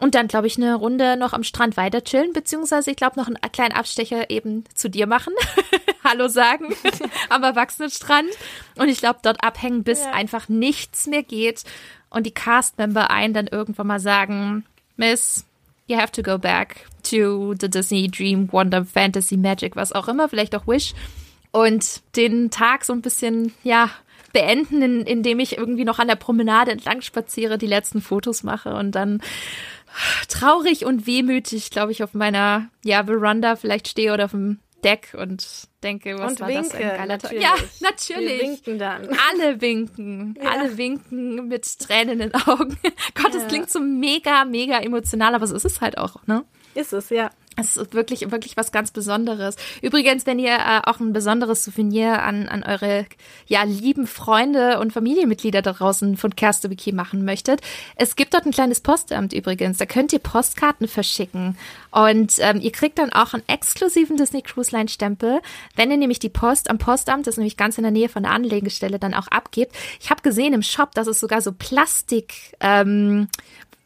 [0.00, 3.28] Und dann, glaube ich, eine Runde noch am Strand weiter chillen, beziehungsweise ich glaube noch
[3.28, 5.32] einen kleinen Abstecher eben zu dir machen.
[6.04, 6.74] Hallo sagen
[7.28, 8.30] am Erwachsenenstrand.
[8.76, 10.10] Und ich glaube, dort abhängen, bis ja.
[10.10, 11.62] einfach nichts mehr geht.
[12.10, 14.64] Und die Cast-Member ein dann irgendwann mal sagen,
[14.96, 15.46] Miss,
[15.86, 20.28] you have to go back to the Disney Dream Wonder Fantasy Magic, was auch immer,
[20.28, 20.94] vielleicht auch Wish
[21.52, 23.90] und den Tag so ein bisschen, ja,
[24.32, 28.92] beenden, indem ich irgendwie noch an der Promenade entlang spaziere, die letzten Fotos mache und
[28.92, 29.20] dann
[30.28, 35.14] traurig und wehmütig, glaube ich, auf meiner ja, Veranda vielleicht stehe oder auf dem Deck
[35.18, 37.32] und denke, was und war winke, das ein geiler Tag.
[37.32, 38.40] Ja, natürlich.
[38.40, 39.08] Wir winken dann.
[39.30, 40.34] Alle winken.
[40.42, 40.50] Ja.
[40.50, 42.76] Alle winken mit Tränen in den Augen.
[43.14, 43.48] Gott, das ja.
[43.48, 46.44] klingt so mega, mega emotional, aber so ist es halt auch, ne?
[46.74, 47.30] Ist es, ja.
[47.56, 49.56] Es ist wirklich, wirklich was ganz Besonderes.
[49.82, 53.04] Übrigens, wenn ihr äh, auch ein besonderes Souvenir an, an eure
[53.46, 57.60] ja, lieben Freunde und Familienmitglieder da draußen von Kerstebeke machen möchtet,
[57.96, 59.76] es gibt dort ein kleines Postamt übrigens.
[59.76, 61.58] Da könnt ihr Postkarten verschicken.
[61.90, 65.42] Und ähm, ihr kriegt dann auch einen exklusiven Disney Cruise Line Stempel,
[65.76, 68.22] wenn ihr nämlich die Post am Postamt, das ist nämlich ganz in der Nähe von
[68.22, 69.76] der Anlegestelle, dann auch abgebt.
[70.00, 72.56] Ich habe gesehen im Shop, dass es sogar so Plastik.
[72.60, 73.28] Ähm,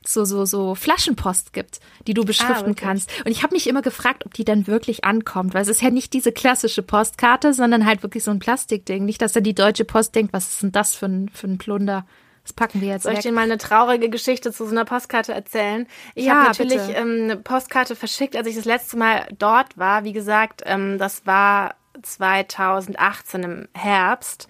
[0.08, 3.10] so so so Flaschenpost gibt, die du beschriften ah, kannst.
[3.24, 5.90] Und ich habe mich immer gefragt, ob die dann wirklich ankommt, weil es ist ja
[5.90, 9.04] nicht diese klassische Postkarte, sondern halt wirklich so ein Plastikding.
[9.04, 11.58] Nicht, dass dann die Deutsche Post denkt, was ist denn das für ein für ein
[11.58, 12.06] Plunder?
[12.46, 13.02] Das packen wir jetzt.
[13.02, 15.88] Soll ich dir mal eine traurige Geschichte zu so einer Postkarte erzählen?
[16.14, 20.04] Ich ja, habe natürlich ähm, eine Postkarte verschickt, als ich das letzte Mal dort war.
[20.04, 24.46] Wie gesagt, ähm, das war 2018 im Herbst.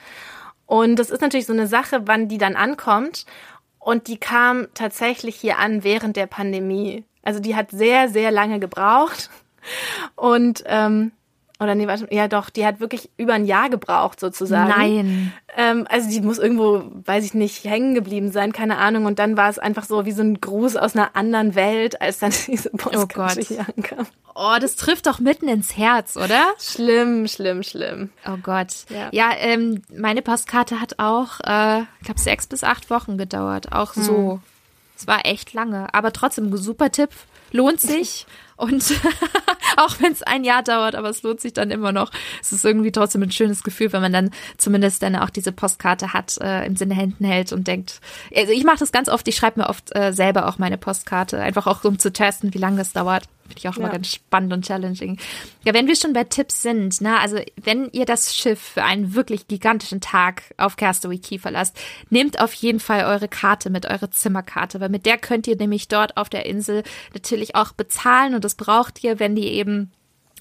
[0.67, 3.25] Und das ist natürlich so eine Sache, wann die dann ankommt.
[3.87, 7.05] Und die kam tatsächlich hier an während der Pandemie.
[7.23, 9.31] Also die hat sehr, sehr lange gebraucht.
[10.17, 11.13] Und ähm,
[11.59, 14.69] oder nee, warte, ja doch, die hat wirklich über ein Jahr gebraucht sozusagen.
[14.69, 15.33] Nein.
[15.57, 19.07] Ähm, also die muss irgendwo, weiß ich nicht, hängen geblieben sein, keine Ahnung.
[19.07, 22.19] Und dann war es einfach so wie so ein Gruß aus einer anderen Welt, als
[22.19, 24.07] dann diese Postkarte oh hier ankam.
[24.35, 26.43] Oh, das trifft doch mitten ins Herz, oder?
[26.61, 28.11] Schlimm, schlimm, schlimm.
[28.27, 28.85] Oh Gott.
[28.91, 33.73] Ja, ja ähm, meine Postkarte hat auch, äh, ich glaube, sechs bis acht Wochen gedauert.
[33.73, 34.03] Auch hm.
[34.03, 34.41] so.
[34.95, 35.93] Es war echt lange.
[35.95, 37.11] Aber trotzdem, super Tipp.
[37.51, 38.27] Lohnt sich.
[38.57, 38.95] Und
[39.77, 42.11] auch wenn es ein Jahr dauert, aber es lohnt sich dann immer noch.
[42.41, 46.13] Es ist irgendwie trotzdem ein schönes Gefühl, wenn man dann zumindest dann auch diese Postkarte
[46.13, 48.01] hat, äh, im Sinne Händen hält und denkt.
[48.35, 51.41] Also ich mache das ganz oft, ich schreibe mir oft äh, selber auch meine Postkarte,
[51.41, 53.25] einfach auch um zu testen, wie lange das dauert.
[53.47, 53.93] Finde ich auch immer ja.
[53.93, 55.19] ganz spannend und challenging.
[55.65, 59.15] Ja, wenn wir schon bei Tipps sind, ne, also wenn ihr das Schiff für einen
[59.15, 61.79] wirklich gigantischen Tag auf Castaway Key verlasst,
[62.11, 65.87] nehmt auf jeden Fall eure Karte mit, eure Zimmerkarte, weil mit der könnt ihr nämlich
[65.87, 66.83] dort auf der Insel
[67.15, 69.91] natürlich auch bezahlen und das braucht ihr, wenn die eben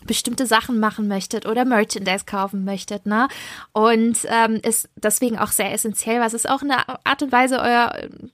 [0.05, 3.27] bestimmte Sachen machen möchtet oder Merchandise kaufen möchtet, ne?
[3.73, 7.91] Und ähm, ist deswegen auch sehr essentiell, was ist auch eine Art und Weise euer,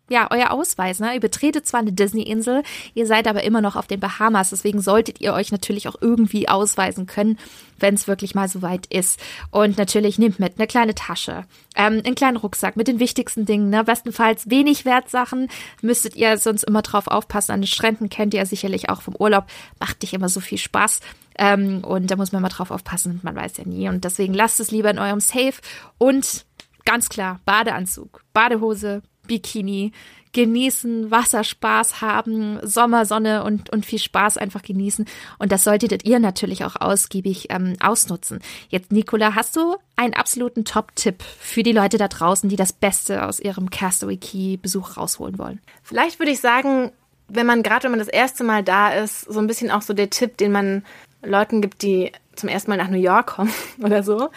[0.10, 1.14] ja, euer Ausweis, ne?
[1.14, 5.22] Ihr betretet zwar eine Disney-Insel, ihr seid aber immer noch auf den Bahamas, deswegen solltet
[5.22, 7.38] ihr euch natürlich auch irgendwie ausweisen können,
[7.82, 9.20] wenn es wirklich mal so weit ist.
[9.49, 11.45] Und natürlich nehmt mit eine kleine Tasche,
[11.76, 13.84] ähm, einen kleinen Rucksack mit den wichtigsten Dingen, ne?
[13.84, 15.49] Bestenfalls wenig Wertsachen,
[15.82, 17.52] müsstet ihr sonst immer drauf aufpassen.
[17.52, 19.45] An den Stränden kennt ihr sicherlich auch vom Urlaub,
[19.80, 20.99] macht nicht immer so viel Spaß.
[21.38, 23.90] Ähm, und da muss man mal drauf aufpassen, man weiß ja nie.
[23.90, 25.53] Und deswegen lasst es lieber in eurem Safe
[25.98, 26.45] und
[26.86, 29.91] ganz klar, Badeanzug, Badehose, Bikini,
[30.34, 35.06] genießen, Wasserspaß haben, Sommersonne und, und viel Spaß einfach genießen.
[35.40, 38.40] Und das solltet ihr natürlich auch ausgiebig ähm, ausnutzen.
[38.70, 43.26] Jetzt, Nicola, hast du einen absoluten Top-Tipp für die Leute da draußen, die das Beste
[43.26, 45.60] aus ihrem Castaway Key-Besuch rausholen wollen?
[45.84, 46.91] Vielleicht würde ich sagen,
[47.28, 49.94] wenn man gerade, wenn man das erste Mal da ist, so ein bisschen auch so
[49.94, 50.84] der Tipp, den man
[51.23, 53.53] Leuten gibt, die zum ersten Mal nach New York kommen
[53.84, 54.30] oder so,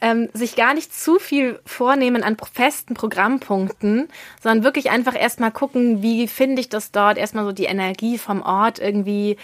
[0.00, 4.08] ähm, sich gar nicht zu viel vornehmen an festen Programmpunkten,
[4.42, 8.42] sondern wirklich einfach erstmal gucken, wie finde ich das dort, erstmal so die Energie vom
[8.42, 9.36] Ort irgendwie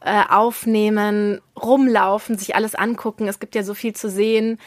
[0.00, 3.26] äh, aufnehmen, rumlaufen, sich alles angucken.
[3.26, 4.58] Es gibt ja so viel zu sehen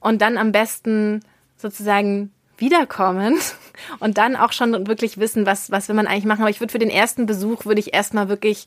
[0.00, 1.20] und dann am besten
[1.56, 3.36] sozusagen wiederkommen
[3.98, 6.42] und dann auch schon wirklich wissen, was, was will man eigentlich machen.
[6.42, 8.66] Aber ich würde für den ersten Besuch, würde ich erstmal wirklich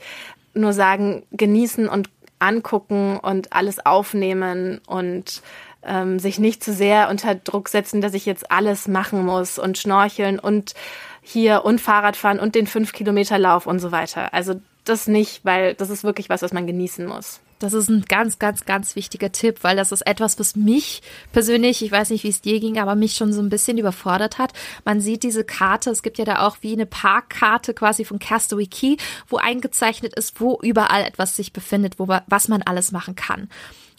[0.53, 2.09] nur sagen, genießen und
[2.39, 5.41] angucken und alles aufnehmen und
[5.83, 9.77] ähm, sich nicht zu sehr unter Druck setzen, dass ich jetzt alles machen muss und
[9.77, 10.73] schnorcheln und
[11.21, 14.33] hier und Fahrradfahren und den fünf Kilometer Lauf und so weiter.
[14.33, 17.41] Also das nicht, weil das ist wirklich was, was man genießen muss.
[17.59, 21.01] Das ist ein ganz, ganz, ganz wichtiger Tipp, weil das ist etwas, was mich
[21.31, 24.37] persönlich, ich weiß nicht, wie es dir ging, aber mich schon so ein bisschen überfordert
[24.37, 24.53] hat.
[24.85, 28.67] Man sieht diese Karte, es gibt ja da auch wie eine Parkkarte quasi von Castaway
[28.67, 28.97] Key,
[29.27, 33.49] wo eingezeichnet ist, wo überall etwas sich befindet, wo, was man alles machen kann.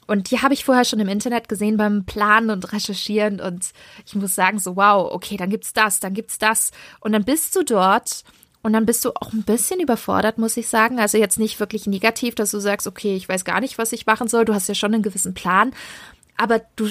[0.07, 3.73] Und die habe ich vorher schon im Internet gesehen beim Planen und Recherchieren und
[4.07, 6.71] ich muss sagen so, wow, okay, dann gibt's das, dann gibt's das.
[7.01, 8.25] Und dann bist du dort
[8.63, 10.99] und dann bist du auch ein bisschen überfordert, muss ich sagen.
[10.99, 14.07] Also jetzt nicht wirklich negativ, dass du sagst, okay, ich weiß gar nicht, was ich
[14.07, 14.45] machen soll.
[14.45, 15.73] Du hast ja schon einen gewissen Plan.
[16.37, 16.89] Aber du,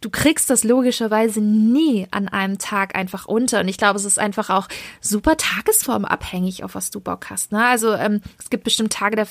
[0.00, 3.60] du kriegst das logischerweise nie an einem Tag einfach unter.
[3.60, 4.68] Und ich glaube, es ist einfach auch
[5.00, 7.52] super tagesformabhängig, auf was du Bock hast.
[7.52, 7.64] Ne?
[7.64, 9.24] Also ähm, es gibt bestimmt Tage, da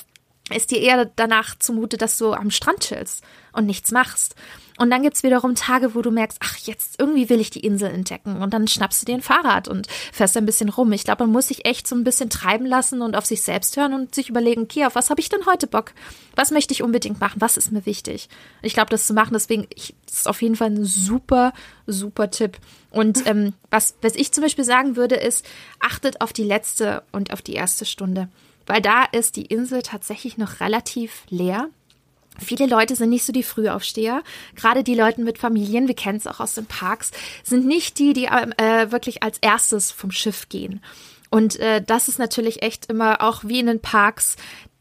[0.56, 3.22] ist dir eher danach zumute, dass du am Strand chillst
[3.52, 4.34] und nichts machst.
[4.80, 7.90] Und dann gibt's wiederum Tage, wo du merkst, ach, jetzt irgendwie will ich die Insel
[7.90, 8.40] entdecken.
[8.40, 10.90] Und dann schnappst du dir ein Fahrrad und fährst ein bisschen rum.
[10.92, 13.76] Ich glaube, man muss sich echt so ein bisschen treiben lassen und auf sich selbst
[13.76, 15.92] hören und sich überlegen, okay, auf was habe ich denn heute Bock?
[16.34, 17.42] Was möchte ich unbedingt machen?
[17.42, 18.30] Was ist mir wichtig?
[18.62, 21.52] Ich glaube, das zu machen, deswegen, ich, das ist auf jeden Fall ein super,
[21.86, 22.56] super Tipp.
[22.90, 25.44] Und ähm, was, was ich zum Beispiel sagen würde, ist,
[25.80, 28.30] achtet auf die letzte und auf die erste Stunde.
[28.70, 31.68] Weil da ist die Insel tatsächlich noch relativ leer.
[32.38, 34.22] Viele Leute sind nicht so die Frühaufsteher.
[34.54, 37.10] Gerade die Leute mit Familien, wir kennen es auch aus den Parks,
[37.42, 40.80] sind nicht die, die äh, wirklich als erstes vom Schiff gehen.
[41.30, 44.36] Und äh, das ist natürlich echt immer auch wie in den Parks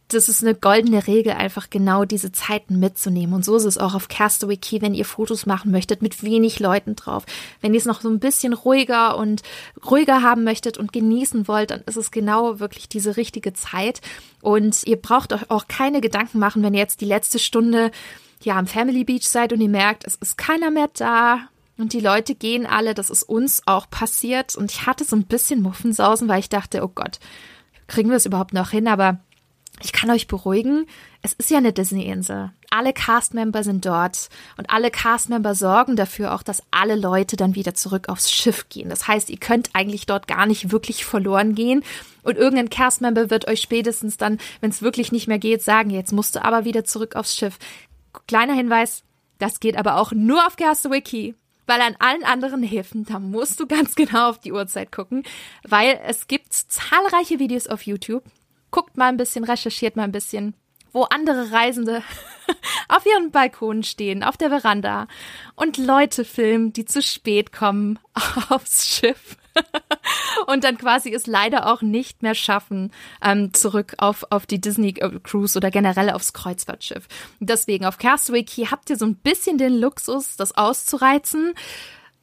[0.10, 3.36] das ist eine goldene Regel, einfach genau diese Zeiten mitzunehmen.
[3.36, 6.60] Und so ist es auch auf Castaway Key, wenn ihr Fotos machen möchtet mit wenig
[6.60, 7.26] Leuten drauf.
[7.62, 9.44] Wenn ihr es noch so ein bisschen ruhiger und
[9.90, 14.02] ruhiger haben möchtet und genießen wollt, dann ist es genau wirklich diese richtige Zeit.
[14.42, 17.92] Und ihr braucht euch auch keine Gedanken machen, wenn ihr jetzt die letzte Stunde
[18.42, 21.42] ja am Family Beach seid und ihr merkt, es ist keiner mehr da.
[21.78, 24.56] Und die Leute gehen alle, das ist uns auch passiert.
[24.56, 27.20] Und ich hatte so ein bisschen Muffensausen, weil ich dachte, oh Gott,
[27.88, 28.88] kriegen wir es überhaupt noch hin?
[28.88, 29.20] Aber
[29.82, 30.86] ich kann euch beruhigen,
[31.22, 32.52] es ist ja eine Disney-Insel.
[32.70, 37.74] Alle Castmember sind dort und alle Castmember sorgen dafür auch, dass alle Leute dann wieder
[37.74, 38.90] zurück aufs Schiff gehen.
[38.90, 41.84] Das heißt, ihr könnt eigentlich dort gar nicht wirklich verloren gehen
[42.24, 46.14] und irgendein Castmember wird euch spätestens dann, wenn es wirklich nicht mehr geht, sagen, jetzt
[46.14, 47.58] musst du aber wieder zurück aufs Schiff.
[48.28, 49.04] Kleiner Hinweis,
[49.40, 51.34] das geht aber auch nur auf Key
[51.70, 55.24] weil an allen anderen Häfen, da musst du ganz genau auf die Uhrzeit gucken,
[55.64, 58.24] weil es gibt zahlreiche Videos auf YouTube,
[58.72, 60.56] guckt mal ein bisschen, recherchiert mal ein bisschen,
[60.92, 62.04] wo andere Reisende
[62.88, 65.08] auf ihren Balkonen stehen, auf der Veranda
[65.56, 68.00] und Leute filmen, die zu spät kommen
[68.50, 69.38] aufs Schiff
[70.48, 72.92] und dann quasi es leider auch nicht mehr schaffen,
[73.24, 77.08] ähm, zurück auf, auf die Disney äh, Cruise oder generell aufs Kreuzfahrtschiff.
[77.40, 81.54] Deswegen auf Castaway Key habt ihr so ein bisschen den Luxus, das auszureizen.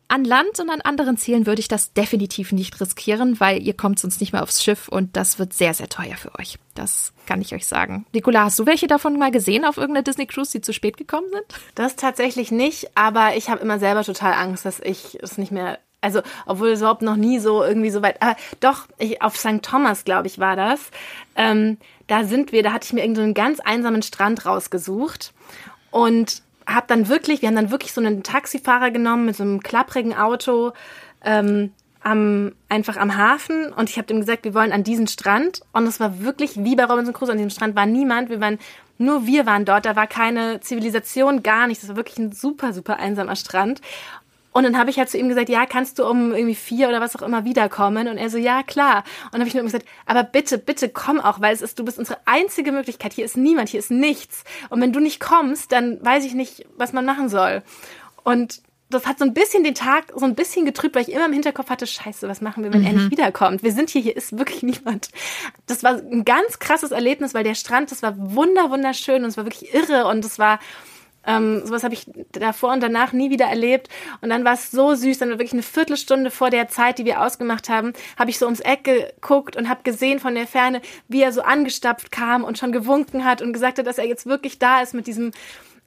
[0.08, 3.98] An Land und an anderen Zielen würde ich das definitiv nicht riskieren, weil ihr kommt
[3.98, 6.58] sonst nicht mehr aufs Schiff und das wird sehr, sehr teuer für euch.
[6.74, 8.06] Das kann ich euch sagen.
[8.12, 11.26] Nicola, hast du welche davon mal gesehen auf irgendeiner Disney Cruise, die zu spät gekommen
[11.32, 11.44] sind?
[11.74, 15.78] Das tatsächlich nicht, aber ich habe immer selber total Angst, dass ich es nicht mehr
[16.02, 18.22] also, obwohl es überhaupt noch nie so irgendwie so weit.
[18.22, 19.60] Aber doch, ich, auf St.
[19.62, 20.78] Thomas, glaube ich, war das.
[21.34, 25.32] Ähm, da sind wir, da hatte ich mir irgendeinen so ganz einsamen Strand rausgesucht.
[25.90, 29.60] Und habe dann wirklich, wir haben dann wirklich so einen Taxifahrer genommen mit so einem
[29.62, 30.72] klapprigen Auto
[31.24, 31.72] ähm,
[32.02, 33.72] am, einfach am Hafen.
[33.72, 35.60] Und ich habe ihm gesagt, wir wollen an diesen Strand.
[35.72, 38.58] Und es war wirklich wie bei Robinson Crusoe, an diesem Strand war niemand, wir waren,
[38.98, 42.72] nur wir waren dort, da war keine Zivilisation, gar nichts, das war wirklich ein super,
[42.72, 43.80] super einsamer Strand
[44.56, 46.98] und dann habe ich halt zu ihm gesagt, ja, kannst du um irgendwie vier oder
[46.98, 48.08] was auch immer wiederkommen?
[48.08, 49.04] Und er so, ja, klar.
[49.24, 51.84] Und dann habe ich nur gesagt, aber bitte, bitte komm auch, weil es ist, du
[51.84, 53.12] bist unsere einzige Möglichkeit.
[53.12, 54.44] Hier ist niemand, hier ist nichts.
[54.70, 57.64] Und wenn du nicht kommst, dann weiß ich nicht, was man machen soll.
[58.24, 61.26] Und das hat so ein bisschen den Tag so ein bisschen getrübt, weil ich immer
[61.26, 62.86] im Hinterkopf hatte, scheiße, was machen wir, wenn mhm.
[62.86, 63.62] er nicht wiederkommt?
[63.62, 65.10] Wir sind hier, hier ist wirklich niemand.
[65.66, 69.36] Das war ein ganz krasses Erlebnis, weil der Strand, das war wunder, wunderschön und es
[69.36, 70.60] war wirklich irre und es war,
[71.26, 73.88] ähm, sowas habe ich davor und danach nie wieder erlebt.
[74.20, 77.04] Und dann war es so süß, dann war wirklich eine Viertelstunde vor der Zeit, die
[77.04, 80.80] wir ausgemacht haben, habe ich so ums Eck geguckt und habe gesehen von der Ferne,
[81.08, 84.26] wie er so angestapft kam und schon gewunken hat und gesagt hat, dass er jetzt
[84.26, 85.32] wirklich da ist mit diesem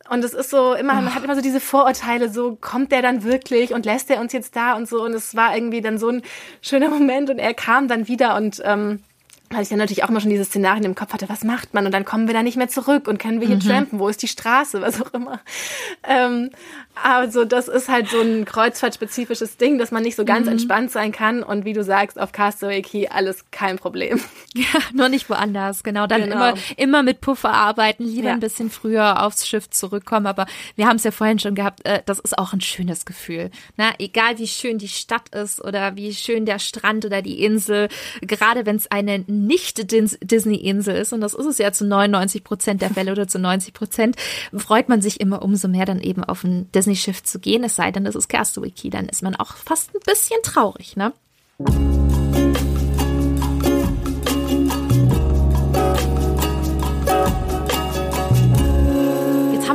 [0.09, 3.23] und es ist so immer, man hat immer so diese Vorurteile, so kommt der dann
[3.23, 5.03] wirklich und lässt er uns jetzt da und so.
[5.03, 6.23] Und es war irgendwie dann so ein
[6.61, 9.03] schöner Moment und er kam dann wieder und ähm,
[9.49, 11.85] weil ich dann natürlich auch immer schon diese Szenarien im Kopf hatte, was macht man?
[11.85, 13.61] Und dann kommen wir da nicht mehr zurück und können wir hier mhm.
[13.61, 15.39] trampen, wo ist die Straße, was auch immer.
[16.07, 16.51] Ähm,
[17.01, 20.53] also das ist halt so ein kreuzfahrtspezifisches Ding, dass man nicht so ganz mhm.
[20.53, 21.41] entspannt sein kann.
[21.41, 24.19] Und wie du sagst, auf Castaway Key alles kein Problem.
[24.55, 25.83] Ja, nur nicht woanders.
[25.83, 26.35] Genau, dann genau.
[26.35, 28.33] immer, immer mit Puffer arbeiten, lieber ja.
[28.33, 30.25] ein bisschen früher aufs Schiff zurückkommen.
[30.25, 33.51] Aber wir haben es ja vorhin schon gehabt, äh, das ist auch ein schönes Gefühl.
[33.77, 37.89] Na, egal wie schön die Stadt ist oder wie schön der Strand oder die Insel,
[38.21, 42.81] gerade wenn es eine nicht Disney-Insel ist, und das ist es ja zu 99 Prozent
[42.81, 44.15] der Fälle oder zu 90 Prozent,
[44.55, 47.91] freut man sich immer umso mehr dann eben auf ein Disney-Schiff zu gehen, es sei
[47.91, 51.13] denn, das ist Castaway Key, dann ist man auch fast ein bisschen traurig, ne?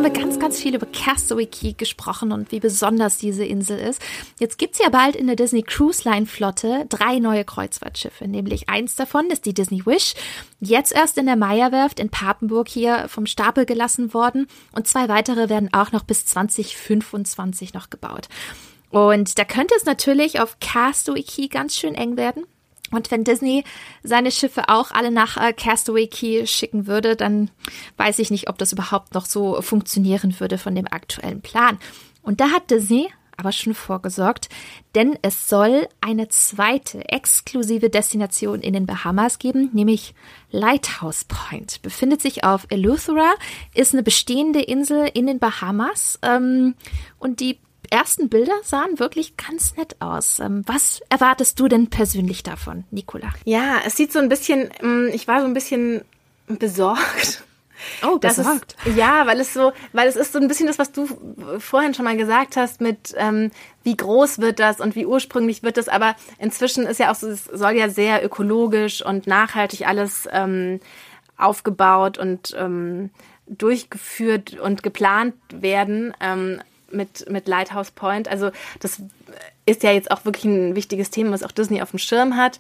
[0.05, 4.03] Haben wir ganz, ganz viel über Castaway Key gesprochen und wie besonders diese Insel ist.
[4.39, 8.97] Jetzt gibt's ja bald in der Disney Cruise Line Flotte drei neue Kreuzfahrtschiffe, nämlich eins
[8.97, 10.15] davon ist die Disney Wish,
[10.61, 15.49] jetzt erst in der Meierwerft in Papenburg hier vom Stapel gelassen worden und zwei weitere
[15.49, 18.29] werden auch noch bis 2025 noch gebaut.
[18.91, 22.45] Und da könnte es natürlich auf Castaway Key ganz schön eng werden.
[22.95, 23.65] Und wenn Disney
[24.03, 27.51] seine Schiffe auch alle nach äh, Castaway Key schicken würde, dann
[27.97, 31.79] weiß ich nicht, ob das überhaupt noch so funktionieren würde von dem aktuellen Plan.
[32.23, 34.49] Und da hat Disney aber schon vorgesorgt,
[34.95, 40.15] denn es soll eine zweite exklusive Destination in den Bahamas geben, nämlich
[40.51, 41.83] Lighthouse Point.
[41.83, 43.35] Befindet sich auf Eleuthera,
[43.75, 46.75] ist eine bestehende Insel in den Bahamas ähm,
[47.19, 47.59] und die
[47.95, 50.41] ersten Bilder sahen wirklich ganz nett aus.
[50.41, 53.29] Ähm, was erwartest du denn persönlich davon, Nicola?
[53.45, 56.03] Ja, es sieht so ein bisschen, mm, ich war so ein bisschen
[56.49, 57.45] besorgt.
[58.05, 58.75] Oh, besorgt.
[58.85, 61.07] Es, ja, weil es so, weil es ist so ein bisschen das, was du
[61.61, 63.53] vorhin schon mal gesagt hast, mit ähm,
[63.85, 65.89] wie groß wird das und wie ursprünglich wird das.
[65.89, 70.81] Aber inzwischen ist ja auch so, es soll ja sehr ökologisch und nachhaltig alles ähm,
[71.37, 73.11] aufgebaut und ähm,
[73.47, 76.61] durchgeführt und geplant werden ähm,
[76.95, 78.29] mit, mit Lighthouse Point.
[78.29, 78.51] Also
[78.81, 79.03] das
[79.67, 82.59] ist ja jetzt auch wirklich ein wichtiges Thema, was auch Disney auf dem Schirm hat.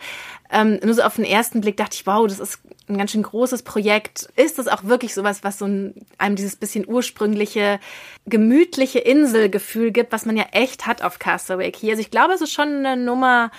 [0.50, 3.22] Ähm, nur so auf den ersten Blick dachte ich, wow, das ist ein ganz schön
[3.22, 4.28] großes Projekt.
[4.36, 7.80] Ist das auch wirklich sowas, was so ein, einem dieses bisschen ursprüngliche,
[8.26, 11.90] gemütliche Inselgefühl gibt, was man ja echt hat auf Castaway Key?
[11.90, 13.50] Also ich glaube, es ist schon eine Nummer,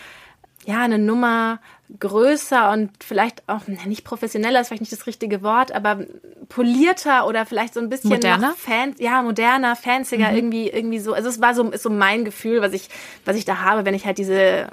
[0.65, 1.59] ja, eine Nummer
[1.99, 6.05] größer und vielleicht auch nicht professioneller ist vielleicht nicht das richtige Wort, aber
[6.49, 10.35] polierter oder vielleicht so ein bisschen moderner, fan, ja moderner, fancier mhm.
[10.35, 11.13] irgendwie irgendwie so.
[11.13, 12.89] Also es war so ist so mein Gefühl, was ich
[13.23, 14.67] was ich da habe, wenn ich halt diese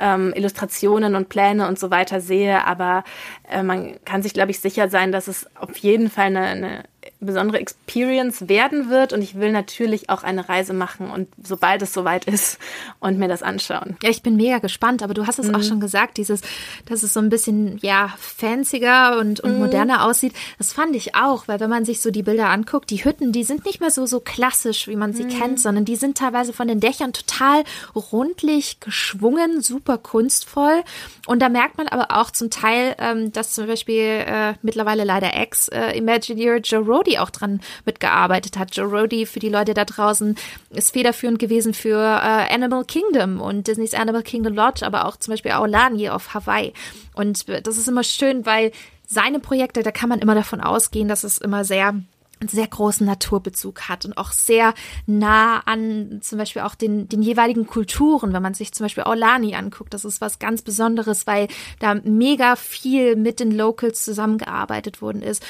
[0.00, 2.66] ähm, Illustrationen und Pläne und so weiter sehe.
[2.66, 3.04] Aber
[3.48, 6.84] äh, man kann sich, glaube ich, sicher sein, dass es auf jeden Fall eine, eine
[7.20, 11.92] besondere Experience werden wird und ich will natürlich auch eine Reise machen und sobald es
[11.92, 12.58] soweit ist
[12.98, 13.96] und mir das anschauen.
[14.02, 15.54] Ja, ich bin mega gespannt, aber du hast es mhm.
[15.54, 16.40] auch schon gesagt, dieses,
[16.86, 19.58] dass es so ein bisschen, ja, fancier und, und mhm.
[19.58, 20.32] moderner aussieht.
[20.58, 23.44] Das fand ich auch, weil wenn man sich so die Bilder anguckt, die Hütten, die
[23.44, 25.28] sind nicht mehr so, so klassisch, wie man sie mhm.
[25.28, 27.64] kennt, sondern die sind teilweise von den Dächern total
[27.94, 30.82] rundlich geschwungen, super kunstvoll
[31.26, 35.34] und da merkt man aber auch zum Teil, ähm, dass zum Beispiel äh, mittlerweile leider
[35.34, 38.74] Ex-Imagineer äh, Joe Rody auch dran mitgearbeitet hat.
[38.74, 40.36] Joe Rody für die Leute da draußen
[40.70, 45.32] ist federführend gewesen für äh, Animal Kingdom und Disneys Animal Kingdom Lodge, aber auch zum
[45.32, 46.72] Beispiel Aulani auf Hawaii.
[47.14, 48.72] Und das ist immer schön, weil
[49.06, 51.94] seine Projekte, da kann man immer davon ausgehen, dass es immer sehr
[52.40, 54.74] einen sehr großen Naturbezug hat und auch sehr
[55.06, 58.32] nah an zum Beispiel auch den, den jeweiligen Kulturen.
[58.32, 61.48] Wenn man sich zum Beispiel Aulani anguckt, das ist was ganz Besonderes, weil
[61.80, 65.44] da mega viel mit den Locals zusammengearbeitet worden ist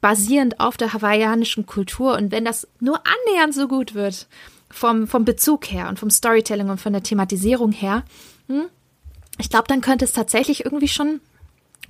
[0.00, 2.16] basierend auf der hawaiianischen Kultur.
[2.16, 4.26] Und wenn das nur annähernd so gut wird,
[4.70, 8.04] vom, vom Bezug her und vom Storytelling und von der Thematisierung her,
[8.48, 8.66] hm,
[9.38, 11.20] ich glaube, dann könnte es tatsächlich irgendwie schon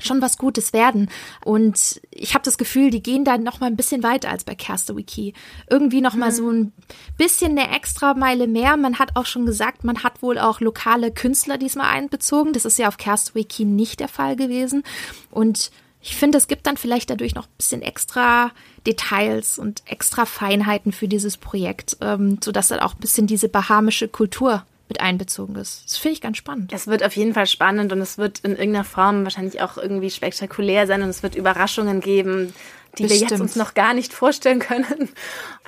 [0.02, 1.10] schon was Gutes werden.
[1.44, 4.54] Und ich habe das Gefühl, die gehen da noch mal ein bisschen weiter als bei
[4.54, 5.32] Castaway Key.
[5.68, 6.34] Irgendwie noch mal mhm.
[6.34, 6.72] so ein
[7.18, 8.76] bisschen eine extra Meile mehr.
[8.76, 12.52] Man hat auch schon gesagt, man hat wohl auch lokale Künstler diesmal einbezogen.
[12.52, 14.84] Das ist ja auf Castaway Key nicht der Fall gewesen.
[15.30, 15.70] Und
[16.02, 18.52] ich finde, es gibt dann vielleicht dadurch noch ein bisschen extra
[18.86, 24.08] Details und extra Feinheiten für dieses Projekt, ähm, sodass dann auch ein bisschen diese bahamische
[24.08, 25.84] Kultur mit einbezogen ist.
[25.84, 26.72] Das finde ich ganz spannend.
[26.72, 30.10] Es wird auf jeden Fall spannend und es wird in irgendeiner Form wahrscheinlich auch irgendwie
[30.10, 32.52] spektakulär sein und es wird Überraschungen geben,
[32.98, 33.30] die Bestimmt.
[33.30, 35.10] wir jetzt uns noch gar nicht vorstellen können.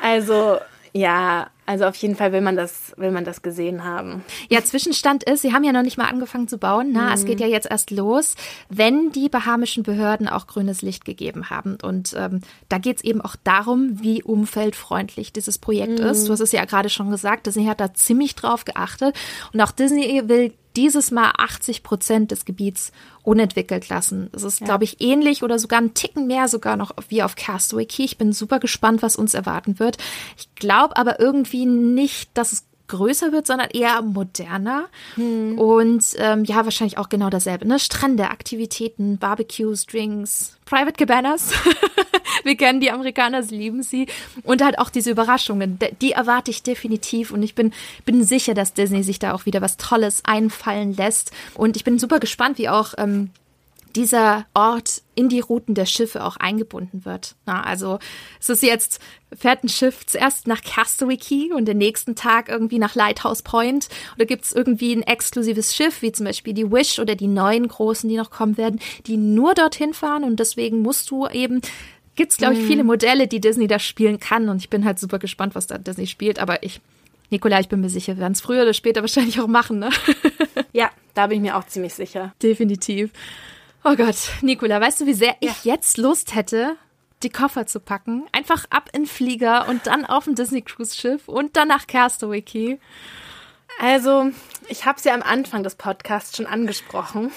[0.01, 0.59] Also
[0.93, 4.23] ja, also auf jeden Fall will man das, will man das gesehen haben.
[4.51, 6.93] Ja, Zwischenstand ist, sie haben ja noch nicht mal angefangen zu bauen.
[6.93, 7.01] Ne?
[7.01, 7.13] Mhm.
[7.13, 8.35] Es geht ja jetzt erst los,
[8.69, 11.79] wenn die bahamischen Behörden auch grünes Licht gegeben haben.
[11.83, 16.07] Und ähm, da geht es eben auch darum, wie umfeldfreundlich dieses Projekt mhm.
[16.07, 16.29] ist.
[16.29, 19.17] Du hast es ja gerade schon gesagt, Disney hat da ziemlich drauf geachtet.
[19.53, 22.93] Und auch Disney will dieses Mal 80 Prozent des Gebiets
[23.23, 24.29] unentwickelt lassen.
[24.33, 24.67] Das ist, ja.
[24.67, 28.05] glaube ich, ähnlich oder sogar ein Ticken mehr sogar noch wie auf Castaway Key.
[28.05, 29.99] Ich bin super gespannt, was uns erwarten wird.
[30.37, 34.85] Ich glaube aber irgendwie nicht, dass es größer wird, sondern eher moderner.
[35.15, 35.59] Hm.
[35.59, 37.67] Und ähm, ja, wahrscheinlich auch genau dasselbe.
[37.67, 37.79] Ne?
[37.79, 41.53] Strände, Aktivitäten, Barbecues, Drinks, Private Cabanas.
[42.45, 44.07] Wir kennen die Amerikaner, sie lieben sie.
[44.43, 47.31] Und halt auch diese Überraschungen, die erwarte ich definitiv.
[47.31, 47.73] Und ich bin,
[48.05, 51.33] bin sicher, dass Disney sich da auch wieder was Tolles einfallen lässt.
[51.55, 53.31] Und ich bin super gespannt, wie auch ähm,
[53.97, 57.35] dieser Ort in die Routen der Schiffe auch eingebunden wird.
[57.47, 57.99] Na, also
[58.41, 59.01] es ist jetzt,
[59.37, 63.89] fährt ein Schiff zuerst nach Castaway Key und den nächsten Tag irgendwie nach Lighthouse Point.
[64.17, 67.69] Oder gibt es irgendwie ein exklusives Schiff, wie zum Beispiel die Wish oder die neuen
[67.69, 71.61] großen, die noch kommen werden, die nur dorthin fahren und deswegen musst du eben
[72.15, 72.67] gibt es, glaube ich, mhm.
[72.67, 74.49] viele Modelle, die Disney da spielen kann.
[74.49, 76.39] Und ich bin halt super gespannt, was da Disney spielt.
[76.39, 76.81] Aber ich,
[77.31, 79.91] Nikola, ich bin mir sicher, wir werden es früher oder später wahrscheinlich auch machen, ne?
[80.73, 82.35] ja, da bin ich mir auch ziemlich sicher.
[82.43, 83.11] Definitiv.
[83.85, 85.51] Oh Gott, Nicola, weißt du, wie sehr ja.
[85.51, 86.77] ich jetzt Lust hätte,
[87.25, 88.27] die Koffer zu packen?
[88.31, 92.43] Einfach ab in Flieger und dann auf ein Disney Cruise Schiff und dann nach Castaway
[92.43, 92.79] Key.
[93.81, 94.31] Also,
[94.69, 97.33] ich habe es ja am Anfang des Podcasts schon angesprochen.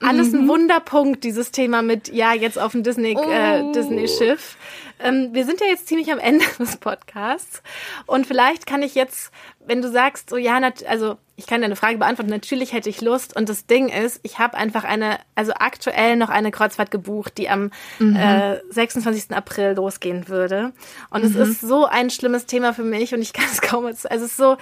[0.00, 0.40] Alles mhm.
[0.40, 3.70] ein Wunderpunkt, dieses Thema mit, ja, jetzt auf dem Disney, äh, oh.
[3.70, 4.56] äh, Disney-Schiff.
[4.98, 7.62] Ähm, wir sind ja jetzt ziemlich am Ende des Podcasts.
[8.06, 9.32] Und vielleicht kann ich jetzt,
[9.64, 12.30] wenn du sagst, so, ja, also ich kann deine Frage beantworten.
[12.30, 13.34] Natürlich hätte ich Lust.
[13.36, 17.48] Und das Ding ist, ich habe einfach eine, also aktuell noch eine Kreuzfahrt gebucht, die
[17.48, 18.16] am mhm.
[18.16, 19.34] äh, 26.
[19.34, 20.72] April losgehen würde.
[21.10, 21.40] Und mhm.
[21.40, 24.22] es ist so ein schlimmes Thema für mich und ich kann es kaum, also es
[24.22, 24.56] ist so,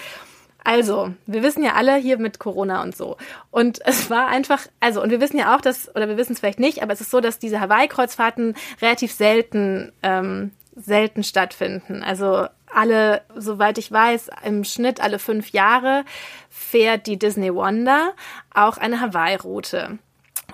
[0.64, 3.16] also, wir wissen ja alle hier mit Corona und so.
[3.50, 6.40] Und es war einfach, also, und wir wissen ja auch, dass, oder wir wissen es
[6.40, 12.02] vielleicht nicht, aber es ist so, dass diese Hawaii-Kreuzfahrten relativ selten, ähm, selten stattfinden.
[12.02, 16.04] Also alle, soweit ich weiß, im Schnitt alle fünf Jahre
[16.48, 18.12] fährt die Disney Wonder
[18.54, 19.98] auch eine Hawaii-Route.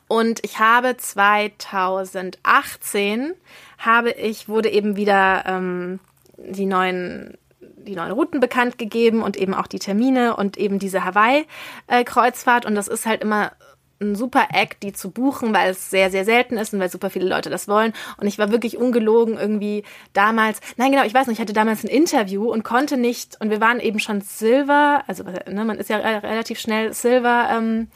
[0.09, 3.35] Und ich habe 2018
[3.79, 6.01] habe ich, wurde eben wieder ähm,
[6.37, 7.39] die neuen
[7.87, 12.67] die neuen Routen bekannt gegeben und eben auch die Termine und eben diese Hawaii-Kreuzfahrt.
[12.67, 13.53] Und das ist halt immer
[14.01, 17.11] ein super Act, die zu buchen, weil es sehr, sehr selten ist und weil super
[17.11, 17.93] viele Leute das wollen.
[18.19, 20.61] Und ich war wirklich ungelogen irgendwie damals.
[20.77, 23.61] Nein, genau, ich weiß nicht, ich hatte damals ein Interview und konnte nicht, und wir
[23.61, 27.89] waren eben schon Silver, also ne, man ist ja relativ schnell Silver ähm,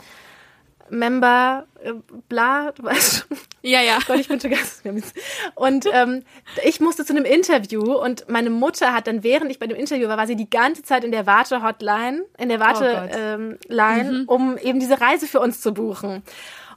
[0.91, 1.93] Member, äh,
[2.29, 3.39] bla, du weißt schon.
[3.63, 3.99] Ja, ja.
[4.07, 4.83] Gott, ich bin schon ganz.
[5.55, 6.23] Und ähm,
[6.65, 10.09] ich musste zu einem Interview und meine Mutter hat dann, während ich bei dem Interview
[10.09, 14.25] war, war sie die ganze Zeit in der Warte-Hotline, in der Warte-Line, oh ähm, mhm.
[14.27, 16.23] um eben diese Reise für uns zu buchen.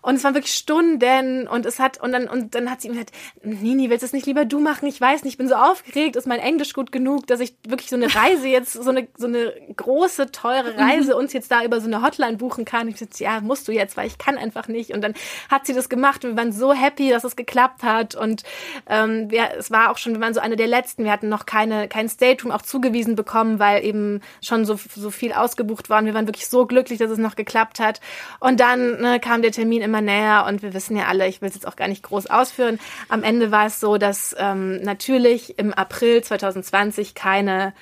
[0.03, 2.93] Und es waren wirklich Stunden und es hat, und dann, und dann hat sie ihm
[2.93, 3.11] gesagt,
[3.41, 4.85] Nini, willst du es nicht lieber du machen?
[4.85, 7.89] Ich weiß nicht, ich bin so aufgeregt, ist mein Englisch gut genug, dass ich wirklich
[7.89, 11.19] so eine Reise jetzt, so eine, so eine große, teure Reise mhm.
[11.19, 12.89] uns jetzt da über so eine Hotline buchen kann.
[12.89, 14.93] Ich gesagt, ja, musst du jetzt, weil ich kann einfach nicht.
[14.93, 15.13] Und dann
[15.49, 18.13] hat sie das gemacht und wir waren so happy, dass es geklappt hat.
[18.13, 18.43] Und
[18.87, 21.05] ähm, wir, es war auch schon, wir waren so eine der letzten.
[21.05, 25.31] Wir hatten noch keine, kein Stateroom auch zugewiesen bekommen, weil eben schon so, so viel
[25.31, 25.99] ausgebucht war.
[25.99, 28.01] Und wir waren wirklich so glücklich, dass es noch geklappt hat.
[28.41, 31.41] Und dann ne, kam der Termin im immer näher und wir wissen ja alle, ich
[31.41, 32.79] will es jetzt auch gar nicht groß ausführen.
[33.09, 37.73] Am Ende war es so, dass ähm, natürlich im April 2020 keine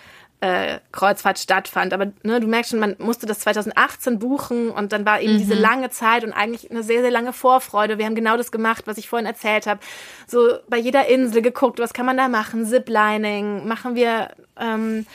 [0.41, 1.93] äh, Kreuzfahrt stattfand.
[1.93, 5.37] Aber ne, du merkst schon, man musste das 2018 buchen und dann war eben mhm.
[5.37, 7.97] diese lange Zeit und eigentlich eine sehr, sehr lange Vorfreude.
[7.97, 9.79] Wir haben genau das gemacht, was ich vorhin erzählt habe.
[10.27, 12.65] So bei jeder Insel geguckt, was kann man da machen?
[12.65, 15.05] Ziplining, machen wir ähm,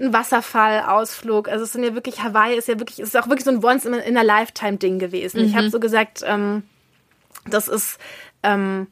[0.00, 1.48] ein Wasserfallausflug.
[1.48, 3.64] Also es sind ja wirklich, Hawaii ist ja wirklich, es ist auch wirklich so ein
[3.64, 5.40] Once in a Lifetime Ding gewesen.
[5.40, 5.46] Mhm.
[5.46, 6.62] Ich habe so gesagt, ähm,
[7.48, 7.98] das ist,
[8.42, 8.86] ähm,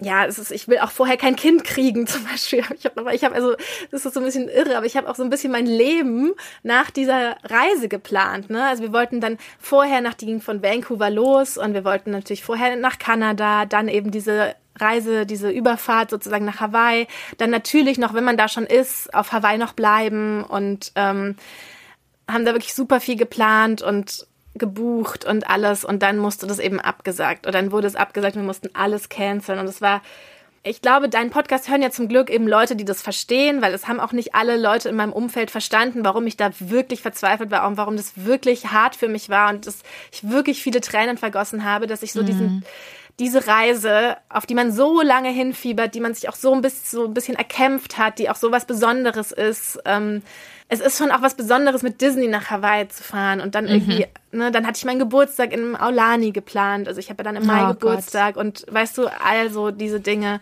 [0.00, 2.64] ja, es ist, ich will auch vorher kein Kind kriegen, zum Beispiel.
[2.76, 3.54] Ich habe ich hab also,
[3.90, 6.32] das ist so ein bisschen irre, aber ich habe auch so ein bisschen mein Leben
[6.62, 8.50] nach dieser Reise geplant.
[8.50, 8.64] Ne?
[8.64, 12.44] Also wir wollten dann vorher nach, die ging von Vancouver los und wir wollten natürlich
[12.44, 17.06] vorher nach Kanada, dann eben diese Reise, diese Überfahrt sozusagen nach Hawaii,
[17.38, 21.36] dann natürlich noch, wenn man da schon ist, auf Hawaii noch bleiben und ähm,
[22.30, 26.80] haben da wirklich super viel geplant und gebucht und alles und dann musste das eben
[26.80, 30.02] abgesagt oder dann wurde es abgesagt und wir mussten alles canceln und es war
[30.64, 33.86] ich glaube, deinen Podcast hören ja zum Glück eben Leute, die das verstehen, weil es
[33.86, 37.66] haben auch nicht alle Leute in meinem Umfeld verstanden, warum ich da wirklich verzweifelt war
[37.66, 39.82] und warum das wirklich hart für mich war und dass
[40.12, 42.26] ich wirklich viele Tränen vergossen habe, dass ich so mhm.
[42.26, 42.64] diesen
[43.18, 46.98] diese Reise, auf die man so lange hinfiebert, die man sich auch so ein bisschen,
[46.98, 49.80] so ein bisschen erkämpft hat, die auch so was Besonderes ist.
[49.84, 50.22] Ähm,
[50.68, 53.40] es ist schon auch was Besonderes, mit Disney nach Hawaii zu fahren.
[53.40, 53.70] Und dann mhm.
[53.70, 56.86] irgendwie, ne, dann hatte ich meinen Geburtstag in Aulani geplant.
[56.86, 58.44] Also ich habe ja dann im Mai oh Geburtstag Gott.
[58.44, 60.40] und weißt du, also diese Dinge.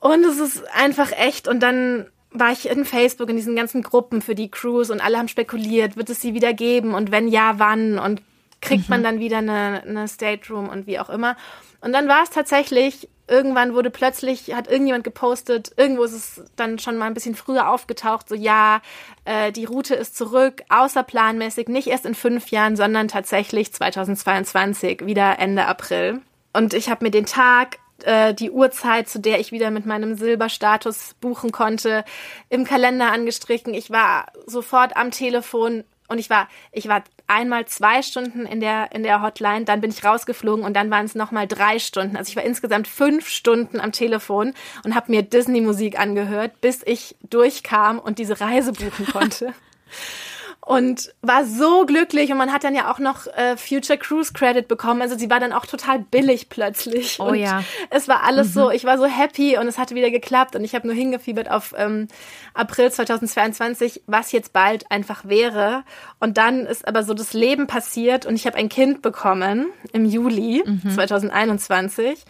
[0.00, 1.46] Und es ist einfach echt.
[1.46, 5.18] Und dann war ich in Facebook in diesen ganzen Gruppen für die Cruise und alle
[5.18, 8.22] haben spekuliert, wird es sie wieder geben und wenn ja, wann und
[8.60, 8.90] kriegt mhm.
[8.90, 11.36] man dann wieder eine, eine State Room und wie auch immer.
[11.84, 16.78] Und dann war es tatsächlich, irgendwann wurde plötzlich, hat irgendjemand gepostet, irgendwo ist es dann
[16.78, 18.80] schon mal ein bisschen früher aufgetaucht, so ja,
[19.26, 25.38] äh, die Route ist zurück, außerplanmäßig, nicht erst in fünf Jahren, sondern tatsächlich 2022, wieder
[25.38, 26.22] Ende April.
[26.54, 30.16] Und ich habe mir den Tag äh, die Uhrzeit, zu der ich wieder mit meinem
[30.16, 32.02] Silberstatus buchen konnte,
[32.48, 33.74] im Kalender angestrichen.
[33.74, 38.92] Ich war sofort am Telefon und ich war, ich war einmal zwei Stunden in der,
[38.92, 42.16] in der Hotline, dann bin ich rausgeflogen und dann waren es nochmal drei Stunden.
[42.16, 44.54] Also ich war insgesamt fünf Stunden am Telefon
[44.84, 49.54] und habe mir Disney-Musik angehört, bis ich durchkam und diese Reise buchen konnte.
[50.64, 54.66] und war so glücklich und man hat dann ja auch noch äh, Future Cruise Credit
[54.66, 55.02] bekommen.
[55.02, 57.20] Also sie war dann auch total billig plötzlich.
[57.20, 57.62] Oh und ja.
[57.90, 58.52] Es war alles mhm.
[58.52, 61.50] so, ich war so happy und es hatte wieder geklappt und ich habe nur hingefiebert
[61.50, 62.08] auf ähm,
[62.54, 65.84] April 2022, was jetzt bald einfach wäre.
[66.18, 70.06] Und dann ist aber so das Leben passiert und ich habe ein Kind bekommen im
[70.06, 70.90] Juli mhm.
[70.90, 72.24] 2021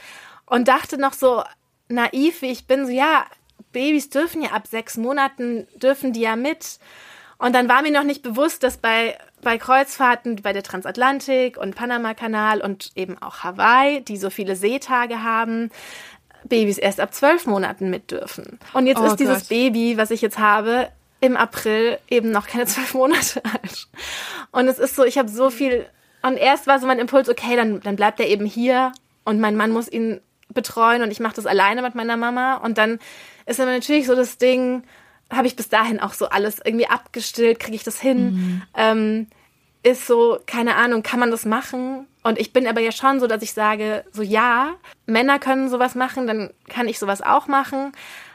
[0.47, 1.45] und dachte noch so
[1.89, 3.27] naiv, wie ich bin, so ja,
[3.71, 6.81] Babys dürfen ja ab sechs Monaten dürfen die ja mit.
[7.39, 11.75] Und dann war mir noch nicht bewusst, dass bei, bei Kreuzfahrten, bei der Transatlantik und
[11.75, 15.71] Panama-Kanal und eben auch Hawaii, die so viele Seetage haben,
[16.45, 18.59] Babys erst ab zwölf Monaten mit dürfen.
[18.73, 19.49] Und jetzt oh ist dieses Gott.
[19.49, 20.89] Baby, was ich jetzt habe,
[21.21, 23.89] im April eben noch keine zwölf Monate alt.
[24.53, 25.87] Und es ist so, ich habe so viel.
[26.23, 28.93] Und erst war so mein Impuls, okay, dann, dann bleibt er eben hier
[29.25, 30.21] und mein Mann muss ihn
[30.53, 32.57] betreuen und ich mache das alleine mit meiner Mama.
[32.57, 32.99] Und dann
[33.47, 34.85] ist aber natürlich so das Ding,
[35.37, 38.35] habe ich bis dahin auch so alles irgendwie abgestillt, kriege ich das hin?
[38.35, 38.63] Mhm.
[38.75, 39.27] Ähm,
[39.83, 42.07] ist so, keine Ahnung, kann man das machen?
[42.23, 44.75] Und ich bin aber ja schon so, dass ich sage, so ja,
[45.07, 47.93] Männer können sowas machen, dann kann ich sowas auch machen.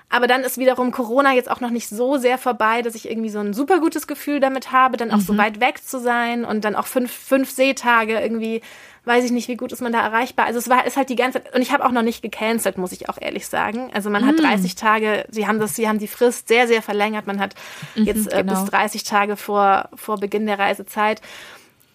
[0.10, 3.30] Aber dann ist wiederum Corona jetzt auch noch nicht so sehr vorbei, dass ich irgendwie
[3.30, 5.22] so ein super gutes Gefühl damit habe, dann auch mhm.
[5.22, 8.62] so weit weg zu sein und dann auch fünf, fünf Seetage irgendwie
[9.10, 10.46] weiß ich nicht, wie gut ist man da erreichbar.
[10.46, 12.78] Also es war ist halt die ganze Zeit, und ich habe auch noch nicht gecancelt,
[12.78, 13.90] muss ich auch ehrlich sagen.
[13.92, 14.28] Also man mm.
[14.28, 17.26] hat 30 Tage, sie haben das, sie haben die Frist sehr, sehr verlängert.
[17.26, 17.56] Man hat
[17.96, 18.62] mhm, jetzt äh, genau.
[18.62, 21.22] bis 30 Tage vor, vor Beginn der Reisezeit.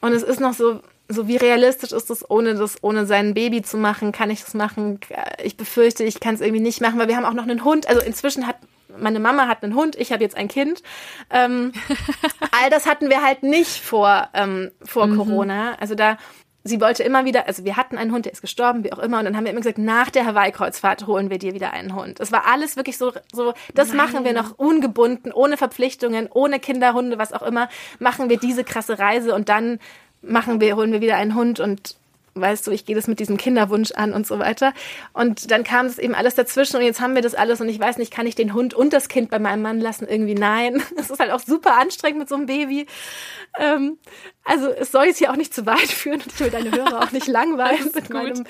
[0.01, 3.63] Und es ist noch so, so wie realistisch ist es, ohne das, ohne sein Baby
[3.63, 4.99] zu machen, kann ich das machen?
[5.43, 7.89] Ich befürchte, ich kann es irgendwie nicht machen, weil wir haben auch noch einen Hund.
[7.89, 8.57] Also inzwischen hat
[8.99, 10.83] meine Mama hat einen Hund, ich habe jetzt ein Kind.
[11.31, 11.73] Ähm,
[12.53, 15.17] all das hatten wir halt nicht vor, ähm, vor mhm.
[15.17, 15.75] Corona.
[15.81, 16.19] Also da
[16.65, 19.19] sie wollte immer wieder, also wir hatten einen Hund, der ist gestorben, wie auch immer,
[19.19, 22.21] und dann haben wir immer gesagt, nach der Hawaii-Kreuzfahrt holen wir dir wieder einen Hund.
[22.21, 23.99] Es war alles wirklich so, so, das Nein.
[23.99, 27.69] machen wir noch ungebunden, ohne Verpflichtungen, ohne Kinderhunde, was auch immer,
[27.99, 29.79] machen wir diese krasse Reise und dann
[30.23, 31.97] machen wir, holen wir wieder einen Hund und
[32.35, 34.73] weißt du, ich gehe das mit diesem Kinderwunsch an und so weiter.
[35.13, 37.79] Und dann kam es eben alles dazwischen und jetzt haben wir das alles und ich
[37.79, 40.07] weiß nicht, kann ich den Hund und das Kind bei meinem Mann lassen?
[40.09, 40.83] Irgendwie nein.
[40.97, 42.87] Es ist halt auch super anstrengend mit so einem Baby.
[43.59, 43.99] Ähm,
[44.45, 47.03] also es soll jetzt hier auch nicht zu weit führen und ich will deine Hörer
[47.03, 48.11] auch nicht langweilen mit gut.
[48.11, 48.45] meinem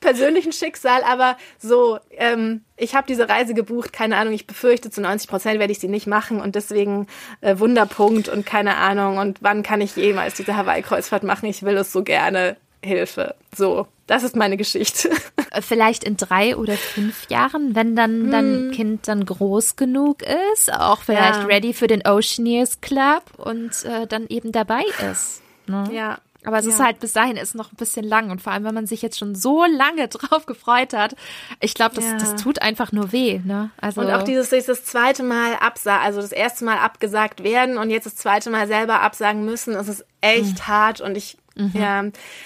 [0.00, 5.00] persönlichen Schicksal, aber so, ähm, ich habe diese Reise gebucht, keine Ahnung, ich befürchte, zu
[5.00, 7.06] 90 Prozent werde ich sie nicht machen und deswegen
[7.40, 11.76] äh, Wunderpunkt und keine Ahnung und wann kann ich jemals diese Hawaii-Kreuzfahrt machen, ich will
[11.76, 12.56] es so gerne.
[12.82, 13.34] Hilfe.
[13.56, 15.10] So, das ist meine Geschichte.
[15.50, 18.70] Äh, vielleicht in drei oder fünf Jahren, wenn dann dein hm.
[18.72, 20.22] Kind dann groß genug
[20.52, 21.46] ist, auch vielleicht ja.
[21.46, 25.42] ready für den Oceaneers Club und äh, dann eben dabei ist.
[25.66, 25.88] Ne?
[25.92, 26.18] Ja.
[26.44, 26.70] Aber es ja.
[26.70, 29.02] ist halt bis dahin ist noch ein bisschen lang und vor allem, wenn man sich
[29.02, 31.16] jetzt schon so lange drauf gefreut hat,
[31.60, 32.18] ich glaube, das, ja.
[32.18, 33.40] das tut einfach nur weh.
[33.44, 33.70] Ne?
[33.80, 37.90] Also und auch dieses das zweite Mal absagen, also das erste Mal abgesagt werden und
[37.90, 40.68] jetzt das zweite Mal selber absagen müssen, das ist echt mhm.
[40.68, 41.72] hart und ich Mhm.
[41.74, 42.04] Ja,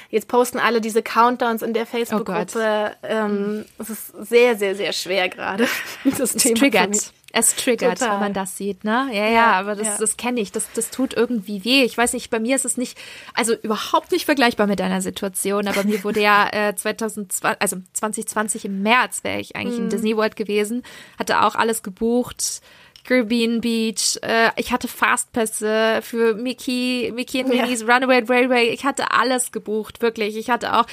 [0.08, 2.92] jetzt posten alle diese Countdowns in der Facebook-Gruppe.
[3.02, 5.66] Oh ähm, es ist sehr, sehr, sehr schwer gerade.
[6.04, 7.12] Das es Thema triggert.
[7.32, 8.14] Es triggert, Total.
[8.14, 9.08] wenn man das sieht, ne?
[9.12, 9.96] Ja, ja, ja aber das, ja.
[9.98, 10.50] das kenne ich.
[10.50, 11.84] Das, das tut irgendwie weh.
[11.84, 12.98] Ich weiß nicht, bei mir ist es nicht,
[13.34, 18.64] also überhaupt nicht vergleichbar mit deiner Situation, aber mir wurde ja äh, 2020, also 2020
[18.64, 19.84] im März wäre ich eigentlich mhm.
[19.84, 20.82] in Disney World gewesen,
[21.18, 22.62] hatte auch alles gebucht
[23.10, 27.92] Caribbean Beach, äh, ich hatte Fastpässe für Mickey, Mickey and Minnie's ja.
[27.92, 30.36] Runaway Railway, ich hatte alles gebucht, wirklich.
[30.36, 30.86] Ich hatte auch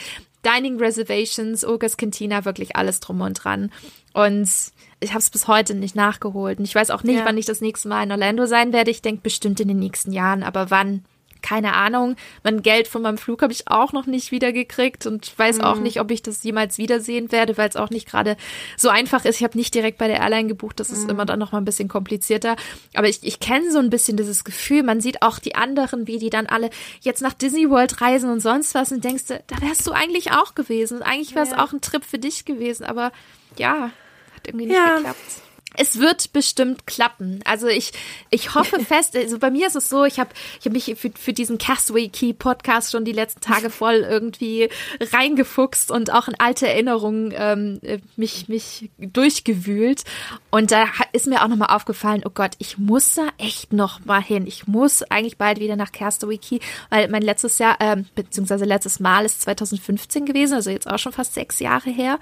[0.43, 3.71] Dining Reservations, Urgas Cantina, wirklich alles drum und dran.
[4.13, 4.49] Und
[4.99, 6.57] ich habe es bis heute nicht nachgeholt.
[6.57, 7.25] Und ich weiß auch nicht, ja.
[7.25, 8.89] wann ich das nächste Mal in Orlando sein werde.
[8.89, 11.05] Ich denke bestimmt in den nächsten Jahren, aber wann?
[11.41, 12.15] Keine Ahnung.
[12.43, 15.63] Mein Geld von meinem Flug habe ich auch noch nicht wiedergekriegt und weiß mhm.
[15.63, 18.37] auch nicht, ob ich das jemals wiedersehen werde, weil es auch nicht gerade
[18.75, 19.37] so einfach ist.
[19.37, 21.11] Ich habe nicht direkt bei der Airline gebucht, das ist mhm.
[21.11, 22.55] immer dann noch mal ein bisschen komplizierter.
[22.93, 24.83] Aber ich, ich kenne so ein bisschen dieses Gefühl.
[24.83, 26.69] Man sieht auch die anderen, wie die dann alle
[27.01, 30.55] jetzt nach Disney World reisen und sonst was und denkst, da wärst du eigentlich auch
[30.55, 31.01] gewesen.
[31.01, 31.63] Eigentlich wäre es ja.
[31.63, 33.11] auch ein Trip für dich gewesen, aber
[33.57, 33.91] ja,
[34.35, 34.97] hat irgendwie nicht ja.
[34.97, 35.46] geklappt
[35.77, 37.39] es wird bestimmt klappen.
[37.45, 37.93] Also ich,
[38.29, 41.11] ich hoffe fest, also bei mir ist es so, ich habe ich hab mich für,
[41.11, 46.35] für diesen Castaway Key Podcast schon die letzten Tage voll irgendwie reingefuchst und auch in
[46.39, 47.79] alte Erinnerungen ähm,
[48.15, 50.03] mich, mich durchgewühlt.
[50.49, 54.21] Und da ist mir auch nochmal aufgefallen, oh Gott, ich muss da echt noch mal
[54.21, 54.47] hin.
[54.47, 56.59] Ich muss eigentlich bald wieder nach Castaway Key,
[56.89, 61.13] weil mein letztes Jahr, äh, beziehungsweise letztes Mal ist 2015 gewesen, also jetzt auch schon
[61.13, 62.19] fast sechs Jahre her.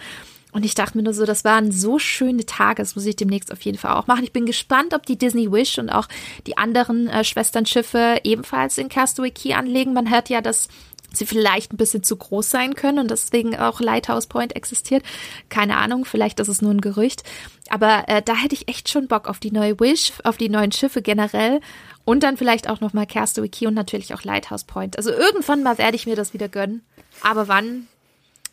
[0.56, 3.52] Und ich dachte mir nur so, das waren so schöne Tage, das muss ich demnächst
[3.52, 4.24] auf jeden Fall auch machen.
[4.24, 6.08] Ich bin gespannt, ob die Disney Wish und auch
[6.48, 9.92] die anderen äh, Schwesternschiffe ebenfalls in Castaway Key anlegen.
[9.92, 10.70] Man hört ja, dass
[11.12, 15.04] sie vielleicht ein bisschen zu groß sein können und deswegen auch Lighthouse Point existiert.
[15.50, 17.24] Keine Ahnung, vielleicht ist es nur ein Gerücht.
[17.70, 20.72] Aber äh, da hätte ich echt schon Bock auf die neue Wish, auf die neuen
[20.72, 21.60] Schiffe generell
[22.06, 24.98] und dann vielleicht auch nochmal Castaway Key und natürlich auch Lighthouse Point.
[24.98, 26.86] Also irgendwann mal werde ich mir das wieder gönnen.
[27.22, 27.88] Aber wann,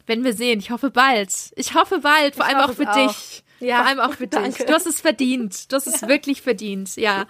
[0.06, 0.58] wenn wir sehen.
[0.58, 1.30] Ich hoffe bald.
[1.56, 2.94] Ich hoffe bald, vor ich allem auch für auch.
[2.94, 3.44] dich.
[3.60, 4.58] Ja, vor allem auch für danke.
[4.58, 4.66] dich.
[4.66, 5.70] Du hast es verdient.
[5.70, 6.08] Du hast es ja.
[6.08, 6.96] wirklich verdient.
[6.96, 7.26] Ja,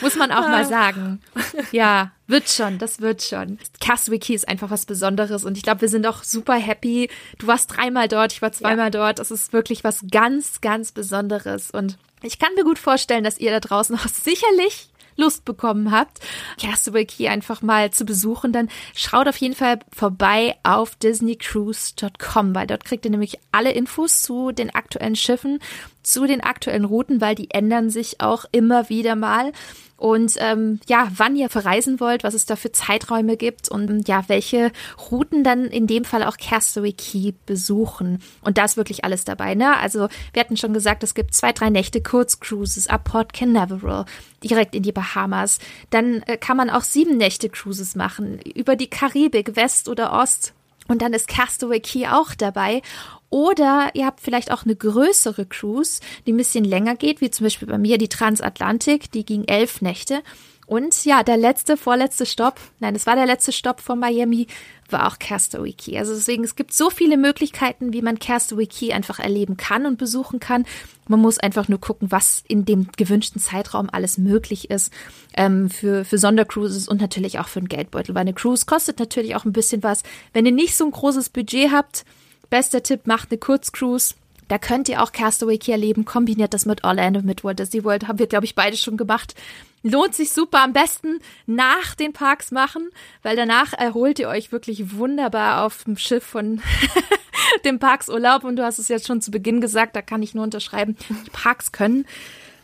[0.00, 0.64] muss man auch mal ah.
[0.64, 1.20] sagen.
[1.72, 3.58] Ja, wird schon, das wird schon.
[3.80, 7.08] Castaway ist einfach was Besonderes und ich glaube, wir sind auch super happy.
[7.38, 8.90] Du warst dreimal dort, ich war zweimal ja.
[8.90, 9.18] dort.
[9.18, 13.50] Das ist wirklich was ganz, ganz Besonderes und ich kann mir gut vorstellen, dass ihr
[13.50, 16.20] da draußen auch sicherlich Lust bekommen habt,
[16.60, 22.66] Castaway Key einfach mal zu besuchen, dann schaut auf jeden Fall vorbei auf disneycruise.com, weil
[22.66, 25.60] dort kriegt ihr nämlich alle Infos zu den aktuellen Schiffen,
[26.02, 29.52] zu den aktuellen Routen, weil die ändern sich auch immer wieder mal
[29.96, 34.24] und ähm, ja, wann ihr verreisen wollt, was es da für Zeiträume gibt und ja,
[34.28, 34.70] welche
[35.10, 38.22] Routen dann in dem Fall auch Castaway Key besuchen.
[38.42, 39.76] Und da ist wirklich alles dabei, ne?
[39.78, 44.04] Also wir hatten schon gesagt, es gibt zwei, drei Nächte Kurzcruises ab Port Canaveral,
[44.44, 45.58] direkt in die Bahamas.
[45.90, 50.52] Dann äh, kann man auch sieben Nächte Cruises machen, über die Karibik, West oder Ost
[50.88, 52.82] Und dann ist Castaway Key auch dabei.
[53.30, 57.44] Oder ihr habt vielleicht auch eine größere Cruise, die ein bisschen länger geht, wie zum
[57.44, 60.22] Beispiel bei mir die Transatlantik, die ging elf Nächte.
[60.66, 64.48] Und ja, der letzte, vorletzte Stopp, nein, es war der letzte Stopp von Miami,
[64.90, 65.96] war auch Castaway Key.
[65.96, 69.96] Also deswegen, es gibt so viele Möglichkeiten, wie man Castaway Key einfach erleben kann und
[69.96, 70.64] besuchen kann.
[71.06, 74.92] Man muss einfach nur gucken, was in dem gewünschten Zeitraum alles möglich ist
[75.36, 78.16] ähm, für, für Sondercruises und natürlich auch für einen Geldbeutel.
[78.16, 80.02] Weil eine Cruise kostet natürlich auch ein bisschen was.
[80.32, 82.04] Wenn ihr nicht so ein großes Budget habt,
[82.50, 84.14] bester Tipp, macht eine Kurzcruise
[84.48, 86.04] da könnt ihr auch Castaway Key erleben.
[86.04, 88.06] Kombiniert das mit Orlando, mit Walt Disney World.
[88.06, 89.34] Haben wir, glaube ich, beide schon gemacht.
[89.82, 90.62] Lohnt sich super.
[90.62, 92.90] Am besten nach den Parks machen,
[93.22, 96.60] weil danach erholt ihr euch wirklich wunderbar auf dem Schiff von
[97.64, 98.44] dem Parksurlaub.
[98.44, 100.96] Und du hast es jetzt schon zu Beginn gesagt, da kann ich nur unterschreiben.
[101.26, 102.06] Die Parks können,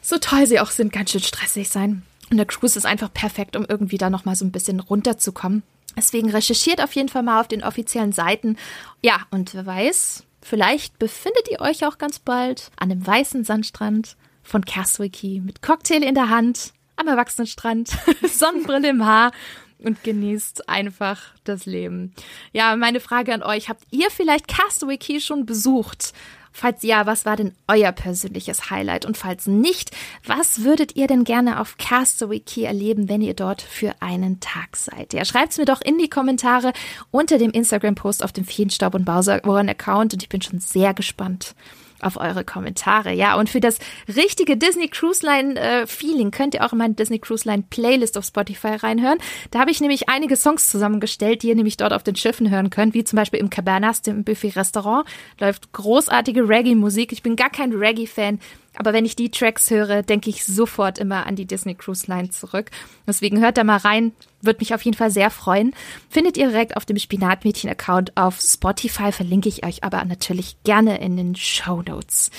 [0.00, 2.02] so toll sie auch sind, ganz schön stressig sein.
[2.30, 5.64] Und der Cruise ist einfach perfekt, um irgendwie da nochmal so ein bisschen runterzukommen.
[5.97, 8.56] Deswegen recherchiert auf jeden Fall mal auf den offiziellen Seiten.
[9.02, 14.16] Ja, und wer weiß, Vielleicht befindet ihr euch auch ganz bald an dem weißen Sandstrand
[14.43, 17.90] von Castaway mit Cocktail in der Hand, am Erwachsenenstrand,
[18.28, 19.31] Sonnenbrille im Haar
[19.78, 22.12] und genießt einfach das Leben.
[22.52, 26.12] Ja, meine Frage an euch, habt ihr vielleicht Castaway Key schon besucht?
[26.52, 29.04] Falls ja, was war denn euer persönliches Highlight?
[29.04, 29.90] Und falls nicht,
[30.26, 34.76] was würdet ihr denn gerne auf Castaway Key erleben, wenn ihr dort für einen Tag
[34.76, 35.12] seid?
[35.12, 36.72] Ja, schreibt's mir doch in die Kommentare
[37.10, 41.54] unter dem Instagram-Post auf dem Feenstaub und Bauser-Account und ich bin schon sehr gespannt
[42.02, 43.12] auf eure Kommentare.
[43.12, 46.94] Ja, und für das richtige Disney Cruise Line äh, Feeling könnt ihr auch in meine
[46.94, 49.18] Disney Cruise Line Playlist auf Spotify reinhören.
[49.50, 52.70] Da habe ich nämlich einige Songs zusammengestellt, die ihr nämlich dort auf den Schiffen hören
[52.70, 55.06] könnt, wie zum Beispiel im Cabanas, dem Buffet-Restaurant.
[55.40, 57.12] Läuft großartige Reggae-Musik.
[57.12, 58.40] Ich bin gar kein Reggae-Fan,
[58.77, 62.31] aber wenn ich die Tracks höre, denke ich sofort immer an die Disney Cruise Line
[62.31, 62.70] zurück.
[63.07, 64.12] Deswegen hört da mal rein.
[64.40, 65.74] Würde mich auf jeden Fall sehr freuen.
[66.09, 69.12] Findet ihr direkt auf dem Spinatmädchen-Account auf Spotify.
[69.12, 72.31] Verlinke ich euch aber natürlich gerne in den Show Notes.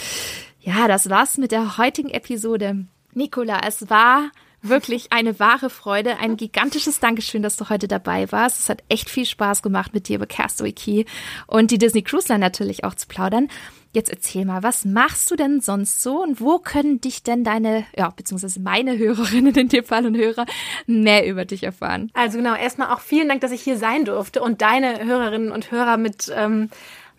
[0.60, 2.86] Ja, das war's mit der heutigen Episode.
[3.14, 4.32] Nicola, es war
[4.64, 6.18] wirklich eine wahre Freude.
[6.18, 8.60] Ein gigantisches Dankeschön, dass du heute dabei warst.
[8.60, 11.06] Es hat echt viel Spaß gemacht, mit dir über Castaway Key
[11.48, 13.50] und die Disney Cruise Line natürlich auch zu plaudern.
[13.96, 17.86] Jetzt erzähl mal, was machst du denn sonst so und wo können dich denn deine,
[17.96, 20.48] ja, beziehungsweise meine Hörerinnen in dem Fall und Hörer
[20.88, 22.10] mehr über dich erfahren?
[22.14, 25.70] Also genau, erstmal auch vielen Dank, dass ich hier sein durfte und deine Hörerinnen und
[25.70, 26.70] Hörer mit ähm,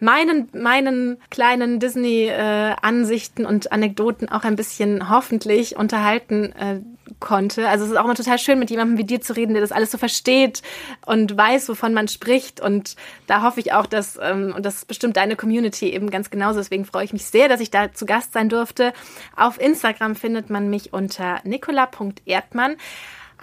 [0.05, 6.81] meinen, meinen kleinen Disney-Ansichten äh, und Anekdoten auch ein bisschen hoffentlich unterhalten äh,
[7.21, 7.69] konnte.
[7.69, 9.73] Also es ist auch immer total schön, mit jemandem wie dir zu reden, der das
[9.73, 10.63] alles so versteht
[11.07, 12.61] und weiß, wovon man spricht.
[12.61, 16.29] Und da hoffe ich auch, dass, ähm, und das ist bestimmt deine Community eben ganz
[16.29, 16.59] genauso.
[16.59, 18.93] Deswegen freue ich mich sehr, dass ich da zu Gast sein durfte.
[19.37, 22.77] Auf Instagram findet man mich unter nicola.erdmann.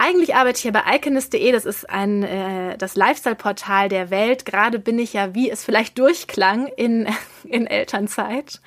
[0.04, 4.44] Eigentlich arbeite ich ja bei iconist.de, das ist ein äh, das Lifestyle-Portal der Welt.
[4.44, 7.06] Gerade bin ich ja, wie es vielleicht durchklang, in,
[7.44, 8.60] in Elternzeit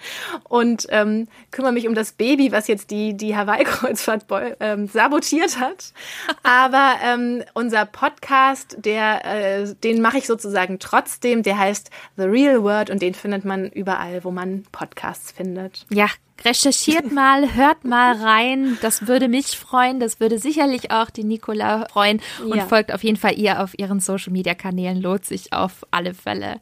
[0.47, 4.27] und ähm, kümmere mich um das Baby, was jetzt die, die Hawaii-Kreuzfahrt
[4.61, 5.91] ähm, sabotiert hat.
[6.43, 12.63] Aber ähm, unser Podcast, der, äh, den mache ich sozusagen trotzdem, der heißt The Real
[12.63, 15.85] World und den findet man überall, wo man Podcasts findet.
[15.89, 16.07] Ja,
[16.43, 18.77] Recherchiert mal, hört mal rein.
[18.81, 19.99] Das würde mich freuen.
[19.99, 22.21] Das würde sicherlich auch die Nicola freuen.
[22.43, 22.65] Und ja.
[22.65, 25.01] folgt auf jeden Fall ihr auf ihren Social Media Kanälen.
[25.01, 26.59] Lohnt sich auf alle Fälle.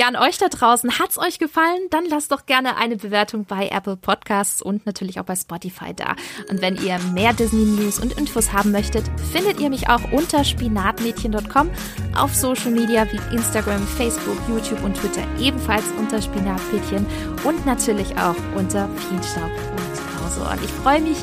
[0.00, 0.98] Ja, an euch da draußen.
[0.98, 1.78] Hat's euch gefallen?
[1.90, 6.16] Dann lasst doch gerne eine Bewertung bei Apple Podcasts und natürlich auch bei Spotify da.
[6.48, 10.42] Und wenn ihr mehr Disney News und Infos haben möchtet, findet ihr mich auch unter
[10.42, 11.68] spinatmädchen.com
[12.16, 17.04] auf Social Media wie Instagram, Facebook, YouTube und Twitter ebenfalls unter Spinatmädchen
[17.44, 20.60] und natürlich auch unter Feenstaub und Mauseohren.
[20.64, 21.18] Ich freue mich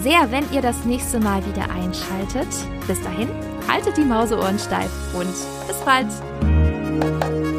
[0.00, 2.48] sehr, wenn ihr das nächste Mal wieder einschaltet.
[2.86, 3.28] Bis dahin,
[3.68, 5.28] haltet die Mauseohren steif und
[5.66, 7.53] bis bald.